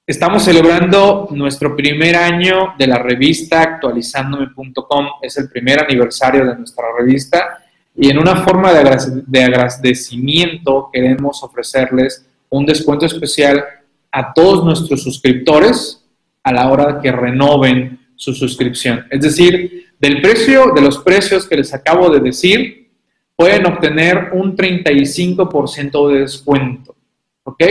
Estamos 0.10 0.46
celebrando 0.46 1.28
nuestro 1.32 1.76
primer 1.76 2.16
año 2.16 2.76
de 2.80 2.88
la 2.88 2.98
revista 2.98 3.62
actualizándome.com. 3.62 5.06
Es 5.22 5.36
el 5.36 5.50
primer 5.50 5.84
aniversario 5.84 6.46
de 6.46 6.56
nuestra 6.56 6.86
revista 6.98 7.58
y 7.94 8.10
en 8.10 8.18
una 8.18 8.38
forma 8.38 8.72
de 8.72 9.44
agradecimiento 9.44 10.90
queremos 10.94 11.44
ofrecerles 11.44 12.26
un 12.48 12.66
descuento 12.66 13.06
especial 13.06 13.62
a 14.10 14.32
todos 14.32 14.64
nuestros 14.64 15.04
suscriptores 15.04 16.02
a 16.42 16.54
la 16.54 16.72
hora 16.72 17.02
que 17.02 17.12
renoven 17.12 18.00
su 18.16 18.34
suscripción. 18.34 19.06
Es 19.10 19.20
decir, 19.20 19.88
del 20.00 20.22
precio, 20.22 20.72
de 20.74 20.84
los 20.84 21.00
precios 21.00 21.46
que 21.46 21.58
les 21.58 21.74
acabo 21.74 22.10
de 22.10 22.22
decir, 22.22 22.92
pueden 23.36 23.66
obtener 23.66 24.30
un 24.32 24.56
35% 24.56 26.14
de 26.14 26.20
descuento. 26.22 26.96
¿Ok? 27.44 27.62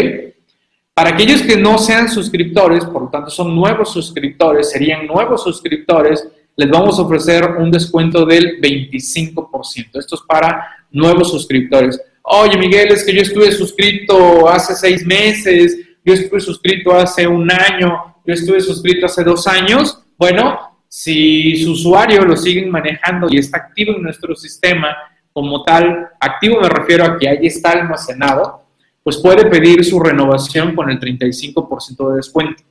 Para 0.97 1.11
aquellos 1.11 1.43
que 1.43 1.59
no 1.59 1.77
sean 1.77 2.09
suscriptores, 2.09 2.87
por 2.87 3.03
lo 3.03 3.09
tanto 3.11 3.29
son 3.29 3.55
nuevos 3.55 3.93
suscriptores, 3.93 4.71
serían 4.71 5.07
nuevos 5.07 5.43
suscriptores, 5.43 6.27
les 6.57 6.71
vamos 6.71 6.99
a 6.99 7.03
ofrecer 7.03 7.45
un 7.59 7.71
descuento 7.71 8.25
del 8.25 8.59
25%. 8.63 9.99
Esto 9.99 10.15
es 10.15 10.23
para 10.27 10.67
nuevos 10.91 11.31
suscriptores. 11.31 12.01
Oye, 12.23 12.57
Miguel, 12.57 12.93
es 12.93 13.05
que 13.05 13.15
yo 13.15 13.21
estuve 13.21 13.53
suscrito 13.53 14.49
hace 14.49 14.75
seis 14.75 15.05
meses, 15.05 15.79
yo 16.03 16.15
estuve 16.15 16.41
suscrito 16.41 16.95
hace 16.95 17.27
un 17.27 17.51
año, 17.51 18.17
yo 18.25 18.33
estuve 18.33 18.63
suscrito 18.63 19.05
hace 19.05 19.23
dos 19.23 19.47
años. 19.47 20.03
Bueno, 20.17 20.79
si 20.89 21.63
su 21.63 21.73
usuario 21.73 22.25
lo 22.25 22.39
siguen 22.39 22.71
manejando 22.71 23.27
y 23.29 23.37
está 23.37 23.59
activo 23.59 23.93
en 23.93 24.03
nuestro 24.03 24.35
sistema 24.35 24.97
como 25.35 25.63
tal, 25.63 26.09
activo 26.19 26.59
me 26.63 26.71
refiero 26.71 27.05
a 27.05 27.19
que 27.19 27.29
ahí 27.29 27.47
está 27.47 27.73
almacenado, 27.73 28.63
pues 29.07 29.19
puede 29.19 29.47
pedir 29.47 29.85
su 29.85 30.01
renovación 30.01 30.75
con 30.75 30.91
el 30.91 30.99
35% 30.99 32.11
de 32.11 32.17
descuento. 32.17 32.65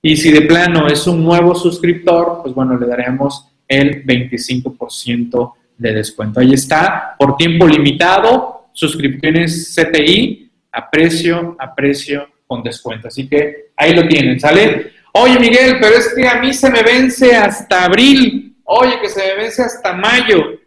Y 0.00 0.16
si 0.16 0.30
de 0.30 0.42
plano 0.42 0.86
es 0.86 1.04
un 1.08 1.24
nuevo 1.24 1.52
suscriptor, 1.52 2.42
pues 2.44 2.54
bueno, 2.54 2.78
le 2.78 2.86
daremos 2.86 3.48
el 3.66 4.06
25% 4.06 5.54
de 5.76 5.94
descuento. 5.94 6.38
Ahí 6.38 6.52
está, 6.52 7.16
por 7.18 7.36
tiempo 7.36 7.66
limitado, 7.66 8.68
suscripciones 8.72 9.74
CTI 9.74 10.48
a 10.70 10.88
precio, 10.88 11.56
a 11.58 11.74
precio 11.74 12.28
con 12.46 12.62
descuento. 12.62 13.08
Así 13.08 13.28
que 13.28 13.72
ahí 13.76 13.96
lo 13.96 14.06
tienen, 14.06 14.38
¿sale? 14.38 14.92
Oye, 15.12 15.40
Miguel, 15.40 15.78
pero 15.80 15.96
es 15.96 16.14
que 16.14 16.28
a 16.28 16.40
mí 16.40 16.54
se 16.54 16.70
me 16.70 16.84
vence 16.84 17.34
hasta 17.34 17.86
abril. 17.86 18.56
Oye, 18.62 19.00
que 19.00 19.08
se 19.08 19.26
me 19.26 19.42
vence 19.42 19.60
hasta 19.62 19.92
mayo. 19.92 20.60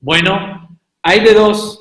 Bueno, 0.00 0.78
hay 1.02 1.20
de 1.20 1.34
dos 1.34 1.77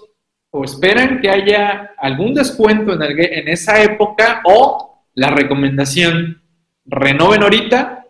o 0.58 0.64
esperan 0.64 1.22
que 1.22 1.30
haya 1.30 1.92
algún 1.98 2.34
descuento 2.34 2.94
en, 2.94 3.02
en 3.02 3.48
esa 3.48 3.84
época 3.84 4.42
o 4.44 5.04
la 5.14 5.30
recomendación, 5.30 6.42
renoven 6.86 7.44
ahorita, 7.44 8.06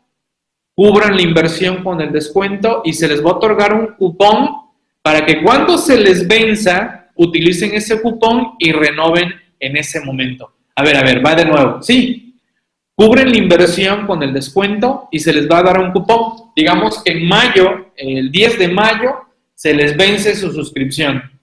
cubran 0.73 1.15
la 1.15 1.21
inversión 1.21 1.83
con 1.83 1.99
el 1.99 2.11
descuento 2.11 2.81
y 2.85 2.93
se 2.93 3.07
les 3.07 3.23
va 3.23 3.31
a 3.31 3.35
otorgar 3.35 3.73
un 3.73 3.87
cupón 3.95 4.49
para 5.01 5.25
que 5.25 5.43
cuando 5.43 5.77
se 5.77 5.97
les 5.97 6.25
venza, 6.27 7.09
utilicen 7.15 7.73
ese 7.73 8.01
cupón 8.01 8.53
y 8.59 8.71
renoven 8.71 9.33
en 9.59 9.75
ese 9.75 9.99
momento. 10.01 10.53
A 10.75 10.83
ver, 10.83 10.95
a 10.95 11.03
ver, 11.03 11.25
va 11.25 11.35
de 11.35 11.45
nuevo. 11.45 11.81
Sí, 11.81 12.39
cubren 12.95 13.29
la 13.29 13.37
inversión 13.37 14.07
con 14.07 14.23
el 14.23 14.31
descuento 14.31 15.09
y 15.11 15.19
se 15.19 15.33
les 15.33 15.49
va 15.49 15.59
a 15.59 15.63
dar 15.63 15.79
un 15.79 15.91
cupón. 15.91 16.51
Digamos 16.55 17.03
que 17.03 17.11
en 17.11 17.27
mayo, 17.27 17.91
el 17.97 18.31
10 18.31 18.59
de 18.59 18.67
mayo, 18.69 19.15
se 19.53 19.73
les 19.73 19.97
vence 19.97 20.35
su 20.35 20.51
suscripción 20.53 21.36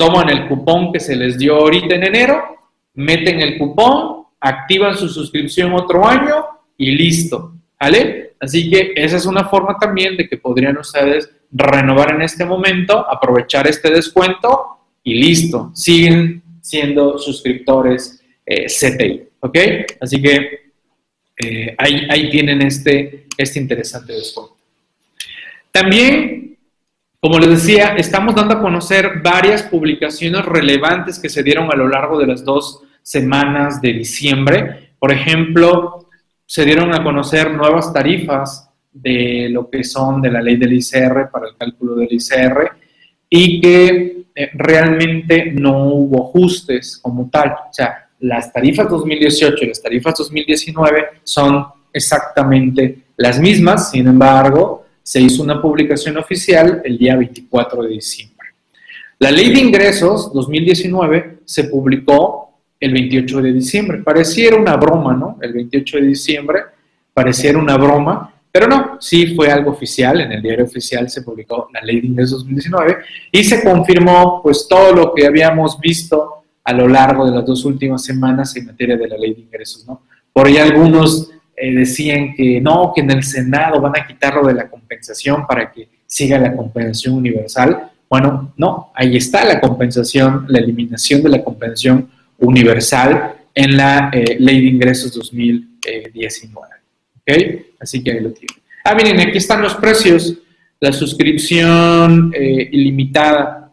toman 0.00 0.30
el 0.30 0.48
cupón 0.48 0.94
que 0.94 0.98
se 0.98 1.14
les 1.14 1.36
dio 1.36 1.56
ahorita 1.56 1.94
en 1.94 2.04
enero, 2.04 2.56
meten 2.94 3.38
el 3.38 3.58
cupón, 3.58 4.24
activan 4.40 4.96
su 4.96 5.10
suscripción 5.10 5.74
otro 5.74 6.08
año 6.08 6.36
y 6.78 6.92
listo, 6.92 7.52
¿vale? 7.78 8.32
Así 8.40 8.70
que 8.70 8.94
esa 8.96 9.18
es 9.18 9.26
una 9.26 9.44
forma 9.44 9.76
también 9.78 10.16
de 10.16 10.26
que 10.26 10.38
podrían 10.38 10.78
ustedes 10.78 11.30
renovar 11.52 12.14
en 12.14 12.22
este 12.22 12.46
momento, 12.46 12.98
aprovechar 13.10 13.66
este 13.66 13.90
descuento 13.90 14.78
y 15.04 15.20
listo, 15.20 15.70
siguen 15.74 16.42
siendo 16.62 17.18
suscriptores 17.18 18.24
eh, 18.46 18.68
CTI, 18.68 19.28
¿ok? 19.40 19.58
Así 20.00 20.22
que 20.22 20.72
eh, 21.36 21.74
ahí, 21.76 22.06
ahí, 22.08 22.30
tienen 22.30 22.62
este, 22.62 23.26
este 23.36 23.60
interesante 23.60 24.14
descuento. 24.14 24.56
También 25.70 26.49
como 27.20 27.38
les 27.38 27.50
decía, 27.50 27.96
estamos 27.96 28.34
dando 28.34 28.54
a 28.54 28.62
conocer 28.62 29.20
varias 29.22 29.62
publicaciones 29.62 30.44
relevantes 30.46 31.18
que 31.18 31.28
se 31.28 31.42
dieron 31.42 31.70
a 31.70 31.76
lo 31.76 31.86
largo 31.86 32.18
de 32.18 32.26
las 32.26 32.44
dos 32.44 32.82
semanas 33.02 33.82
de 33.82 33.92
diciembre. 33.92 34.94
Por 34.98 35.12
ejemplo, 35.12 36.08
se 36.46 36.64
dieron 36.64 36.94
a 36.94 37.04
conocer 37.04 37.52
nuevas 37.52 37.92
tarifas 37.92 38.70
de 38.90 39.48
lo 39.50 39.68
que 39.68 39.84
son 39.84 40.22
de 40.22 40.30
la 40.30 40.40
ley 40.40 40.56
del 40.56 40.72
ICR 40.72 41.30
para 41.30 41.48
el 41.48 41.56
cálculo 41.58 41.94
del 41.94 42.08
ICR 42.10 42.70
y 43.28 43.60
que 43.60 44.24
eh, 44.34 44.50
realmente 44.54 45.52
no 45.52 45.88
hubo 45.88 46.28
ajustes 46.28 46.98
como 47.02 47.28
tal. 47.28 47.50
O 47.50 47.72
sea, 47.72 48.08
las 48.20 48.50
tarifas 48.50 48.88
2018 48.88 49.64
y 49.64 49.68
las 49.68 49.82
tarifas 49.82 50.14
2019 50.16 51.06
son 51.22 51.66
exactamente 51.92 53.02
las 53.16 53.38
mismas, 53.38 53.90
sin 53.90 54.06
embargo, 54.06 54.79
se 55.10 55.20
hizo 55.20 55.42
una 55.42 55.60
publicación 55.60 56.16
oficial 56.18 56.82
el 56.84 56.96
día 56.96 57.16
24 57.16 57.82
de 57.82 57.88
diciembre. 57.88 58.50
La 59.18 59.32
ley 59.32 59.52
de 59.52 59.58
ingresos 59.58 60.32
2019 60.32 61.40
se 61.44 61.64
publicó 61.64 62.60
el 62.78 62.92
28 62.92 63.42
de 63.42 63.52
diciembre. 63.52 63.98
Pareciera 64.04 64.54
una 64.54 64.76
broma, 64.76 65.16
¿no? 65.16 65.36
El 65.42 65.52
28 65.52 65.96
de 65.96 66.06
diciembre 66.06 66.60
pareciera 67.12 67.58
una 67.58 67.76
broma, 67.76 68.32
Pero 68.52 68.68
no, 68.68 68.98
sí 69.00 69.34
fue 69.34 69.50
algo 69.50 69.72
oficial, 69.72 70.20
en 70.20 70.30
el 70.30 70.42
diario 70.42 70.64
oficial 70.64 71.10
se 71.10 71.22
publicó 71.22 71.68
la 71.72 71.80
ley 71.80 72.00
de 72.00 72.06
ingresos 72.06 72.44
2019 72.44 72.98
y 73.32 73.42
se 73.42 73.64
confirmó 73.64 74.40
pues 74.44 74.68
todo 74.68 74.92
lo 74.92 75.12
que 75.12 75.26
habíamos 75.26 75.80
visto 75.80 76.44
a 76.62 76.72
lo 76.72 76.86
largo 76.86 77.26
de 77.26 77.32
las 77.32 77.44
dos 77.44 77.64
últimas 77.64 78.04
semanas 78.04 78.54
en 78.54 78.66
materia 78.66 78.96
de 78.96 79.08
la 79.08 79.18
ley 79.18 79.34
de 79.34 79.40
ingresos, 79.40 79.84
¿no? 79.88 80.02
Por 80.32 80.46
ahí 80.46 80.58
algunos 80.58 81.32
eh, 81.60 81.74
decían 81.74 82.34
que 82.34 82.58
no, 82.58 82.92
que 82.94 83.02
en 83.02 83.10
el 83.10 83.22
Senado 83.22 83.80
van 83.82 83.92
a 83.94 84.06
quitarlo 84.06 84.46
de 84.46 84.54
la 84.54 84.68
compensación 84.68 85.46
para 85.46 85.70
que 85.70 85.88
siga 86.06 86.38
la 86.38 86.56
compensación 86.56 87.16
universal. 87.16 87.90
Bueno, 88.08 88.54
no, 88.56 88.90
ahí 88.94 89.16
está 89.16 89.44
la 89.44 89.60
compensación, 89.60 90.46
la 90.48 90.58
eliminación 90.58 91.22
de 91.22 91.28
la 91.28 91.44
compensación 91.44 92.08
universal 92.38 93.34
en 93.54 93.76
la 93.76 94.10
eh, 94.10 94.36
ley 94.38 94.62
de 94.62 94.68
ingresos 94.68 95.12
2019. 95.12 96.66
¿Ok? 97.16 97.64
Así 97.78 98.02
que 98.02 98.12
ahí 98.12 98.20
lo 98.20 98.32
tienen. 98.32 98.56
Ah, 98.82 98.94
miren, 98.94 99.20
aquí 99.20 99.36
están 99.36 99.60
los 99.60 99.74
precios. 99.74 100.38
La 100.80 100.92
suscripción 100.94 102.32
eh, 102.34 102.70
ilimitada, 102.72 103.70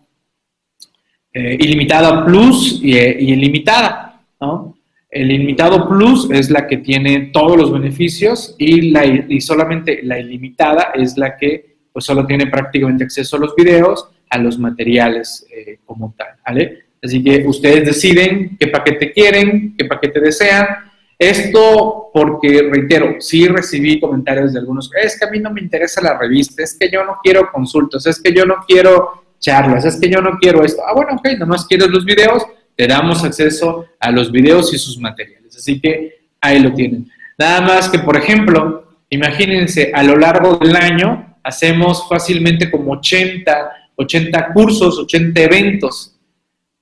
ilimitada 1.33 2.25
plus 2.25 2.81
y, 2.83 2.97
y 2.97 3.31
ilimitada, 3.31 4.19
¿no? 4.41 4.76
El 5.17 5.31
ilimitado 5.31 5.89
plus 5.89 6.29
es 6.29 6.51
la 6.51 6.67
que 6.67 6.77
tiene 6.77 7.31
todos 7.33 7.57
los 7.57 7.73
beneficios 7.73 8.53
y, 8.59 8.91
la, 8.91 9.03
y 9.03 9.41
solamente 9.41 10.01
la 10.03 10.19
ilimitada 10.19 10.91
es 10.93 11.17
la 11.17 11.35
que 11.35 11.77
pues 11.91 12.05
solo 12.05 12.27
tiene 12.27 12.45
prácticamente 12.45 13.05
acceso 13.05 13.35
a 13.35 13.39
los 13.39 13.55
videos, 13.55 14.09
a 14.29 14.37
los 14.37 14.59
materiales 14.59 15.47
eh, 15.51 15.79
como 15.85 16.13
tal. 16.15 16.27
Así 17.03 17.23
que 17.23 17.43
ustedes 17.47 17.85
deciden 17.87 18.57
qué 18.59 18.67
paquete 18.67 19.11
quieren, 19.11 19.73
qué 19.75 19.85
paquete 19.85 20.19
desean. 20.19 20.67
Esto 21.17 22.11
porque, 22.13 22.69
reitero, 22.71 23.15
sí 23.19 23.47
recibí 23.47 23.99
comentarios 23.99 24.53
de 24.53 24.59
algunos, 24.59 24.91
es 25.03 25.19
que 25.19 25.25
a 25.25 25.31
mí 25.31 25.39
no 25.39 25.51
me 25.51 25.61
interesa 25.61 25.99
la 25.99 26.15
revista, 26.15 26.61
es 26.61 26.77
que 26.79 26.91
yo 26.91 27.03
no 27.03 27.17
quiero 27.23 27.51
consultas, 27.51 28.05
es 28.05 28.21
que 28.21 28.31
yo 28.31 28.45
no 28.45 28.57
quiero 28.67 29.23
charlas, 29.39 29.83
es 29.83 29.99
que 29.99 30.11
yo 30.11 30.21
no 30.21 30.37
quiero 30.39 30.63
esto. 30.63 30.83
Ah, 30.87 30.93
bueno, 30.93 31.13
ok, 31.13 31.39
nomás 31.39 31.65
quieres 31.65 31.87
los 31.87 32.05
videos, 32.05 32.45
te 32.77 32.87
damos 32.87 33.23
acceso 33.23 33.87
a 33.99 34.11
los 34.11 34.31
videos 34.31 34.71
y 34.73 34.77
sus 34.77 34.99
materiales. 34.99 35.57
Así 35.57 35.81
que 35.81 36.29
ahí 36.39 36.59
lo 36.59 36.71
tienen. 36.73 37.09
Nada 37.37 37.59
más 37.61 37.89
que, 37.89 37.99
por 37.99 38.15
ejemplo, 38.15 38.87
imagínense, 39.09 39.91
a 39.93 40.03
lo 40.03 40.15
largo 40.15 40.57
del 40.57 40.75
año 40.75 41.37
hacemos 41.43 42.07
fácilmente 42.07 42.69
como 42.69 42.93
80, 42.93 43.71
80 43.95 44.53
cursos, 44.53 44.99
80 44.99 45.41
eventos. 45.41 46.13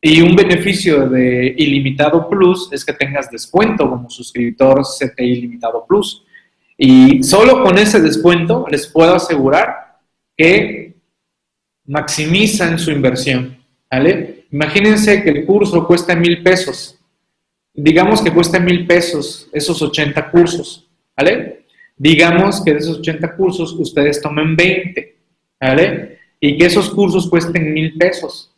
Y 0.02 0.22
un 0.22 0.36
beneficio 0.36 1.08
de 1.08 1.56
Ilimitado 1.58 2.30
Plus 2.30 2.70
es 2.74 2.84
que 2.84 2.94
tengas 2.94 3.32
descuento 3.32 3.90
como 3.90 4.10
suscriptor 4.10 4.82
CTI 4.84 5.24
Ilimitado 5.24 5.86
Plus. 5.88 6.24
Y 6.78 7.24
solo 7.24 7.64
con 7.64 7.78
ese 7.78 8.02
descuento 8.02 8.66
les 8.70 8.86
puedo 8.86 9.16
asegurar 9.16 9.98
que 10.36 10.94
maximizan 11.86 12.78
su 12.78 12.92
inversión. 12.92 13.58
¿vale? 13.90 14.35
Imagínense 14.52 15.24
que 15.24 15.30
el 15.30 15.46
curso 15.46 15.86
cuesta 15.86 16.16
mil 16.16 16.42
pesos. 16.44 16.98
Digamos 17.74 18.22
que 18.22 18.32
cuesta 18.32 18.60
mil 18.60 18.88
pesos 18.88 19.50
esos 19.52 19.82
80 19.82 20.32
cursos, 20.32 20.88
¿vale? 21.16 21.66
Digamos 21.98 22.64
que 22.64 22.74
de 22.74 22.80
esos 22.80 23.00
80 23.00 23.36
cursos 23.36 23.74
ustedes 23.74 24.22
tomen 24.22 24.56
20, 24.56 25.16
¿vale? 25.60 26.20
Y 26.40 26.58
que 26.58 26.66
esos 26.66 26.90
cursos 26.90 27.30
cuesten 27.30 27.74
mil 27.74 27.98
pesos, 27.98 28.54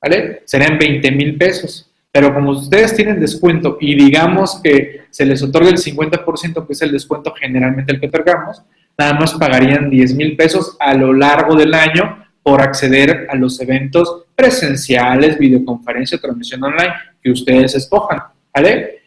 ¿vale? 0.00 0.42
Serían 0.44 0.78
20 0.78 1.10
mil 1.12 1.36
pesos. 1.36 1.90
Pero 2.12 2.34
como 2.34 2.50
ustedes 2.50 2.94
tienen 2.94 3.20
descuento 3.20 3.78
y 3.80 3.94
digamos 3.94 4.60
que 4.62 5.02
se 5.10 5.24
les 5.24 5.42
otorga 5.42 5.70
el 5.70 5.78
50%, 5.78 6.66
que 6.66 6.72
es 6.72 6.82
el 6.82 6.92
descuento 6.92 7.32
generalmente 7.32 7.92
el 7.92 8.00
que 8.00 8.08
otorgamos, 8.08 8.62
nada 8.98 9.14
más 9.14 9.34
pagarían 9.34 9.88
10 9.90 10.14
mil 10.14 10.36
pesos 10.36 10.76
a 10.80 10.94
lo 10.94 11.12
largo 11.12 11.54
del 11.54 11.72
año 11.74 12.24
por 12.42 12.60
acceder 12.60 13.28
a 13.30 13.36
los 13.36 13.60
eventos 13.60 14.24
presenciales, 14.40 15.38
videoconferencia, 15.38 16.18
transmisión 16.18 16.64
online 16.64 16.94
que 17.22 17.30
ustedes 17.30 17.74
escojan, 17.74 18.20
¿vale? 18.54 19.02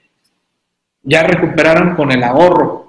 Ya 1.02 1.24
recuperaron 1.24 1.96
con 1.96 2.12
el 2.12 2.24
ahorro 2.24 2.84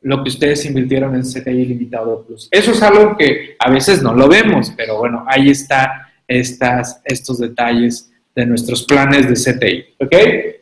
lo 0.00 0.22
que 0.22 0.28
ustedes 0.28 0.64
invirtieron 0.66 1.14
en 1.14 1.22
CTI 1.22 1.62
Ilimitado 1.62 2.24
Plus. 2.24 2.48
Eso 2.50 2.72
es 2.72 2.82
algo 2.82 3.16
que 3.16 3.54
a 3.58 3.70
veces 3.70 4.02
no 4.02 4.12
lo 4.12 4.28
vemos, 4.28 4.72
pero 4.76 4.98
bueno, 4.98 5.24
ahí 5.28 5.50
está 5.50 6.10
estas, 6.26 7.00
estos 7.04 7.38
detalles 7.38 8.12
de 8.34 8.44
nuestros 8.44 8.82
planes 8.82 9.28
de 9.28 9.34
CTI, 9.34 10.04
¿ok? 10.04 10.16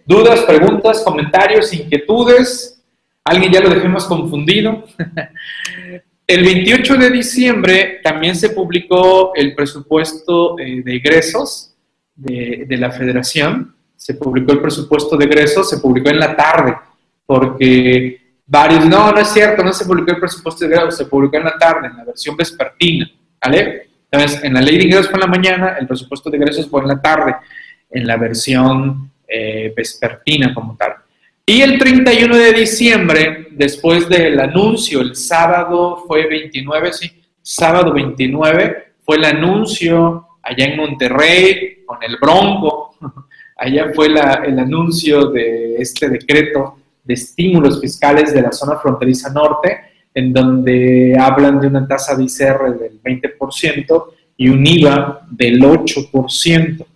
¿Dudas, 0.05 0.43
preguntas, 0.43 1.03
comentarios, 1.03 1.73
inquietudes? 1.73 2.85
¿Alguien 3.25 3.53
ya 3.53 3.61
lo 3.61 3.71
dejemos 3.71 4.05
confundido? 4.05 4.85
El 6.33 6.45
28 6.45 6.97
de 6.97 7.11
diciembre 7.11 8.01
también 8.03 8.35
se 8.35 8.49
publicó 8.49 9.33
el 9.35 9.55
presupuesto 9.55 10.59
eh, 10.59 10.81
de 10.83 10.97
egresos 10.97 11.75
de, 12.15 12.67
la 12.71 12.91
federación. 12.91 13.77
Se 13.95 14.15
publicó 14.15 14.53
el 14.53 14.63
presupuesto 14.63 15.19
de 15.19 15.27
egresos, 15.27 15.69
se 15.69 15.77
publicó 15.77 16.09
en 16.09 16.19
la 16.19 16.35
tarde, 16.35 16.75
porque 17.27 18.19
varios, 18.47 18.87
no, 18.87 19.13
no 19.13 19.19
es 19.19 19.29
cierto, 19.29 19.63
no 19.63 19.75
se 19.75 19.85
publicó 19.85 20.13
el 20.13 20.21
presupuesto 20.21 20.67
de 20.67 20.75
egresos, 20.75 20.97
se 20.97 21.05
publicó 21.05 21.37
en 21.37 21.45
la 21.45 21.59
tarde, 21.59 21.89
en 21.89 21.99
la 21.99 22.05
versión 22.05 22.35
vespertina, 22.35 23.13
¿vale? 23.39 23.89
Entonces, 24.11 24.43
en 24.43 24.55
la 24.55 24.63
ley 24.63 24.79
de 24.79 24.85
ingresos 24.85 25.11
fue 25.11 25.17
en 25.17 25.31
la 25.31 25.37
mañana, 25.37 25.77
el 25.79 25.87
presupuesto 25.87 26.31
de 26.31 26.39
egresos 26.39 26.67
fue 26.67 26.81
en 26.81 26.89
la 26.89 27.03
tarde, 27.03 27.37
en 27.91 28.07
la 28.07 28.17
versión 28.17 29.11
eh, 29.29 29.71
vespertina 29.77 30.55
como 30.55 30.79
tal. 30.79 30.95
Y 31.45 31.61
el 31.61 31.77
31 31.77 32.37
de 32.37 32.53
diciembre, 32.53 33.49
después 33.51 34.09
del 34.09 34.39
anuncio, 34.39 35.01
el 35.01 35.17
sábado 35.17 36.05
fue 36.07 36.29
29, 36.29 36.93
sí, 36.93 37.11
sábado 37.43 37.93
29, 37.93 38.95
fue 39.05 39.17
el 39.17 39.25
anuncio 39.25 40.29
allá 40.41 40.67
en 40.67 40.77
Monterrey 40.77 41.83
con 41.85 41.99
el 42.01 42.17
Bronco, 42.21 42.95
allá 43.57 43.91
fue 43.93 44.07
el 44.07 44.59
anuncio 44.59 45.31
de 45.31 45.77
este 45.79 46.09
decreto 46.09 46.77
de 47.03 47.15
estímulos 47.15 47.81
fiscales 47.81 48.33
de 48.33 48.43
la 48.43 48.53
zona 48.53 48.79
fronteriza 48.79 49.33
norte, 49.33 49.81
en 50.15 50.33
donde 50.33 51.17
hablan 51.19 51.61
de 51.61 51.67
una 51.67 51.89
tasa 51.89 52.15
de 52.15 52.23
ICR 52.23 52.79
del 52.79 53.03
20% 53.03 54.05
y 54.37 54.49
un 54.49 54.65
IVA 54.65 55.27
del 55.29 55.61
8%. 55.61 56.87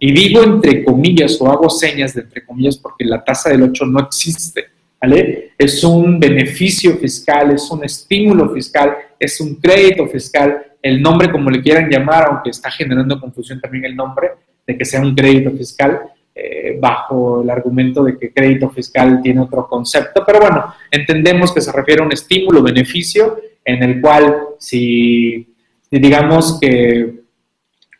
Y 0.00 0.12
digo 0.12 0.42
entre 0.42 0.84
comillas 0.84 1.40
o 1.40 1.50
hago 1.50 1.68
señas 1.68 2.14
de 2.14 2.22
entre 2.22 2.44
comillas 2.44 2.76
porque 2.76 3.04
la 3.04 3.22
tasa 3.22 3.50
del 3.50 3.62
8 3.62 3.86
no 3.86 4.00
existe, 4.00 4.64
¿vale? 5.00 5.52
Es 5.58 5.84
un 5.84 6.18
beneficio 6.18 6.96
fiscal, 6.96 7.52
es 7.52 7.70
un 7.70 7.84
estímulo 7.84 8.50
fiscal, 8.50 8.96
es 9.18 9.40
un 9.40 9.56
crédito 9.56 10.06
fiscal, 10.08 10.72
el 10.82 11.00
nombre 11.00 11.30
como 11.30 11.50
le 11.50 11.62
quieran 11.62 11.88
llamar, 11.88 12.26
aunque 12.28 12.50
está 12.50 12.70
generando 12.70 13.20
confusión 13.20 13.60
también 13.60 13.84
el 13.84 13.96
nombre 13.96 14.30
de 14.66 14.76
que 14.76 14.84
sea 14.84 15.00
un 15.00 15.14
crédito 15.14 15.50
fiscal, 15.52 16.00
eh, 16.34 16.76
bajo 16.80 17.42
el 17.42 17.50
argumento 17.50 18.02
de 18.02 18.18
que 18.18 18.32
crédito 18.32 18.68
fiscal 18.70 19.20
tiene 19.22 19.40
otro 19.40 19.68
concepto, 19.68 20.24
pero 20.26 20.40
bueno, 20.40 20.74
entendemos 20.90 21.52
que 21.52 21.60
se 21.60 21.70
refiere 21.70 22.02
a 22.02 22.06
un 22.06 22.12
estímulo, 22.12 22.62
beneficio, 22.62 23.38
en 23.64 23.82
el 23.82 24.00
cual 24.00 24.36
si 24.58 25.46
digamos 25.90 26.58
que 26.60 27.23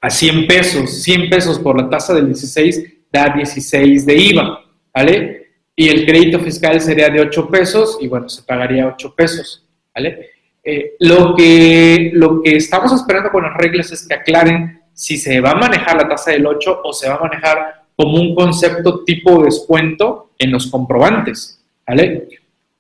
a 0.05 0.11
100 0.11 0.47
pesos, 0.47 1.03
100 1.03 1.31
pesos 1.31 1.59
por 1.59 1.81
la 1.81 1.89
tasa 1.89 2.13
del 2.13 2.27
16 2.27 3.09
da 3.11 3.31
16 3.35 4.05
de 4.05 4.15
IVA, 4.15 4.61
¿vale? 4.93 5.47
Y 5.75 5.89
el 5.89 6.05
crédito 6.05 6.39
fiscal 6.41 6.79
sería 6.79 7.09
de 7.09 7.23
8 7.23 7.49
pesos 7.49 7.97
y 8.03 8.07
bueno, 8.07 8.29
se 8.29 8.43
pagaría 8.43 8.87
8 8.87 9.15
pesos, 9.15 9.67
¿vale? 9.95 10.29
Eh, 10.63 10.93
lo, 11.01 11.35
que, 11.35 12.11
lo 12.13 12.43
que 12.43 12.55
estamos 12.55 12.93
esperando 12.93 13.31
con 13.31 13.45
las 13.45 13.57
reglas 13.57 13.93
es 13.93 14.07
que 14.07 14.13
aclaren 14.13 14.83
si 14.93 15.17
se 15.17 15.41
va 15.41 15.53
a 15.53 15.55
manejar 15.55 15.97
la 15.97 16.07
tasa 16.07 16.33
del 16.33 16.45
8 16.45 16.83
o 16.85 16.93
se 16.93 17.09
va 17.09 17.15
a 17.15 17.21
manejar 17.21 17.85
como 17.97 18.21
un 18.21 18.35
concepto 18.35 19.05
tipo 19.05 19.43
descuento 19.43 20.33
en 20.39 20.53
los 20.53 20.67
comprobantes, 20.67 21.65
¿vale? 21.87 22.29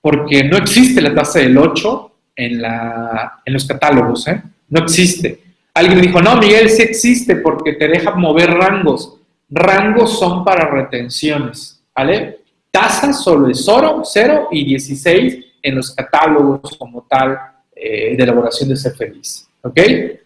Porque 0.02 0.44
no 0.44 0.58
existe 0.58 1.00
la 1.00 1.14
tasa 1.14 1.38
del 1.38 1.56
8 1.56 2.12
en, 2.36 2.60
la, 2.60 3.40
en 3.46 3.52
los 3.54 3.64
catálogos, 3.64 4.28
¿eh? 4.28 4.42
No 4.68 4.80
existe. 4.80 5.43
Alguien 5.74 6.00
dijo, 6.00 6.22
no, 6.22 6.36
Miguel, 6.36 6.70
sí 6.70 6.82
existe 6.82 7.36
porque 7.36 7.72
te 7.72 7.88
deja 7.88 8.12
mover 8.12 8.50
rangos. 8.50 9.18
Rangos 9.50 10.18
son 10.18 10.44
para 10.44 10.70
retenciones, 10.70 11.82
¿vale? 11.94 12.38
Tasa 12.70 13.12
solo 13.12 13.48
es 13.48 13.64
0, 13.64 14.02
0 14.04 14.48
y 14.52 14.64
16 14.64 15.44
en 15.62 15.74
los 15.74 15.92
catálogos 15.92 16.76
como 16.78 17.06
tal 17.08 17.38
eh, 17.74 18.16
de 18.16 18.22
elaboración 18.22 18.68
de 18.68 18.76
ser 18.76 18.94
feliz, 18.94 19.48
¿ok? 19.62 19.80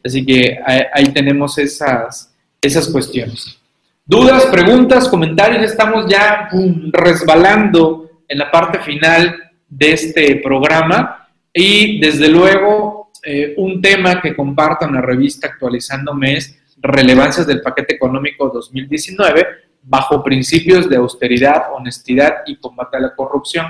Así 0.04 0.24
que 0.24 0.58
ahí, 0.64 1.12
tenemos 1.12 1.56
esas, 1.58 2.34
esas 2.60 2.88
cuestiones. 2.88 3.58
Dudas, 4.04 4.46
preguntas, 4.46 5.08
comentarios, 5.08 5.62
estamos 5.62 6.06
ya 6.10 6.48
resbalando 6.92 8.22
en 8.28 8.38
la 8.38 8.50
parte 8.50 8.80
final 8.80 9.34
de 9.68 9.92
este 9.92 10.36
programa 10.36 11.28
y 11.52 12.00
desde 12.00 12.28
luego 12.28 12.97
eh, 13.24 13.54
un 13.56 13.80
tema 13.80 14.20
que 14.20 14.34
comparto 14.34 14.86
en 14.86 14.94
la 14.94 15.00
revista 15.00 15.48
Actualizándome 15.48 16.36
es 16.36 16.58
Relevancias 16.80 17.46
del 17.46 17.60
Paquete 17.60 17.94
Económico 17.94 18.50
2019 18.52 19.46
bajo 19.82 20.22
principios 20.22 20.88
de 20.88 20.96
austeridad, 20.96 21.72
honestidad 21.72 22.38
y 22.46 22.56
combate 22.56 22.96
a 22.98 23.00
la 23.00 23.14
corrupción. 23.14 23.66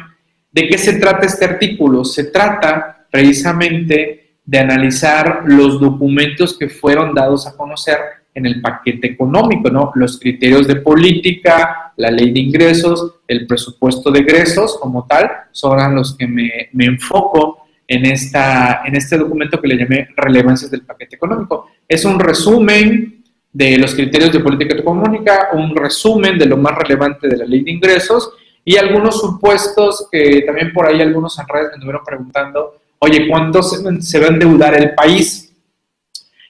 ¿De 0.50 0.66
qué 0.66 0.76
se 0.76 0.98
trata 0.98 1.26
este 1.26 1.44
artículo? 1.44 2.04
Se 2.04 2.24
trata 2.24 3.06
precisamente 3.10 4.38
de 4.44 4.58
analizar 4.58 5.42
los 5.46 5.80
documentos 5.80 6.58
que 6.58 6.68
fueron 6.68 7.14
dados 7.14 7.46
a 7.46 7.56
conocer 7.56 7.98
en 8.34 8.46
el 8.46 8.60
paquete 8.60 9.08
económico, 9.08 9.70
¿no? 9.70 9.92
Los 9.94 10.18
criterios 10.18 10.66
de 10.66 10.76
política, 10.76 11.92
la 11.96 12.10
ley 12.10 12.32
de 12.32 12.40
ingresos, 12.40 13.16
el 13.26 13.46
presupuesto 13.46 14.10
de 14.10 14.20
egresos 14.20 14.78
como 14.80 15.06
tal, 15.06 15.30
son 15.52 15.94
los 15.94 16.16
que 16.16 16.26
me, 16.26 16.68
me 16.72 16.86
enfoco 16.86 17.67
en, 17.88 18.06
esta, 18.06 18.82
en 18.84 18.94
este 18.94 19.18
documento 19.18 19.60
que 19.60 19.66
le 19.66 19.78
llamé 19.78 20.08
relevancias 20.16 20.70
del 20.70 20.82
paquete 20.82 21.16
económico. 21.16 21.70
Es 21.88 22.04
un 22.04 22.20
resumen 22.20 23.24
de 23.52 23.78
los 23.78 23.94
criterios 23.94 24.32
de 24.32 24.40
política 24.40 24.76
económica, 24.76 25.48
un 25.54 25.74
resumen 25.74 26.38
de 26.38 26.46
lo 26.46 26.58
más 26.58 26.76
relevante 26.76 27.26
de 27.26 27.38
la 27.38 27.46
ley 27.46 27.64
de 27.64 27.72
ingresos 27.72 28.30
y 28.64 28.76
algunos 28.76 29.20
supuestos 29.20 30.06
que 30.12 30.42
también 30.42 30.72
por 30.72 30.86
ahí 30.86 31.00
algunos 31.00 31.36
en 31.38 31.48
redes 31.48 31.68
me 31.70 31.74
estuvieron 31.74 32.04
preguntando 32.04 32.78
Oye, 33.00 33.28
¿cuánto 33.28 33.62
se, 33.62 34.18
va 34.18 34.26
a 34.26 34.28
endeudar 34.28 34.74
el 34.74 34.94
país? 34.94 35.54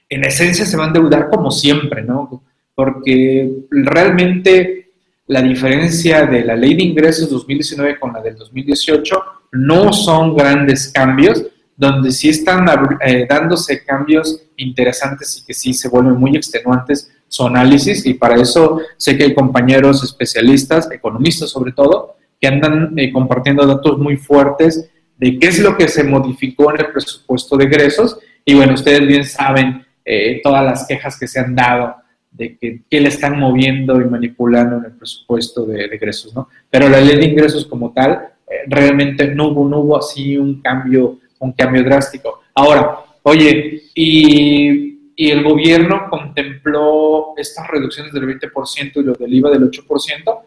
En 0.08 0.24
esencia 0.24 0.64
se 0.64 0.76
va 0.76 0.84
a 0.84 0.86
endeudar 0.86 1.28
como 1.28 1.50
siempre, 1.50 2.02
¿no? 2.02 2.42
Porque 2.74 3.66
realmente 3.70 4.92
la 5.26 5.42
diferencia 5.42 6.24
de 6.24 6.44
la 6.44 6.56
ley 6.56 6.74
de 6.74 6.84
ingresos 6.84 7.28
2019 7.28 7.98
con 7.98 8.14
la 8.14 8.22
del 8.22 8.36
2018 8.36 9.22
no 9.52 9.92
son 9.92 10.36
grandes 10.36 10.88
cambios, 10.88 11.44
donde 11.76 12.10
sí 12.10 12.28
están 12.28 12.66
eh, 13.00 13.26
dándose 13.28 13.84
cambios 13.84 14.42
interesantes 14.56 15.38
y 15.38 15.46
que 15.46 15.54
sí 15.54 15.72
se 15.72 15.88
vuelven 15.88 16.16
muy 16.16 16.36
extenuantes 16.36 17.12
su 17.28 17.46
análisis 17.46 18.04
y 18.06 18.14
para 18.14 18.36
eso 18.36 18.80
sé 18.96 19.16
que 19.16 19.24
hay 19.24 19.34
compañeros 19.34 20.02
especialistas, 20.02 20.90
economistas 20.90 21.50
sobre 21.50 21.72
todo, 21.72 22.16
que 22.40 22.48
andan 22.48 22.98
eh, 22.98 23.12
compartiendo 23.12 23.66
datos 23.66 23.98
muy 23.98 24.16
fuertes 24.16 24.90
de 25.18 25.38
qué 25.38 25.48
es 25.48 25.58
lo 25.60 25.76
que 25.76 25.88
se 25.88 26.04
modificó 26.04 26.72
en 26.72 26.80
el 26.80 26.92
presupuesto 26.92 27.56
de 27.56 27.64
egresos. 27.64 28.18
Y 28.44 28.54
bueno, 28.54 28.74
ustedes 28.74 29.06
bien 29.06 29.24
saben 29.24 29.84
eh, 30.04 30.40
todas 30.42 30.64
las 30.64 30.86
quejas 30.86 31.18
que 31.18 31.26
se 31.26 31.40
han 31.40 31.54
dado 31.54 31.96
de 32.30 32.56
que, 32.56 32.82
qué 32.88 33.00
le 33.00 33.08
están 33.08 33.38
moviendo 33.38 34.00
y 34.00 34.04
manipulando 34.04 34.78
en 34.78 34.84
el 34.86 34.92
presupuesto 34.92 35.66
de, 35.66 35.86
egresos, 35.86 36.34
¿no? 36.34 36.48
Pero 36.70 36.88
la 36.88 37.00
ley 37.00 37.16
de 37.16 37.26
ingresos 37.26 37.66
como 37.66 37.92
tal, 37.92 38.28
realmente 38.66 39.34
no 39.34 39.48
hubo, 39.48 39.68
no 39.68 39.80
hubo 39.80 39.98
así 39.98 40.36
un 40.36 40.60
cambio, 40.60 41.18
un 41.40 41.52
cambio 41.52 41.82
drástico. 41.84 42.40
Ahora, 42.54 42.98
oye, 43.22 43.82
y, 43.94 45.12
y 45.14 45.30
el 45.30 45.42
gobierno 45.42 46.08
contempló 46.10 47.34
estas 47.36 47.68
reducciones 47.68 48.12
del 48.12 48.24
20% 48.24 48.92
y 48.94 49.02
lo 49.02 49.12
del 49.14 49.34
IVA 49.34 49.50
del 49.50 49.70
8%, 49.70 50.38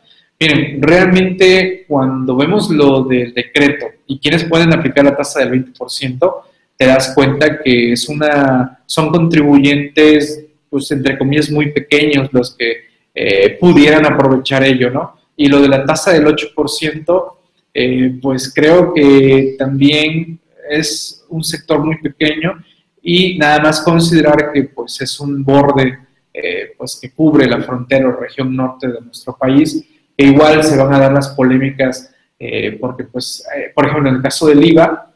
Miren, 0.42 0.82
realmente 0.82 1.86
cuando 1.88 2.36
vemos 2.36 2.72
lo 2.72 3.04
del 3.04 3.32
decreto 3.32 3.86
y 4.08 4.18
quienes 4.18 4.44
pueden 4.46 4.74
aplicar 4.74 5.06
la 5.06 5.16
tasa 5.16 5.40
del 5.42 5.52
20%, 5.52 6.36
te 6.76 6.88
das 6.88 7.14
cuenta 7.14 7.62
que 7.62 7.92
es 7.92 8.10
una, 8.10 8.82
son 8.88 9.12
contribuyentes, 9.12 10.48
pues 10.68 10.90
entre 10.90 11.16
comillas, 11.20 11.52
muy 11.52 11.72
pequeños 11.72 12.30
los 12.32 12.56
que 12.56 12.86
eh, 13.14 13.56
pudieran 13.60 14.04
aprovechar 14.04 14.64
ello, 14.64 14.90
¿no? 14.90 15.16
Y 15.36 15.46
lo 15.48 15.62
de 15.62 15.68
la 15.68 15.86
tasa 15.86 16.12
del 16.12 16.26
8%, 16.26 17.34
eh, 17.74 18.20
pues 18.22 18.54
creo 18.54 18.94
que 18.94 19.56
también 19.58 20.40
es 20.70 21.26
un 21.30 21.44
sector 21.44 21.84
muy 21.84 21.98
pequeño 21.98 22.64
y 23.02 23.38
nada 23.38 23.60
más 23.60 23.82
considerar 23.82 24.52
que 24.54 24.64
pues 24.64 25.02
es 25.02 25.20
un 25.20 25.44
borde 25.44 25.98
eh, 26.34 26.74
pues 26.78 26.98
que 27.02 27.12
cubre 27.12 27.48
la 27.48 27.62
frontera 27.62 28.08
o 28.08 28.12
región 28.12 28.56
norte 28.56 28.88
de 28.88 29.02
nuestro 29.02 29.36
país 29.38 29.86
igual 30.24 30.64
se 30.64 30.78
van 30.78 30.94
a 30.94 31.00
dar 31.00 31.14
las 31.14 31.30
polémicas, 31.30 32.14
eh, 32.40 32.78
porque, 32.80 33.04
pues, 33.06 33.46
eh, 33.56 33.72
por 33.74 33.86
ejemplo, 33.86 34.10
en 34.10 34.16
el 34.18 34.22
caso 34.22 34.48
del 34.48 34.64
IVA, 34.64 35.12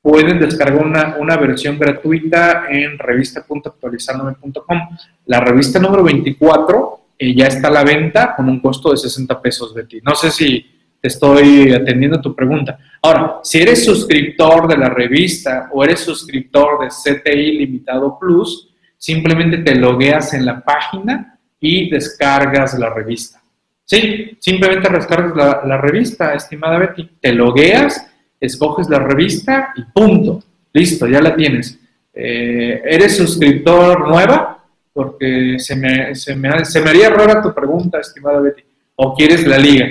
pueden 0.00 0.38
descargar 0.40 0.84
una, 0.84 1.16
una 1.18 1.36
versión 1.36 1.76
gratuita 1.78 2.66
en 2.68 2.98
revista.actualizandome.com. 2.98 4.78
La 5.26 5.38
revista 5.40 5.78
número 5.78 6.02
24 6.02 7.00
eh, 7.18 7.34
ya 7.34 7.46
está 7.46 7.68
a 7.68 7.72
la 7.72 7.84
venta 7.84 8.34
con 8.34 8.48
un 8.48 8.58
costo 8.60 8.90
de 8.90 8.96
60 8.96 9.40
pesos, 9.40 9.72
Betty. 9.72 10.00
No 10.00 10.16
sé 10.16 10.30
si 10.30 10.71
te 11.02 11.08
estoy 11.08 11.72
atendiendo 11.72 12.20
tu 12.20 12.34
pregunta. 12.34 12.78
Ahora, 13.02 13.40
si 13.42 13.60
eres 13.60 13.84
suscriptor 13.84 14.68
de 14.68 14.78
la 14.78 14.88
revista 14.88 15.68
o 15.72 15.82
eres 15.82 16.00
suscriptor 16.00 16.78
de 16.80 16.88
CTI 16.88 17.58
Limitado 17.58 18.16
Plus, 18.20 18.72
simplemente 18.96 19.58
te 19.58 19.74
logueas 19.74 20.32
en 20.32 20.46
la 20.46 20.60
página 20.60 21.38
y 21.60 21.90
descargas 21.90 22.78
la 22.78 22.88
revista. 22.88 23.42
Sí, 23.84 24.38
simplemente 24.38 24.88
descargas 24.88 25.36
la, 25.36 25.62
la 25.66 25.76
revista, 25.76 26.34
estimada 26.34 26.78
Betty, 26.78 27.10
te 27.20 27.32
logueas 27.32 28.08
escoges 28.42 28.88
la 28.88 28.98
revista 28.98 29.72
y 29.76 29.82
punto, 29.82 30.42
listo, 30.72 31.06
ya 31.06 31.20
la 31.20 31.34
tienes. 31.34 31.78
Eh, 32.12 32.82
¿Eres 32.84 33.16
suscriptor 33.16 34.08
nueva? 34.08 34.64
Porque 34.92 35.56
se 35.58 35.76
me, 35.76 36.14
se, 36.14 36.34
me, 36.34 36.64
se 36.64 36.80
me 36.80 36.90
haría 36.90 37.10
rara 37.10 37.40
tu 37.40 37.54
pregunta, 37.54 38.00
estimada 38.00 38.40
Betty. 38.40 38.62
¿O 38.96 39.14
quieres 39.14 39.46
la 39.46 39.58
liga? 39.58 39.86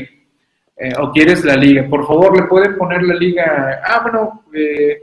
Eh, 0.81 0.93
¿O 0.99 1.11
quieres 1.11 1.43
la 1.43 1.55
liga? 1.55 1.85
Por 1.87 2.07
favor, 2.07 2.35
¿le 2.35 2.47
pueden 2.47 2.75
poner 2.77 3.03
la 3.03 3.13
liga? 3.13 3.81
Ah, 3.85 3.99
bueno, 4.01 4.43
eh, 4.53 4.97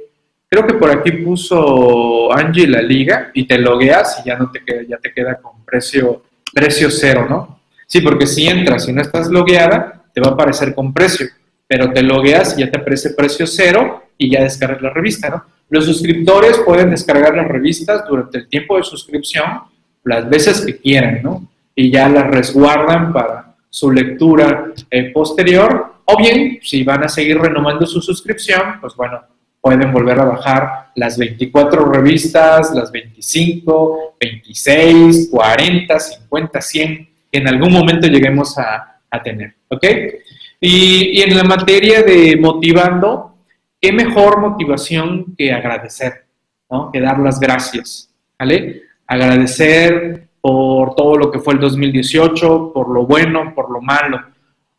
creo 0.48 0.66
que 0.66 0.74
por 0.74 0.90
aquí 0.90 1.12
puso 1.12 2.32
Angie 2.32 2.66
la 2.66 2.82
liga 2.82 3.30
y 3.32 3.46
te 3.46 3.58
logueas 3.58 4.20
y 4.20 4.28
ya, 4.28 4.36
no 4.36 4.50
te 4.50 4.64
queda, 4.64 4.82
ya 4.88 4.96
te 4.96 5.12
queda 5.12 5.36
con 5.36 5.64
precio, 5.64 6.22
precio 6.52 6.90
cero, 6.90 7.26
¿no? 7.28 7.60
Sí, 7.86 8.00
porque 8.00 8.26
si 8.26 8.48
entras 8.48 8.88
y 8.88 8.92
no 8.92 9.02
estás 9.02 9.28
logueada, 9.28 10.02
te 10.12 10.20
va 10.20 10.30
a 10.30 10.32
aparecer 10.32 10.74
con 10.74 10.92
precio 10.92 11.28
pero 11.68 11.92
te 11.92 12.02
logueas 12.02 12.56
y 12.56 12.62
ya 12.62 12.70
te 12.70 12.78
aparece 12.78 13.10
precio 13.10 13.46
cero 13.46 14.02
y 14.16 14.30
ya 14.30 14.42
descargas 14.42 14.80
la 14.82 14.90
revista, 14.90 15.28
¿no? 15.28 15.44
Los 15.68 15.84
suscriptores 15.84 16.58
pueden 16.64 16.90
descargar 16.90 17.36
las 17.36 17.46
revistas 17.46 18.08
durante 18.08 18.38
el 18.38 18.48
tiempo 18.48 18.78
de 18.78 18.82
suscripción 18.84 19.44
las 20.02 20.28
veces 20.28 20.64
que 20.64 20.78
quieran, 20.78 21.20
¿no? 21.22 21.46
Y 21.74 21.90
ya 21.90 22.08
las 22.08 22.26
resguardan 22.26 23.12
para 23.12 23.47
su 23.70 23.90
lectura 23.90 24.72
eh, 24.90 25.10
posterior, 25.12 25.94
o 26.04 26.16
bien, 26.16 26.58
si 26.62 26.84
van 26.84 27.04
a 27.04 27.08
seguir 27.08 27.38
renovando 27.38 27.86
su 27.86 28.00
suscripción, 28.00 28.80
pues 28.80 28.94
bueno, 28.96 29.20
pueden 29.60 29.92
volver 29.92 30.18
a 30.20 30.24
bajar 30.24 30.90
las 30.94 31.18
24 31.18 31.84
revistas, 31.84 32.74
las 32.74 32.90
25, 32.90 34.16
26, 34.20 35.28
40, 35.30 36.00
50, 36.00 36.60
100, 36.60 37.08
que 37.30 37.38
en 37.38 37.48
algún 37.48 37.72
momento 37.72 38.06
lleguemos 38.06 38.56
a, 38.58 39.00
a 39.10 39.22
tener, 39.22 39.54
¿ok? 39.68 39.84
Y, 40.60 41.20
en 41.22 41.36
la 41.36 41.44
materia 41.44 42.02
de 42.02 42.36
motivando, 42.36 43.36
¿qué 43.80 43.92
mejor 43.92 44.40
motivación 44.40 45.34
que 45.36 45.52
agradecer, 45.52 46.26
¿no? 46.70 46.90
que 46.90 47.00
dar 47.00 47.18
las 47.20 47.38
gracias? 47.38 48.10
¿vale? 48.38 48.82
Agradecer 49.06 50.27
por 50.48 50.94
todo 50.94 51.18
lo 51.18 51.30
que 51.30 51.40
fue 51.40 51.52
el 51.52 51.60
2018, 51.60 52.72
por 52.72 52.88
lo 52.88 53.04
bueno, 53.04 53.52
por 53.54 53.70
lo 53.70 53.82
malo. 53.82 54.18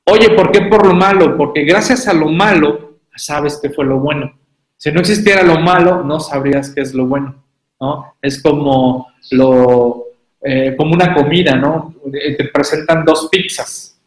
Oye, 0.05 0.31
¿por 0.31 0.51
qué 0.51 0.61
por 0.61 0.83
lo 0.83 0.95
malo? 0.95 1.37
Porque 1.37 1.63
gracias 1.63 2.07
a 2.07 2.13
lo 2.13 2.27
malo 2.27 2.97
sabes 3.15 3.59
que 3.61 3.69
fue 3.69 3.85
lo 3.85 3.99
bueno. 3.99 4.33
Si 4.77 4.91
no 4.91 4.99
existiera 4.99 5.43
lo 5.43 5.59
malo, 5.59 6.03
no 6.03 6.19
sabrías 6.19 6.71
qué 6.71 6.81
es 6.81 6.95
lo 6.95 7.05
bueno, 7.05 7.35
¿no? 7.79 8.15
Es 8.19 8.41
como 8.41 9.09
lo, 9.29 10.05
eh, 10.41 10.73
como 10.75 10.95
una 10.95 11.13
comida, 11.13 11.55
¿no? 11.55 11.93
Eh, 12.11 12.35
te 12.35 12.45
presentan 12.45 13.05
dos 13.05 13.29
pizzas. 13.31 14.01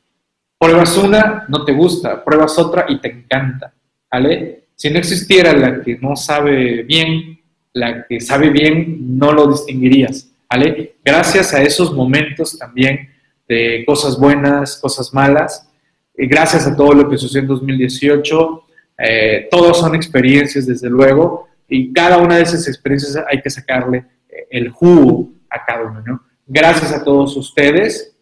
Pruebas 0.58 0.96
una, 0.96 1.44
no 1.48 1.64
te 1.64 1.72
gusta, 1.72 2.24
pruebas 2.24 2.58
otra 2.58 2.86
y 2.88 2.98
te 2.98 3.08
encanta, 3.08 3.72
¿vale? 4.10 4.64
Si 4.74 4.90
no 4.90 4.98
existiera 4.98 5.52
la 5.52 5.80
que 5.80 5.96
no 6.00 6.16
sabe 6.16 6.82
bien, 6.82 7.38
la 7.72 8.04
que 8.04 8.20
sabe 8.20 8.50
bien, 8.50 9.16
no 9.16 9.32
lo 9.32 9.46
distinguirías, 9.46 10.31
Gracias 11.04 11.54
a 11.54 11.62
esos 11.62 11.94
momentos 11.94 12.58
también 12.58 13.10
de 13.48 13.84
cosas 13.86 14.18
buenas, 14.18 14.76
cosas 14.76 15.12
malas, 15.12 15.68
y 16.16 16.26
gracias 16.26 16.66
a 16.66 16.76
todo 16.76 16.92
lo 16.92 17.08
que 17.08 17.16
sucedió 17.16 17.42
en 17.42 17.48
2018, 17.48 18.62
eh, 18.98 19.48
todos 19.50 19.78
son 19.78 19.94
experiencias, 19.94 20.66
desde 20.66 20.90
luego, 20.90 21.48
y 21.68 21.92
cada 21.92 22.18
una 22.18 22.36
de 22.36 22.42
esas 22.42 22.68
experiencias 22.68 23.24
hay 23.28 23.40
que 23.40 23.50
sacarle 23.50 24.04
eh, 24.28 24.46
el 24.50 24.68
jugo 24.68 25.30
a 25.48 25.64
cada 25.64 25.84
uno, 25.84 26.02
¿no? 26.04 26.22
Gracias 26.46 26.92
a 26.92 27.02
todos 27.02 27.36
ustedes. 27.36 28.14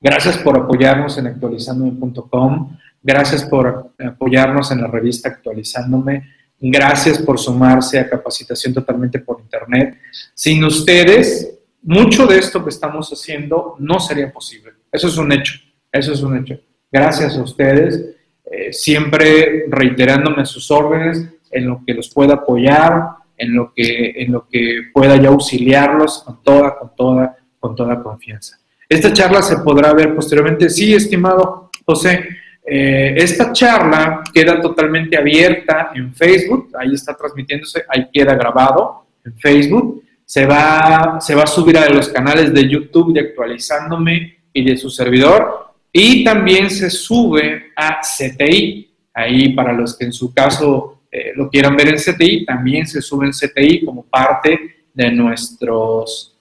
Gracias 0.00 0.38
por 0.38 0.56
apoyarnos 0.56 1.18
en 1.18 1.26
actualizandome.com. 1.26 2.78
Gracias 3.02 3.44
por 3.44 3.92
apoyarnos 3.98 4.70
en 4.70 4.80
la 4.80 4.86
revista 4.86 5.28
Actualizándome. 5.28 6.37
Gracias 6.60 7.18
por 7.18 7.38
sumarse 7.38 7.98
a 7.98 8.08
capacitación 8.08 8.74
totalmente 8.74 9.20
por 9.20 9.40
Internet. 9.40 9.98
Sin 10.34 10.64
ustedes, 10.64 11.58
mucho 11.82 12.26
de 12.26 12.38
esto 12.38 12.62
que 12.64 12.70
estamos 12.70 13.08
haciendo 13.10 13.76
no 13.78 14.00
sería 14.00 14.32
posible. 14.32 14.72
Eso 14.90 15.06
es 15.06 15.16
un 15.18 15.30
hecho. 15.32 15.54
Eso 15.92 16.12
es 16.12 16.20
un 16.20 16.36
hecho. 16.36 16.60
Gracias 16.90 17.36
a 17.36 17.42
ustedes. 17.42 18.16
Eh, 18.44 18.72
siempre 18.72 19.66
reiterándome 19.68 20.46
sus 20.46 20.70
órdenes 20.70 21.28
en 21.50 21.68
lo 21.68 21.82
que 21.86 21.94
los 21.94 22.08
pueda 22.12 22.34
apoyar, 22.34 23.02
en 23.36 23.54
lo 23.54 23.72
que, 23.72 24.14
en 24.16 24.32
lo 24.32 24.48
que 24.48 24.90
pueda 24.92 25.16
yo 25.16 25.30
auxiliarlos 25.30 26.22
con 26.24 26.42
toda, 26.42 26.76
con 26.76 26.96
toda, 26.96 27.36
con 27.60 27.76
toda 27.76 28.02
confianza. 28.02 28.58
Esta 28.88 29.12
charla 29.12 29.42
se 29.42 29.58
podrá 29.58 29.92
ver 29.92 30.14
posteriormente. 30.14 30.70
Sí, 30.70 30.94
estimado 30.94 31.70
José, 31.84 32.26
eh, 32.70 33.14
esta 33.16 33.52
charla 33.52 34.22
queda 34.32 34.60
totalmente 34.60 35.16
abierta 35.16 35.90
en 35.94 36.14
Facebook, 36.14 36.70
ahí 36.78 36.92
está 36.92 37.16
transmitiéndose, 37.16 37.82
ahí 37.88 38.08
queda 38.12 38.34
grabado 38.34 39.06
en 39.24 39.34
Facebook. 39.38 40.02
Se 40.24 40.44
va, 40.44 41.18
se 41.18 41.34
va 41.34 41.44
a 41.44 41.46
subir 41.46 41.78
a 41.78 41.88
los 41.88 42.10
canales 42.10 42.52
de 42.52 42.68
YouTube 42.68 43.14
de 43.14 43.20
Actualizándome 43.20 44.40
y 44.52 44.62
de 44.62 44.76
su 44.76 44.90
servidor. 44.90 45.72
Y 45.90 46.22
también 46.22 46.68
se 46.68 46.90
sube 46.90 47.72
a 47.74 48.00
CTI, 48.00 48.94
ahí 49.14 49.54
para 49.54 49.72
los 49.72 49.96
que 49.96 50.04
en 50.04 50.12
su 50.12 50.34
caso 50.34 51.04
eh, 51.10 51.32
lo 51.34 51.48
quieran 51.48 51.74
ver 51.74 51.88
en 51.88 51.96
CTI, 51.96 52.44
también 52.44 52.86
se 52.86 53.00
sube 53.00 53.24
en 53.24 53.32
CTI 53.32 53.82
como 53.82 54.04
parte 54.04 54.84
de 54.92 55.10
nuestros 55.10 56.36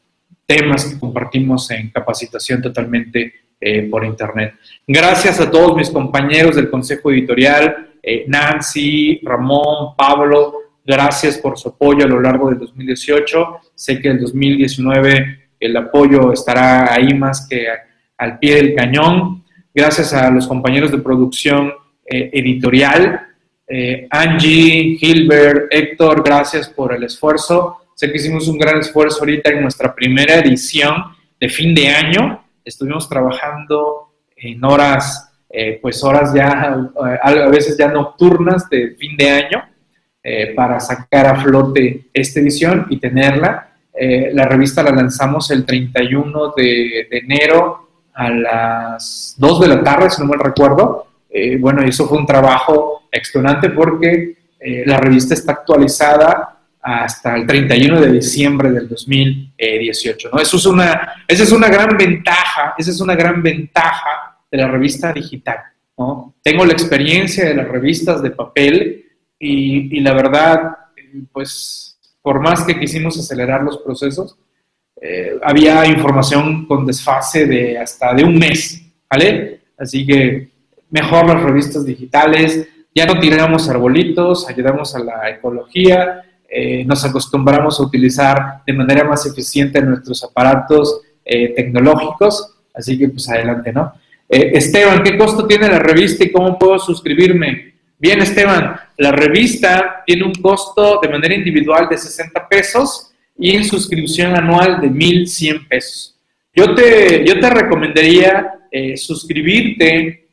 temas 0.45 0.85
que 0.85 0.99
compartimos 0.99 1.71
en 1.71 1.89
capacitación 1.89 2.61
totalmente 2.61 3.33
eh, 3.59 3.83
por 3.83 4.05
Internet. 4.05 4.55
Gracias 4.85 5.39
a 5.39 5.49
todos 5.49 5.75
mis 5.75 5.89
compañeros 5.89 6.55
del 6.55 6.69
Consejo 6.69 7.11
Editorial, 7.11 7.89
eh, 8.01 8.25
Nancy, 8.27 9.19
Ramón, 9.23 9.95
Pablo, 9.97 10.53
gracias 10.85 11.37
por 11.37 11.57
su 11.57 11.69
apoyo 11.69 12.05
a 12.05 12.07
lo 12.07 12.21
largo 12.21 12.49
del 12.49 12.59
2018. 12.59 13.59
Sé 13.75 13.99
que 13.99 14.09
el 14.09 14.19
2019 14.19 15.49
el 15.59 15.77
apoyo 15.77 16.31
estará 16.31 16.93
ahí 16.93 17.13
más 17.13 17.47
que 17.47 17.65
al 18.17 18.39
pie 18.39 18.55
del 18.55 18.75
cañón. 18.75 19.43
Gracias 19.73 20.13
a 20.13 20.29
los 20.31 20.47
compañeros 20.47 20.91
de 20.91 20.99
producción 20.99 21.73
editorial, 22.09 23.27
eh, 23.69 24.07
Angie, 24.09 24.97
Gilbert, 24.97 25.67
Héctor, 25.71 26.23
gracias 26.23 26.69
por 26.69 26.93
el 26.93 27.03
esfuerzo. 27.03 27.79
Sé 27.93 28.09
que 28.09 28.17
hicimos 28.17 28.47
un 28.47 28.57
gran 28.57 28.79
esfuerzo 28.79 29.19
ahorita 29.19 29.49
en 29.49 29.61
nuestra 29.61 29.93
primera 29.93 30.35
edición 30.35 30.95
de 31.39 31.49
fin 31.49 31.75
de 31.75 31.89
año. 31.89 32.45
Estuvimos 32.67 33.07
trabajando 33.07 34.13
en 34.35 34.63
horas, 34.63 35.33
eh, 35.49 35.79
pues 35.81 36.03
horas 36.03 36.33
ya, 36.33 36.77
eh, 37.07 37.19
a 37.21 37.49
veces 37.49 37.77
ya 37.77 37.87
nocturnas 37.87 38.69
de 38.69 38.91
fin 38.91 39.15
de 39.17 39.29
año, 39.29 39.63
para 40.57 40.77
sacar 40.81 41.25
a 41.25 41.41
flote 41.41 42.09
esta 42.13 42.41
edición 42.41 42.87
y 42.89 42.99
tenerla. 42.99 43.69
la 44.33 44.43
revista 44.43 44.83
la 44.83 44.91
lanzamos 44.91 45.49
el 45.51 45.65
31 45.65 46.53
de, 46.53 47.07
de 47.09 47.17
enero 47.19 47.87
a 48.13 48.29
las 48.29 49.35
2 49.37 49.61
de 49.61 49.67
la 49.69 49.81
tarde, 49.81 50.09
si 50.09 50.21
no 50.21 50.27
me 50.27 50.35
recuerdo. 50.35 51.07
bueno, 51.59 51.81
eso 51.81 52.09
fue 52.09 52.17
un 52.17 52.25
trabajo 52.25 53.03
extonante 53.09 53.69
porque 53.69 54.37
eh, 54.59 54.83
la 54.85 54.97
revista 54.97 55.33
está 55.33 55.51
actualizada 55.51 56.56
hasta 56.87 57.35
el 57.35 57.45
31 57.45 57.99
de 57.99 58.11
diciembre 58.13 58.71
del 58.71 58.87
2018. 58.87 60.29
¿no? 60.31 60.39
Eso 60.39 60.55
es 60.55 60.65
una, 60.65 61.23
esa 61.27 61.43
es 61.43 61.51
una 61.51 61.67
gran 61.67 61.97
ventaja, 61.97 62.75
esa 62.77 62.91
es 62.91 63.01
una 63.01 63.13
gran 63.13 63.43
ventaja 63.43 64.39
de 64.49 64.57
la 64.57 64.69
revista 64.69 65.11
digital. 65.11 65.57
¿no? 65.97 66.35
Tengo 66.41 66.65
la 66.65 66.71
experiencia 66.71 67.43
de 67.43 67.55
las 67.55 67.67
revistas 67.67 68.21
de 68.21 68.31
papel 68.31 69.05
y, 69.37 69.99
la 69.99 70.13
verdad, 70.13 70.77
pues 71.33 71.99
por 72.21 72.39
más 72.39 72.63
que 72.63 72.79
quisimos 72.79 73.19
acelerar 73.19 73.63
los 73.63 73.79
procesos, 73.79 74.37
eh, 75.01 75.37
había 75.43 75.85
información 75.85 76.65
con 76.67 76.85
desfase 76.85 77.45
de 77.45 77.77
hasta 77.77 78.13
de 78.13 78.23
un 78.23 78.39
mes, 78.39 78.81
¿vale? 79.09 79.61
Así 79.77 80.05
que 80.05 80.49
mejor 80.89 81.27
las 81.27 81.43
revistas 81.43 81.85
digitales, 81.85 82.67
ya 82.95 83.05
no 83.05 83.19
tiramos 83.19 83.69
arbolitos, 83.69 84.49
ayudamos 84.49 84.95
a 84.95 84.99
la 84.99 85.29
ecología, 85.29 86.23
eh, 86.49 86.85
nos 86.85 87.03
acostumbramos 87.03 87.79
a 87.79 87.83
utilizar 87.83 88.61
de 88.65 88.71
manera 88.71 89.03
más 89.03 89.25
eficiente 89.25 89.81
nuestros 89.81 90.23
aparatos 90.23 91.01
eh, 91.25 91.53
tecnológicos, 91.53 92.55
así 92.73 92.97
que 92.97 93.09
pues 93.09 93.27
adelante, 93.29 93.73
¿no? 93.73 93.93
Eh, 94.29 94.51
Esteban, 94.53 95.03
¿qué 95.03 95.17
costo 95.17 95.45
tiene 95.45 95.67
la 95.67 95.79
revista 95.79 96.23
y 96.23 96.31
cómo 96.31 96.57
puedo 96.57 96.79
suscribirme? 96.79 97.73
Bien, 97.99 98.21
Esteban, 98.21 98.75
la 98.97 99.11
revista 99.11 100.03
tiene 100.05 100.23
un 100.23 100.35
costo 100.35 100.99
de 101.01 101.09
manera 101.09 101.35
individual 101.35 101.89
de 101.89 101.97
60 101.97 102.47
pesos 102.47 103.11
y 103.37 103.55
en 103.55 103.65
suscripción 103.65 104.35
anual 104.35 104.79
de 104.79 104.89
1.100 104.89 105.67
pesos. 105.67 106.17
Yo 106.55 106.73
te, 106.73 107.25
yo 107.27 107.39
te 107.39 107.49
recomendaría 107.49 108.53
suscribirte 108.95 110.27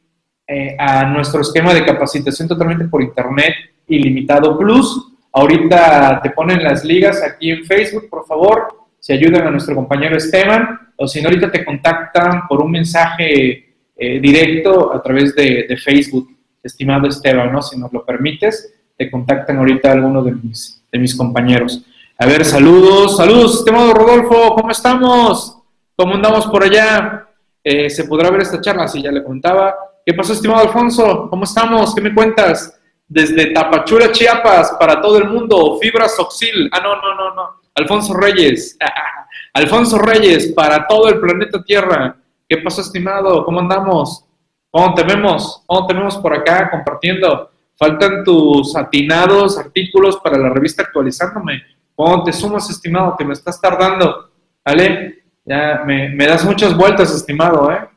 a 0.79 1.07
nuestro 1.07 1.41
esquema 1.41 1.73
de 1.73 1.85
capacitación 1.85 2.47
totalmente 2.49 2.85
por 2.87 3.03
Internet 3.03 3.55
ilimitado 3.89 4.59
plus. 4.59 5.14
Ahorita 5.37 6.20
te 6.22 6.30
ponen 6.30 6.62
las 6.62 6.85
ligas 6.85 7.20
aquí 7.20 7.51
en 7.51 7.64
Facebook, 7.64 8.09
por 8.09 8.24
favor, 8.24 8.87
si 9.01 9.12
ayudan 9.12 9.49
a 9.49 9.51
nuestro 9.51 9.74
compañero 9.74 10.16
Esteban, 10.16 10.93
o 10.97 11.09
si 11.09 11.20
no, 11.20 11.28
ahorita 11.28 11.51
te 11.51 11.64
contactan 11.64 12.47
por 12.49 12.62
un 12.62 12.70
mensaje 12.70 13.74
eh, 13.97 14.20
directo 14.20 14.95
a 14.95 15.03
través 15.03 15.35
de, 15.35 15.66
de, 15.68 15.76
Facebook, 15.76 16.28
estimado 16.62 17.09
Esteban, 17.09 17.53
¿no? 17.53 17.61
Si 17.62 17.76
nos 17.76 17.93
lo 17.93 18.05
permites, 18.05 18.74
te 18.97 19.11
contactan 19.11 19.59
ahorita 19.59 19.91
algunos 19.91 20.24
de 20.24 20.32
mis, 20.32 20.82
de 20.93 20.99
mis 21.01 21.16
compañeros. 21.16 21.82
A 22.16 22.26
ver, 22.26 22.45
saludos, 22.45 23.16
saludos, 23.16 23.59
estimado 23.59 23.93
Rodolfo, 23.93 24.55
¿cómo 24.55 24.70
estamos? 24.70 25.59
¿Cómo 25.97 26.14
andamos 26.14 26.47
por 26.47 26.62
allá? 26.62 27.26
Eh, 27.64 27.91
¿Se 27.91 28.05
podrá 28.05 28.30
ver 28.30 28.43
esta 28.43 28.61
charla? 28.61 28.87
Sí, 28.87 29.03
ya 29.03 29.11
le 29.11 29.24
contaba. 29.24 29.74
¿Qué 30.07 30.14
pasó, 30.14 30.32
estimado 30.32 30.61
Alfonso? 30.61 31.28
¿Cómo 31.28 31.43
estamos? 31.43 31.93
¿Qué 31.93 32.01
me 32.01 32.14
cuentas? 32.14 32.74
Desde 33.07 33.52
Tapachula, 33.52 34.11
Chiapas, 34.12 34.76
para 34.78 35.00
todo 35.00 35.18
el 35.18 35.28
mundo, 35.28 35.78
Fibra 35.80 36.09
Soxil. 36.09 36.68
Ah, 36.72 36.80
no, 36.80 36.96
no, 36.96 37.14
no, 37.14 37.34
no. 37.34 37.50
Alfonso 37.74 38.14
Reyes. 38.14 38.78
Alfonso 39.55 39.98
Reyes, 39.98 40.52
para 40.52 40.86
todo 40.86 41.09
el 41.09 41.20
planeta 41.20 41.62
Tierra. 41.62 42.16
¿Qué 42.48 42.59
pasó, 42.59 42.80
estimado? 42.80 43.44
¿Cómo 43.44 43.61
andamos? 43.61 44.24
¿Cómo 44.70 44.94
te 44.94 45.02
vemos? 45.05 45.62
¿Cómo 45.66 45.86
te 45.86 45.94
vemos 45.94 46.16
por 46.16 46.34
acá 46.34 46.70
compartiendo? 46.70 47.50
Faltan 47.76 48.24
tus 48.24 48.74
atinados 48.76 49.59
artículos 49.59 50.16
para 50.18 50.38
la 50.38 50.48
revista 50.48 50.82
actualizándome. 50.82 51.62
¿Cómo 51.94 52.24
te 52.24 52.32
sumas, 52.32 52.68
estimado? 52.70 53.16
Que 53.16 53.24
me 53.24 53.32
estás 53.34 53.61
tardando. 53.61 54.30
¿Vale? 54.64 55.24
Ya 55.44 55.82
me, 55.86 56.09
me 56.09 56.26
das 56.26 56.44
muchas 56.44 56.76
vueltas, 56.76 57.14
estimado, 57.14 57.70
¿eh? 57.70 57.88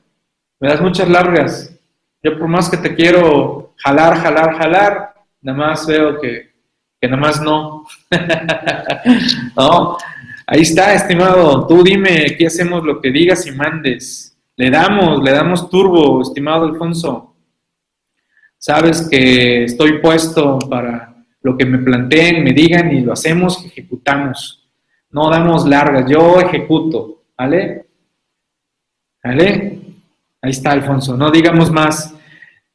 Me 0.59 0.69
das 0.69 0.81
muchas 0.81 1.07
largas. 1.07 1.73
Yo 2.21 2.37
por 2.37 2.47
más 2.47 2.69
que 2.69 2.77
te 2.77 2.93
quiero 2.93 3.66
jalar, 3.78 4.17
jalar, 4.17 4.57
jalar, 4.57 5.13
nada 5.41 5.57
más 5.57 5.88
veo 5.88 6.19
que, 6.19 6.51
que 6.99 7.07
nada 7.07 7.21
más 7.21 7.41
no. 7.41 7.86
no. 9.55 9.97
Ahí 10.45 10.61
está, 10.61 10.93
estimado. 10.93 11.67
Tú 11.67 11.84
dime, 11.84 12.25
aquí 12.32 12.45
hacemos 12.45 12.84
lo 12.84 13.01
que 13.01 13.11
digas 13.11 13.45
y 13.47 13.51
mandes. 13.51 14.38
Le 14.55 14.69
damos, 14.69 15.21
le 15.21 15.32
damos 15.32 15.69
turbo, 15.69 16.21
estimado 16.21 16.65
Alfonso. 16.65 17.36
Sabes 18.57 19.07
que 19.09 19.65
estoy 19.65 19.99
puesto 19.99 20.57
para 20.57 21.15
lo 21.41 21.55
que 21.55 21.65
me 21.65 21.78
planteen, 21.78 22.43
me 22.43 22.53
digan 22.53 22.91
y 22.91 23.01
lo 23.01 23.13
hacemos, 23.13 23.63
ejecutamos. 23.65 24.67
No 25.11 25.30
damos 25.30 25.65
largas, 25.67 26.09
yo 26.09 26.41
ejecuto, 26.41 27.23
¿vale? 27.38 27.86
¿Vale? 29.23 29.80
Ahí 30.41 30.51
está, 30.51 30.71
Alfonso, 30.71 31.15
no 31.15 31.30
digamos 31.30 31.71
más. 31.71 32.16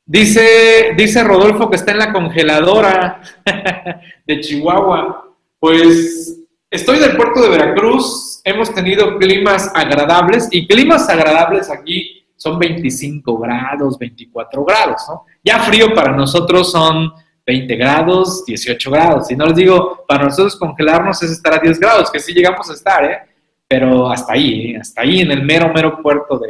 Dice, 0.05 0.95
dice 0.97 1.23
Rodolfo 1.23 1.71
que 1.71 1.77
está 1.77 1.93
en 1.93 1.99
la 1.99 2.13
congeladora 2.13 3.21
de 4.27 4.41
Chihuahua. 4.41 5.29
Pues 5.61 6.41
estoy 6.69 6.99
del 6.99 7.17
puerto 7.17 7.41
de 7.41 7.49
Veracruz, 7.49 8.41
hemos 8.45 8.75
tenido 8.75 9.17
climas 9.19 9.71
agradables 9.75 10.49
y 10.51 10.67
climas 10.67 11.09
agradables 11.09 11.71
aquí 11.71 12.27
son 12.37 12.59
25 12.59 13.39
grados, 13.39 13.97
24 13.97 14.65
grados, 14.65 15.03
¿no? 15.09 15.25
Ya 15.45 15.61
frío 15.61 15.95
para 15.95 16.11
nosotros 16.11 16.73
son 16.73 17.13
20 17.47 17.77
grados, 17.77 18.45
18 18.45 18.91
grados. 18.91 19.29
Si 19.29 19.37
no 19.37 19.47
les 19.47 19.55
digo, 19.55 20.05
para 20.09 20.25
nosotros 20.25 20.57
congelarnos 20.57 21.23
es 21.23 21.31
estar 21.31 21.55
a 21.55 21.59
10 21.59 21.79
grados, 21.79 22.11
que 22.11 22.19
sí 22.19 22.33
llegamos 22.33 22.69
a 22.69 22.73
estar, 22.73 23.05
¿eh? 23.05 23.19
Pero 23.69 24.11
hasta 24.11 24.33
ahí, 24.33 24.73
¿eh? 24.73 24.79
hasta 24.81 25.03
ahí 25.03 25.21
en 25.21 25.31
el 25.31 25.45
mero, 25.45 25.73
mero 25.73 26.03
puerto 26.03 26.41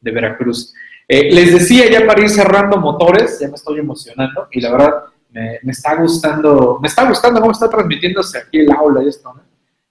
de 0.00 0.10
Veracruz. 0.10 0.72
Eh, 1.08 1.32
les 1.32 1.52
decía 1.52 1.90
ya 1.90 2.06
para 2.06 2.22
ir 2.22 2.30
cerrando 2.30 2.78
motores, 2.78 3.38
ya 3.40 3.48
me 3.48 3.54
estoy 3.54 3.80
emocionando 3.80 4.48
y 4.50 4.60
la 4.60 4.72
verdad 4.72 4.94
me, 5.30 5.58
está 5.68 5.94
gustando, 5.96 6.78
me 6.80 6.88
está 6.88 7.06
gustando 7.08 7.40
cómo 7.40 7.52
está 7.52 7.68
transmitiéndose 7.68 8.38
aquí 8.38 8.60
el 8.60 8.72
aula 8.72 9.02
y 9.02 9.08
esto, 9.08 9.32
¿no? 9.32 9.42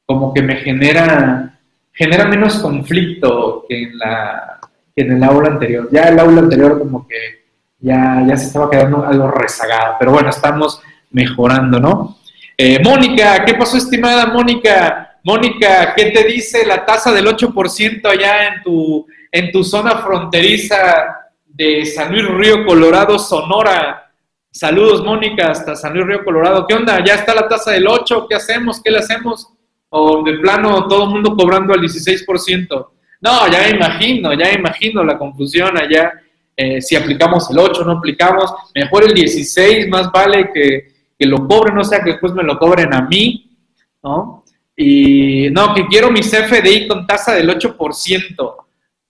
Como 0.05 0.33
que 0.33 0.41
me 0.41 0.57
genera, 0.57 1.59
genera 1.91 2.25
menos 2.25 2.59
conflicto 2.59 3.65
que 3.67 3.83
en, 3.83 3.97
la, 3.97 4.59
que 4.95 5.03
en 5.03 5.13
el 5.13 5.23
aula 5.23 5.49
anterior. 5.49 5.89
Ya 5.91 6.09
el 6.09 6.19
aula 6.19 6.41
anterior 6.41 6.77
como 6.79 7.07
que 7.07 7.45
ya, 7.79 8.23
ya 8.27 8.37
se 8.37 8.47
estaba 8.47 8.69
quedando 8.69 9.05
algo 9.05 9.29
rezagado, 9.31 9.95
pero 9.99 10.11
bueno, 10.11 10.29
estamos 10.29 10.81
mejorando, 11.11 11.79
¿no? 11.79 12.17
Eh, 12.57 12.79
Mónica, 12.83 13.43
¿qué 13.45 13.55
pasó, 13.55 13.77
estimada 13.77 14.27
Mónica? 14.27 15.17
Mónica, 15.23 15.93
¿qué 15.95 16.11
te 16.11 16.23
dice 16.25 16.65
la 16.65 16.85
tasa 16.85 17.11
del 17.11 17.25
8% 17.25 18.05
allá 18.07 18.47
en 18.47 18.63
tu, 18.63 19.05
en 19.31 19.51
tu 19.51 19.63
zona 19.63 19.97
fronteriza 19.97 21.31
de 21.45 21.85
San 21.85 22.11
Luis 22.11 22.27
Río 22.27 22.65
Colorado, 22.65 23.17
Sonora? 23.17 24.11
Saludos, 24.51 25.03
Mónica, 25.03 25.51
hasta 25.51 25.75
San 25.75 25.93
Luis 25.93 26.05
Río 26.05 26.25
Colorado. 26.25 26.65
¿Qué 26.67 26.73
onda? 26.73 27.03
¿Ya 27.03 27.15
está 27.15 27.33
la 27.33 27.47
tasa 27.47 27.71
del 27.71 27.87
8? 27.87 28.27
¿Qué 28.27 28.35
hacemos? 28.35 28.81
¿Qué 28.83 28.91
le 28.91 28.97
hacemos? 28.97 29.47
¿O 29.89 30.23
de 30.23 30.33
plano 30.39 30.87
todo 30.87 31.05
el 31.05 31.09
mundo 31.09 31.35
cobrando 31.35 31.73
al 31.73 31.79
16%? 31.79 32.87
No, 33.21 33.47
ya 33.51 33.61
me 33.61 33.69
imagino, 33.69 34.33
ya 34.33 34.45
me 34.47 34.53
imagino 34.55 35.03
la 35.03 35.17
confusión 35.17 35.77
allá. 35.77 36.11
Eh, 36.57 36.81
si 36.81 36.95
aplicamos 36.95 37.49
el 37.49 37.59
8, 37.59 37.85
no 37.85 37.93
aplicamos. 37.93 38.51
Mejor 38.75 39.05
el 39.05 39.13
16, 39.13 39.87
más 39.87 40.11
vale 40.11 40.51
que, 40.53 40.91
que 41.17 41.25
lo 41.25 41.47
cobren, 41.47 41.75
no 41.75 41.83
sea 41.83 42.03
que 42.03 42.11
después 42.11 42.33
me 42.33 42.43
lo 42.43 42.57
cobren 42.59 42.93
a 42.93 43.03
mí, 43.03 43.49
¿no? 44.03 44.43
Y 44.75 45.49
no, 45.51 45.73
que 45.73 45.85
quiero 45.85 46.11
mi 46.11 46.21
CFDI 46.21 46.87
con 46.87 47.05
tasa 47.05 47.33
del 47.35 47.49
8%. 47.49 48.55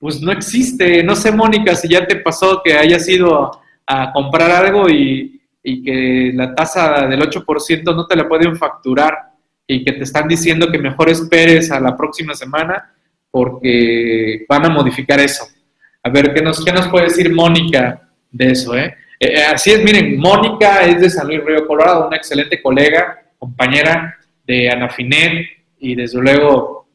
Pues 0.02 0.20
no 0.20 0.32
existe. 0.32 1.04
No 1.04 1.16
sé, 1.16 1.32
Mónica, 1.32 1.76
si 1.76 1.88
ya 1.88 2.08
te 2.08 2.16
pasó 2.16 2.64
que 2.66 2.74
hayas 2.74 3.08
ido 3.08 3.52
a, 3.86 4.12
comprar 4.12 4.50
algo 4.50 4.90
y, 4.90 5.40
que 5.64 6.32
la 6.34 6.56
tasa 6.56 7.06
del 7.08 7.22
8% 7.22 7.96
no 7.96 8.08
te 8.08 8.16
la 8.16 8.28
pueden 8.28 8.58
facturar 8.58 9.16
y 9.68 9.84
que 9.84 9.92
te 9.92 10.04
están 10.04 10.28
diciendo 10.28 10.72
que 10.72 10.80
mejor 10.80 11.10
esperes 11.12 11.72
a 11.72 11.80
la 11.80 11.96
próxima 11.96 12.34
semana 12.34 12.96
porque 13.30 14.44
van 14.50 14.66
a 14.66 14.70
modificar 14.70 15.20
eso. 15.20 15.46
A 16.02 16.10
ver, 16.10 16.34
¿qué 16.34 16.42
nos, 16.42 16.66
qué 16.66 16.72
nos 16.72 16.88
puede 16.88 17.06
decir 17.06 17.32
Mónica 17.32 18.10
de 18.32 18.52
eso? 18.52 18.76
Eh? 18.76 18.96
Eh, 19.20 19.34
eh, 19.36 19.44
así 19.54 19.70
es, 19.70 19.84
miren, 19.84 20.18
Mónica 20.18 20.82
es 20.82 21.00
de 21.00 21.12
San 21.12 21.28
Luis 21.28 21.46
Río 21.46 21.68
Colorado, 21.68 22.08
una 22.08 22.18
excelente 22.18 22.60
colega, 22.60 23.22
compañera 23.38 24.18
de 24.48 24.68
Anafinet 24.68 25.46
y 25.78 25.94
desde 25.94 26.20
luego 26.20 26.88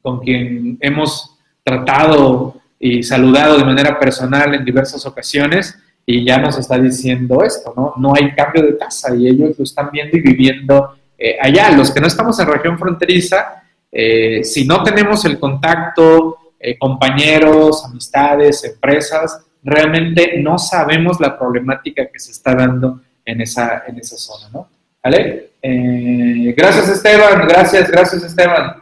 con 0.00 0.20
quien 0.20 0.78
hemos 0.80 1.36
tratado 1.62 2.60
y 2.78 3.02
saludado 3.02 3.58
de 3.58 3.64
manera 3.64 3.98
personal 3.98 4.54
en 4.54 4.64
diversas 4.64 5.04
ocasiones 5.06 5.78
y 6.06 6.24
ya 6.24 6.38
nos 6.38 6.58
está 6.58 6.78
diciendo 6.78 7.42
esto, 7.44 7.72
¿no? 7.76 7.94
No 7.96 8.14
hay 8.14 8.32
cambio 8.32 8.62
de 8.62 8.72
tasa 8.72 9.14
y 9.14 9.28
ellos 9.28 9.56
lo 9.56 9.64
están 9.64 9.90
viendo 9.92 10.16
y 10.16 10.20
viviendo 10.20 10.96
eh, 11.16 11.36
allá. 11.40 11.70
Los 11.70 11.92
que 11.92 12.00
no 12.00 12.06
estamos 12.06 12.38
en 12.40 12.48
región 12.48 12.78
fronteriza, 12.78 13.62
eh, 13.92 14.42
si 14.42 14.66
no 14.66 14.82
tenemos 14.82 15.24
el 15.24 15.38
contacto, 15.38 16.38
eh, 16.58 16.78
compañeros, 16.78 17.84
amistades, 17.84 18.64
empresas, 18.64 19.40
realmente 19.62 20.38
no 20.38 20.58
sabemos 20.58 21.20
la 21.20 21.38
problemática 21.38 22.06
que 22.06 22.18
se 22.18 22.32
está 22.32 22.54
dando 22.54 23.00
en 23.24 23.42
esa, 23.42 23.84
en 23.86 23.98
esa 23.98 24.16
zona, 24.16 24.48
¿no? 24.52 24.68
¿Vale? 25.02 25.50
gracias 25.62 26.88
Esteban, 26.88 27.46
gracias, 27.46 27.90
gracias 27.90 28.24
Esteban. 28.24 28.79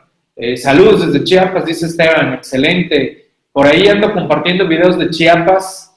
Saludos 0.56 1.06
desde 1.06 1.24
Chiapas, 1.24 1.64
dice 1.64 1.86
Esteban, 1.86 2.34
excelente. 2.34 3.30
Por 3.52 3.66
ahí 3.66 3.88
ando 3.88 4.12
compartiendo 4.12 4.68
videos 4.68 4.98
de 4.98 5.10
Chiapas, 5.10 5.88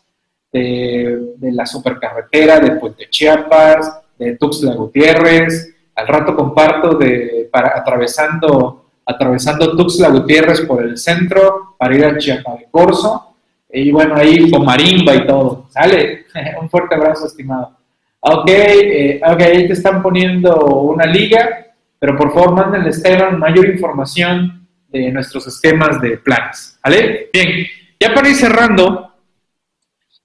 de, 0.52 1.36
la 1.40 1.66
supercarretera, 1.66 2.60
de 2.60 2.72
Puente 2.72 3.08
Chiapas, 3.10 4.02
de 4.18 4.36
Tuxtla 4.38 4.76
Gutiérrez. 4.76 5.76
Al 5.96 6.08
rato 6.08 6.36
comparto 6.36 6.96
de 6.96 7.50
para, 7.52 7.78
atravesando, 7.78 8.86
atravesando 9.06 9.76
Tuxtla 9.76 10.10
Gutiérrez 10.10 10.62
por 10.62 10.84
el 10.84 10.98
centro 10.98 11.76
para 11.78 11.96
ir 11.96 12.06
a 12.06 12.18
Chiapas 12.18 12.60
de 12.60 12.68
Corso. 12.72 13.36
Y 13.72 13.92
bueno, 13.92 14.16
ahí 14.16 14.50
con 14.50 14.66
marimba 14.66 15.16
y 15.16 15.26
todo. 15.26 15.68
¿Sale? 15.70 16.26
Un 16.62 16.70
fuerte 16.70 16.96
abrazo, 16.96 17.28
estimado. 17.28 17.78
Ok, 18.20 18.50
eh, 18.50 19.22
ok, 19.26 19.42
ahí 19.42 19.68
te 19.68 19.74
están 19.74 20.04
poniendo 20.04 20.56
una 20.82 21.06
liga, 21.06 21.71
pero 22.02 22.18
por 22.18 22.34
favor 22.34 22.56
mándenle 22.56 22.90
Esteban 22.90 23.38
mayor 23.38 23.70
información 23.70 24.68
de 24.88 25.12
nuestros 25.12 25.46
esquemas 25.46 26.02
de 26.02 26.18
planes. 26.18 26.80
¿Vale? 26.84 27.30
Bien, 27.32 27.68
ya 28.00 28.12
para 28.12 28.28
ir 28.28 28.36
cerrando, 28.36 29.14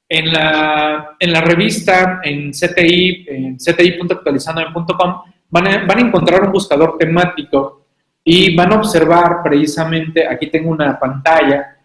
en 0.08 0.32
la, 0.32 1.16
en 1.18 1.32
la 1.32 1.42
revista, 1.42 2.20
en 2.24 2.50
CTI, 2.52 3.26
en 3.28 3.58
cti.actualizandome.com, 3.58 5.22
van 5.50 5.86
van 5.86 5.98
a 5.98 6.00
encontrar 6.00 6.44
un 6.44 6.52
buscador 6.52 6.96
temático 6.98 7.88
y 8.24 8.56
van 8.56 8.72
a 8.72 8.76
observar 8.76 9.42
precisamente, 9.44 10.26
aquí 10.26 10.46
tengo 10.46 10.70
una 10.70 10.98
pantalla, 10.98 11.76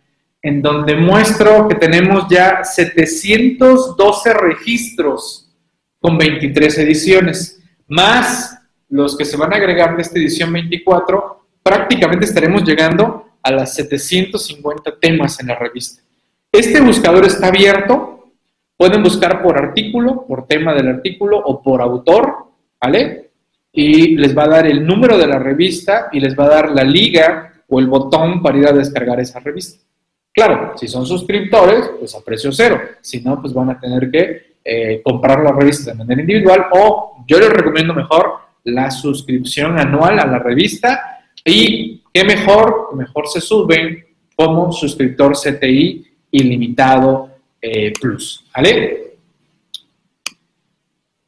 en 0.42 0.62
donde 0.62 0.96
muestro 0.96 1.68
que 1.68 1.76
tenemos 1.76 2.30
ya 2.30 2.64
712 2.64 4.34
registros 4.36 5.54
con 6.00 6.18
23 6.18 6.78
ediciones, 6.78 7.62
más 7.90 8.61
los 8.92 9.18
que 9.18 9.26
se 9.26 9.38
van 9.38 9.54
a 9.54 9.56
agregar 9.56 9.96
de 9.96 10.02
esta 10.02 10.20
edición 10.20 10.52
24, 10.52 11.46
prácticamente 11.64 12.26
estaremos 12.26 12.64
llegando 12.64 13.26
a 13.42 13.52
las 13.52 13.74
750 13.74 15.00
temas 15.00 15.40
en 15.40 15.48
la 15.48 15.56
revista. 15.56 16.04
Este 16.52 16.82
buscador 16.82 17.26
está 17.26 17.48
abierto. 17.48 18.34
Pueden 18.76 19.02
buscar 19.02 19.42
por 19.42 19.58
artículo, 19.58 20.26
por 20.28 20.46
tema 20.46 20.74
del 20.74 20.90
artículo 20.90 21.38
o 21.38 21.62
por 21.62 21.82
autor, 21.82 22.48
¿vale? 22.82 23.32
Y 23.72 24.18
les 24.18 24.38
va 24.38 24.44
a 24.44 24.50
dar 24.50 24.68
el 24.68 24.86
número 24.86 25.18
de 25.18 25.28
la 25.28 25.40
revista 25.40 26.10
y 26.12 26.20
les 26.20 26.38
va 26.38 26.46
a 26.46 26.50
dar 26.50 26.72
la 26.72 26.84
liga 26.84 27.54
o 27.70 27.80
el 27.80 27.88
botón 27.88 28.42
para 28.42 28.58
ir 28.58 28.68
a 28.68 28.74
descargar 28.74 29.20
esa 29.22 29.40
revista. 29.40 29.82
Claro, 30.34 30.74
si 30.78 30.88
son 30.88 31.06
suscriptores, 31.06 31.92
pues 31.98 32.14
a 32.16 32.22
precio 32.22 32.52
cero. 32.52 32.82
Si 33.00 33.22
no, 33.22 33.40
pues 33.40 33.54
van 33.54 33.70
a 33.70 33.80
tener 33.80 34.12
que 34.12 34.56
eh, 34.66 35.02
comprar 35.02 35.42
la 35.42 35.54
revista 35.54 35.92
de 35.92 35.98
manera 35.98 36.22
individual 36.22 36.66
o 36.74 37.24
yo 37.26 37.40
les 37.40 37.50
recomiendo 37.50 37.94
mejor 37.94 38.51
la 38.64 38.92
suscripción 38.92 39.80
anual 39.80 40.20
a 40.20 40.26
la 40.26 40.40
revista 40.40 41.20
y 41.44 42.04
qué 42.14 42.24
mejor, 42.24 42.96
mejor 42.96 43.28
se 43.28 43.42
suben 43.42 44.06
como 44.36 44.72
suscriptor 44.72 45.34
CTI 45.34 46.08
ilimitado 46.32 47.30
eh, 47.62 47.94
plus. 48.00 48.46
¿Vale? 48.56 49.18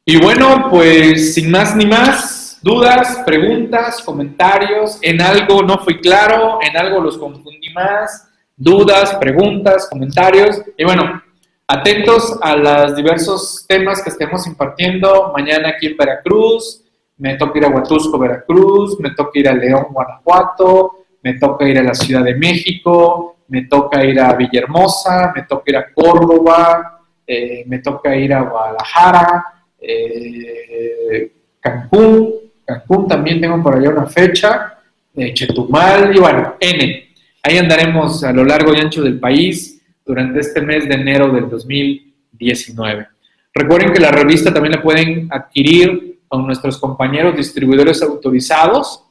Y 0.04 0.16
bueno, 0.18 0.68
pues 0.70 1.34
sin 1.34 1.50
más 1.50 1.74
ni 1.74 1.86
más, 1.86 2.58
dudas, 2.62 3.22
preguntas, 3.24 4.02
comentarios, 4.02 4.98
en 5.00 5.20
algo 5.22 5.62
no 5.62 5.78
fui 5.78 5.98
claro, 6.00 6.58
en 6.60 6.76
algo 6.76 7.00
los 7.00 7.16
confundí 7.16 7.70
más, 7.72 8.28
dudas, 8.56 9.14
preguntas, 9.14 9.88
comentarios. 9.90 10.60
Y 10.76 10.84
bueno, 10.84 11.22
atentos 11.66 12.38
a 12.42 12.56
los 12.56 12.96
diversos 12.96 13.64
temas 13.66 14.02
que 14.02 14.10
estemos 14.10 14.46
impartiendo 14.46 15.32
mañana 15.34 15.70
aquí 15.70 15.86
en 15.86 15.96
Veracruz. 15.96 16.83
Me 17.24 17.36
toca 17.36 17.58
ir 17.58 17.64
a 17.64 17.68
Huatusco, 17.68 18.18
Veracruz, 18.18 19.00
me 19.00 19.12
toca 19.12 19.38
ir 19.38 19.48
a 19.48 19.54
León, 19.54 19.86
Guanajuato, 19.88 21.06
me 21.22 21.32
toca 21.38 21.66
ir 21.66 21.78
a 21.78 21.82
la 21.82 21.94
Ciudad 21.94 22.22
de 22.22 22.34
México, 22.34 23.38
me 23.48 23.62
toca 23.62 24.04
ir 24.04 24.20
a 24.20 24.34
Villahermosa, 24.34 25.32
me 25.34 25.44
toca 25.44 25.70
ir 25.70 25.76
a 25.78 25.90
Córdoba, 25.90 27.00
eh, 27.26 27.64
me 27.66 27.78
toca 27.78 28.14
ir 28.14 28.34
a 28.34 28.42
Guadalajara, 28.42 29.42
eh, 29.80 31.32
Cancún, 31.60 32.30
Cancún 32.62 33.08
también 33.08 33.40
tengo 33.40 33.62
por 33.62 33.74
allá 33.74 33.88
una 33.88 34.04
fecha, 34.04 34.74
eh, 35.16 35.32
Chetumal 35.32 36.14
y 36.14 36.20
bueno, 36.20 36.56
N. 36.60 37.08
Ahí 37.42 37.56
andaremos 37.56 38.22
a 38.22 38.34
lo 38.34 38.44
largo 38.44 38.74
y 38.74 38.80
ancho 38.80 39.02
del 39.02 39.18
país 39.18 39.82
durante 40.04 40.40
este 40.40 40.60
mes 40.60 40.86
de 40.86 40.96
enero 40.96 41.30
del 41.30 41.48
2019. 41.48 43.08
Recuerden 43.54 43.94
que 43.94 44.00
la 44.00 44.10
revista 44.10 44.52
también 44.52 44.74
la 44.74 44.82
pueden 44.82 45.28
adquirir 45.30 46.13
con 46.34 46.46
nuestros 46.46 46.78
compañeros 46.78 47.36
distribuidores 47.36 48.02
autorizados, 48.02 49.04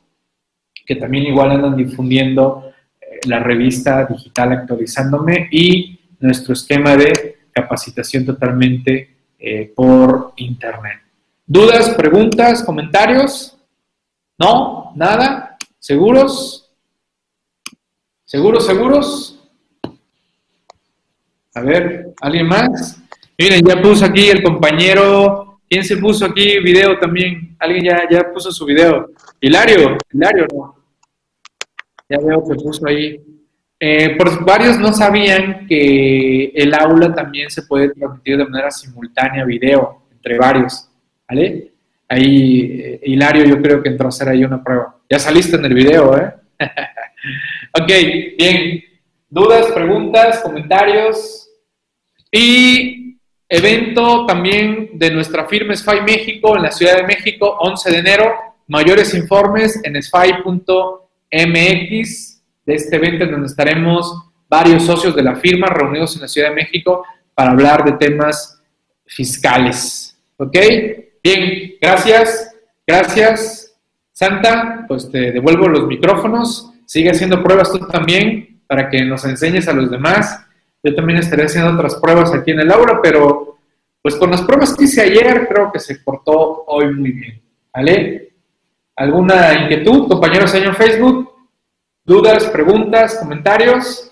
que 0.85 0.97
también 0.97 1.27
igual 1.27 1.51
andan 1.51 1.77
difundiendo 1.77 2.69
la 3.27 3.39
revista 3.39 4.05
digital 4.05 4.51
actualizándome 4.51 5.47
y 5.49 6.01
nuestro 6.19 6.51
esquema 6.53 6.97
de 6.97 7.37
capacitación 7.53 8.25
totalmente 8.25 9.15
eh, 9.39 9.71
por 9.73 10.33
internet. 10.35 10.99
¿Dudas, 11.45 11.91
preguntas, 11.91 12.61
comentarios? 12.61 13.57
¿No? 14.37 14.91
¿Nada? 14.97 15.57
¿Seguros? 15.79 16.69
¿Seguros, 18.25 18.65
seguros? 18.65 19.39
A 21.53 21.61
ver, 21.61 22.13
¿alguien 22.19 22.47
más? 22.47 23.01
Miren, 23.37 23.61
ya 23.65 23.81
puso 23.81 24.03
aquí 24.03 24.29
el 24.29 24.43
compañero. 24.43 25.52
¿Quién 25.73 25.83
se 25.83 25.97
puso 25.97 26.23
aquí 26.23 26.59
video 26.59 26.99
también? 26.99 27.55
Alguien 27.57 27.85
ya, 27.85 28.07
ya 28.07 28.31
puso 28.31 28.51
su 28.51 28.63
video. 28.63 29.09
Hilario, 29.41 29.97
Hilario, 30.13 30.45
no. 30.53 30.75
Ya 32.07 32.19
veo 32.19 32.43
que 32.47 32.53
puso 32.53 32.85
ahí. 32.85 33.19
Eh, 33.79 34.15
por 34.15 34.45
varios 34.45 34.77
no 34.77 34.93
sabían 34.93 35.65
que 35.65 36.51
el 36.53 36.75
aula 36.75 37.11
también 37.15 37.49
se 37.49 37.63
puede 37.63 37.89
transmitir 37.89 38.37
de 38.37 38.45
manera 38.45 38.69
simultánea 38.69 39.45
video 39.45 40.03
entre 40.11 40.37
varios. 40.37 40.91
¿Vale? 41.27 41.71
Ahí, 42.07 42.79
eh, 42.79 42.99
Hilario, 43.05 43.43
yo 43.45 43.59
creo 43.59 43.81
que 43.81 43.89
entró 43.89 44.05
a 44.05 44.09
hacer 44.09 44.29
ahí 44.29 44.43
una 44.43 44.63
prueba. 44.63 44.95
Ya 45.09 45.17
saliste 45.17 45.55
en 45.55 45.65
el 45.65 45.73
video, 45.73 46.15
¿eh? 46.15 46.35
ok, 47.81 47.91
bien. 48.37 48.83
¿Dudas, 49.27 49.71
preguntas, 49.71 50.39
comentarios? 50.41 51.49
Y 52.31 53.02
evento 53.53 54.25
también 54.25 54.89
de 54.93 55.11
nuestra 55.11 55.45
firma 55.45 55.75
SFI 55.75 56.01
México 56.01 56.57
en 56.57 56.63
la 56.63 56.71
Ciudad 56.71 56.97
de 56.97 57.03
México, 57.03 57.55
11 57.59 57.91
de 57.91 57.97
enero. 57.99 58.33
Mayores 58.67 59.13
informes 59.13 59.79
en 59.83 60.01
sfi.mx 60.01 60.51
de 62.65 62.73
este 62.73 62.95
evento 62.95 63.25
en 63.25 63.31
donde 63.31 63.47
estaremos 63.47 64.31
varios 64.49 64.83
socios 64.83 65.15
de 65.15 65.21
la 65.21 65.35
firma 65.35 65.67
reunidos 65.67 66.15
en 66.15 66.23
la 66.23 66.27
Ciudad 66.27 66.49
de 66.49 66.55
México 66.55 67.05
para 67.35 67.51
hablar 67.51 67.83
de 67.83 67.91
temas 67.91 68.59
fiscales. 69.05 70.17
¿Ok? 70.37 70.57
Bien, 71.23 71.75
gracias, 71.79 72.55
gracias. 72.87 73.75
Santa, 74.11 74.85
pues 74.87 75.11
te 75.11 75.31
devuelvo 75.31 75.67
los 75.67 75.85
micrófonos. 75.85 76.71
Sigue 76.87 77.11
haciendo 77.11 77.43
pruebas 77.43 77.71
tú 77.71 77.77
también 77.87 78.61
para 78.65 78.89
que 78.89 79.05
nos 79.05 79.25
enseñes 79.25 79.67
a 79.67 79.73
los 79.73 79.91
demás. 79.91 80.43
Yo 80.83 80.93
también 80.93 81.19
estaré 81.19 81.45
haciendo 81.45 81.73
otras 81.73 81.95
pruebas 81.95 82.33
aquí 82.33 82.51
en 82.51 82.59
el 82.59 82.71
aula, 82.71 82.99
pero 83.01 83.57
pues 84.01 84.15
con 84.15 84.31
las 84.31 84.41
pruebas 84.41 84.75
que 84.75 84.83
hice 84.83 85.01
ayer 85.01 85.47
creo 85.47 85.71
que 85.71 85.79
se 85.79 86.03
cortó 86.03 86.65
hoy 86.67 86.93
muy 86.93 87.11
bien. 87.11 87.41
¿Vale? 87.73 88.33
¿Alguna 88.95 89.63
inquietud, 89.63 90.07
compañeros 90.07 90.53
en 90.53 90.75
Facebook? 90.75 91.31
¿Dudas, 92.05 92.45
preguntas, 92.47 93.17
comentarios? 93.17 94.11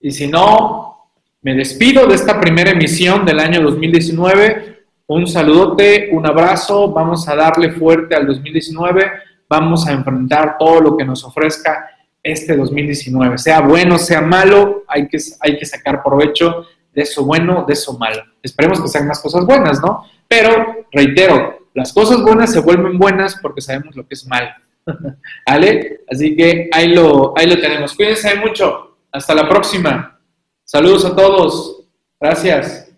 Y 0.00 0.10
si 0.10 0.26
no, 0.26 1.12
me 1.42 1.54
despido 1.54 2.06
de 2.06 2.14
esta 2.14 2.40
primera 2.40 2.70
emisión 2.70 3.24
del 3.24 3.38
año 3.38 3.60
2019 3.60 4.70
un 5.12 5.26
saludote, 5.26 6.08
un 6.12 6.24
abrazo, 6.24 6.92
vamos 6.92 7.28
a 7.28 7.34
darle 7.34 7.72
fuerte 7.72 8.14
al 8.14 8.28
2019, 8.28 9.10
vamos 9.48 9.84
a 9.88 9.90
enfrentar 9.90 10.56
todo 10.56 10.80
lo 10.80 10.96
que 10.96 11.04
nos 11.04 11.24
ofrezca 11.24 11.90
este 12.22 12.56
2019, 12.56 13.38
sea 13.38 13.60
bueno, 13.60 13.98
sea 13.98 14.20
malo, 14.20 14.84
hay 14.86 15.08
que, 15.08 15.18
hay 15.40 15.58
que 15.58 15.64
sacar 15.64 16.02
provecho 16.02 16.66
de 16.92 17.02
eso 17.02 17.24
bueno, 17.24 17.64
de 17.66 17.72
eso 17.72 17.96
malo. 17.98 18.22
Esperemos 18.42 18.80
que 18.80 18.88
sean 18.88 19.06
más 19.06 19.20
cosas 19.20 19.44
buenas, 19.46 19.80
¿no? 19.80 20.04
Pero, 20.28 20.86
reitero, 20.92 21.68
las 21.74 21.92
cosas 21.92 22.22
buenas 22.22 22.52
se 22.52 22.60
vuelven 22.60 22.98
buenas 22.98 23.36
porque 23.40 23.60
sabemos 23.60 23.96
lo 23.96 24.06
que 24.06 24.14
es 24.14 24.26
malo. 24.26 24.50
¿Vale? 25.46 26.00
Así 26.10 26.36
que 26.36 26.68
ahí 26.72 26.88
lo, 26.88 27.32
ahí 27.36 27.46
lo 27.46 27.60
tenemos. 27.60 27.94
Cuídense 27.94 28.34
mucho. 28.36 28.98
Hasta 29.12 29.34
la 29.34 29.48
próxima. 29.48 30.20
Saludos 30.64 31.04
a 31.04 31.16
todos. 31.16 31.84
Gracias. 32.20 32.89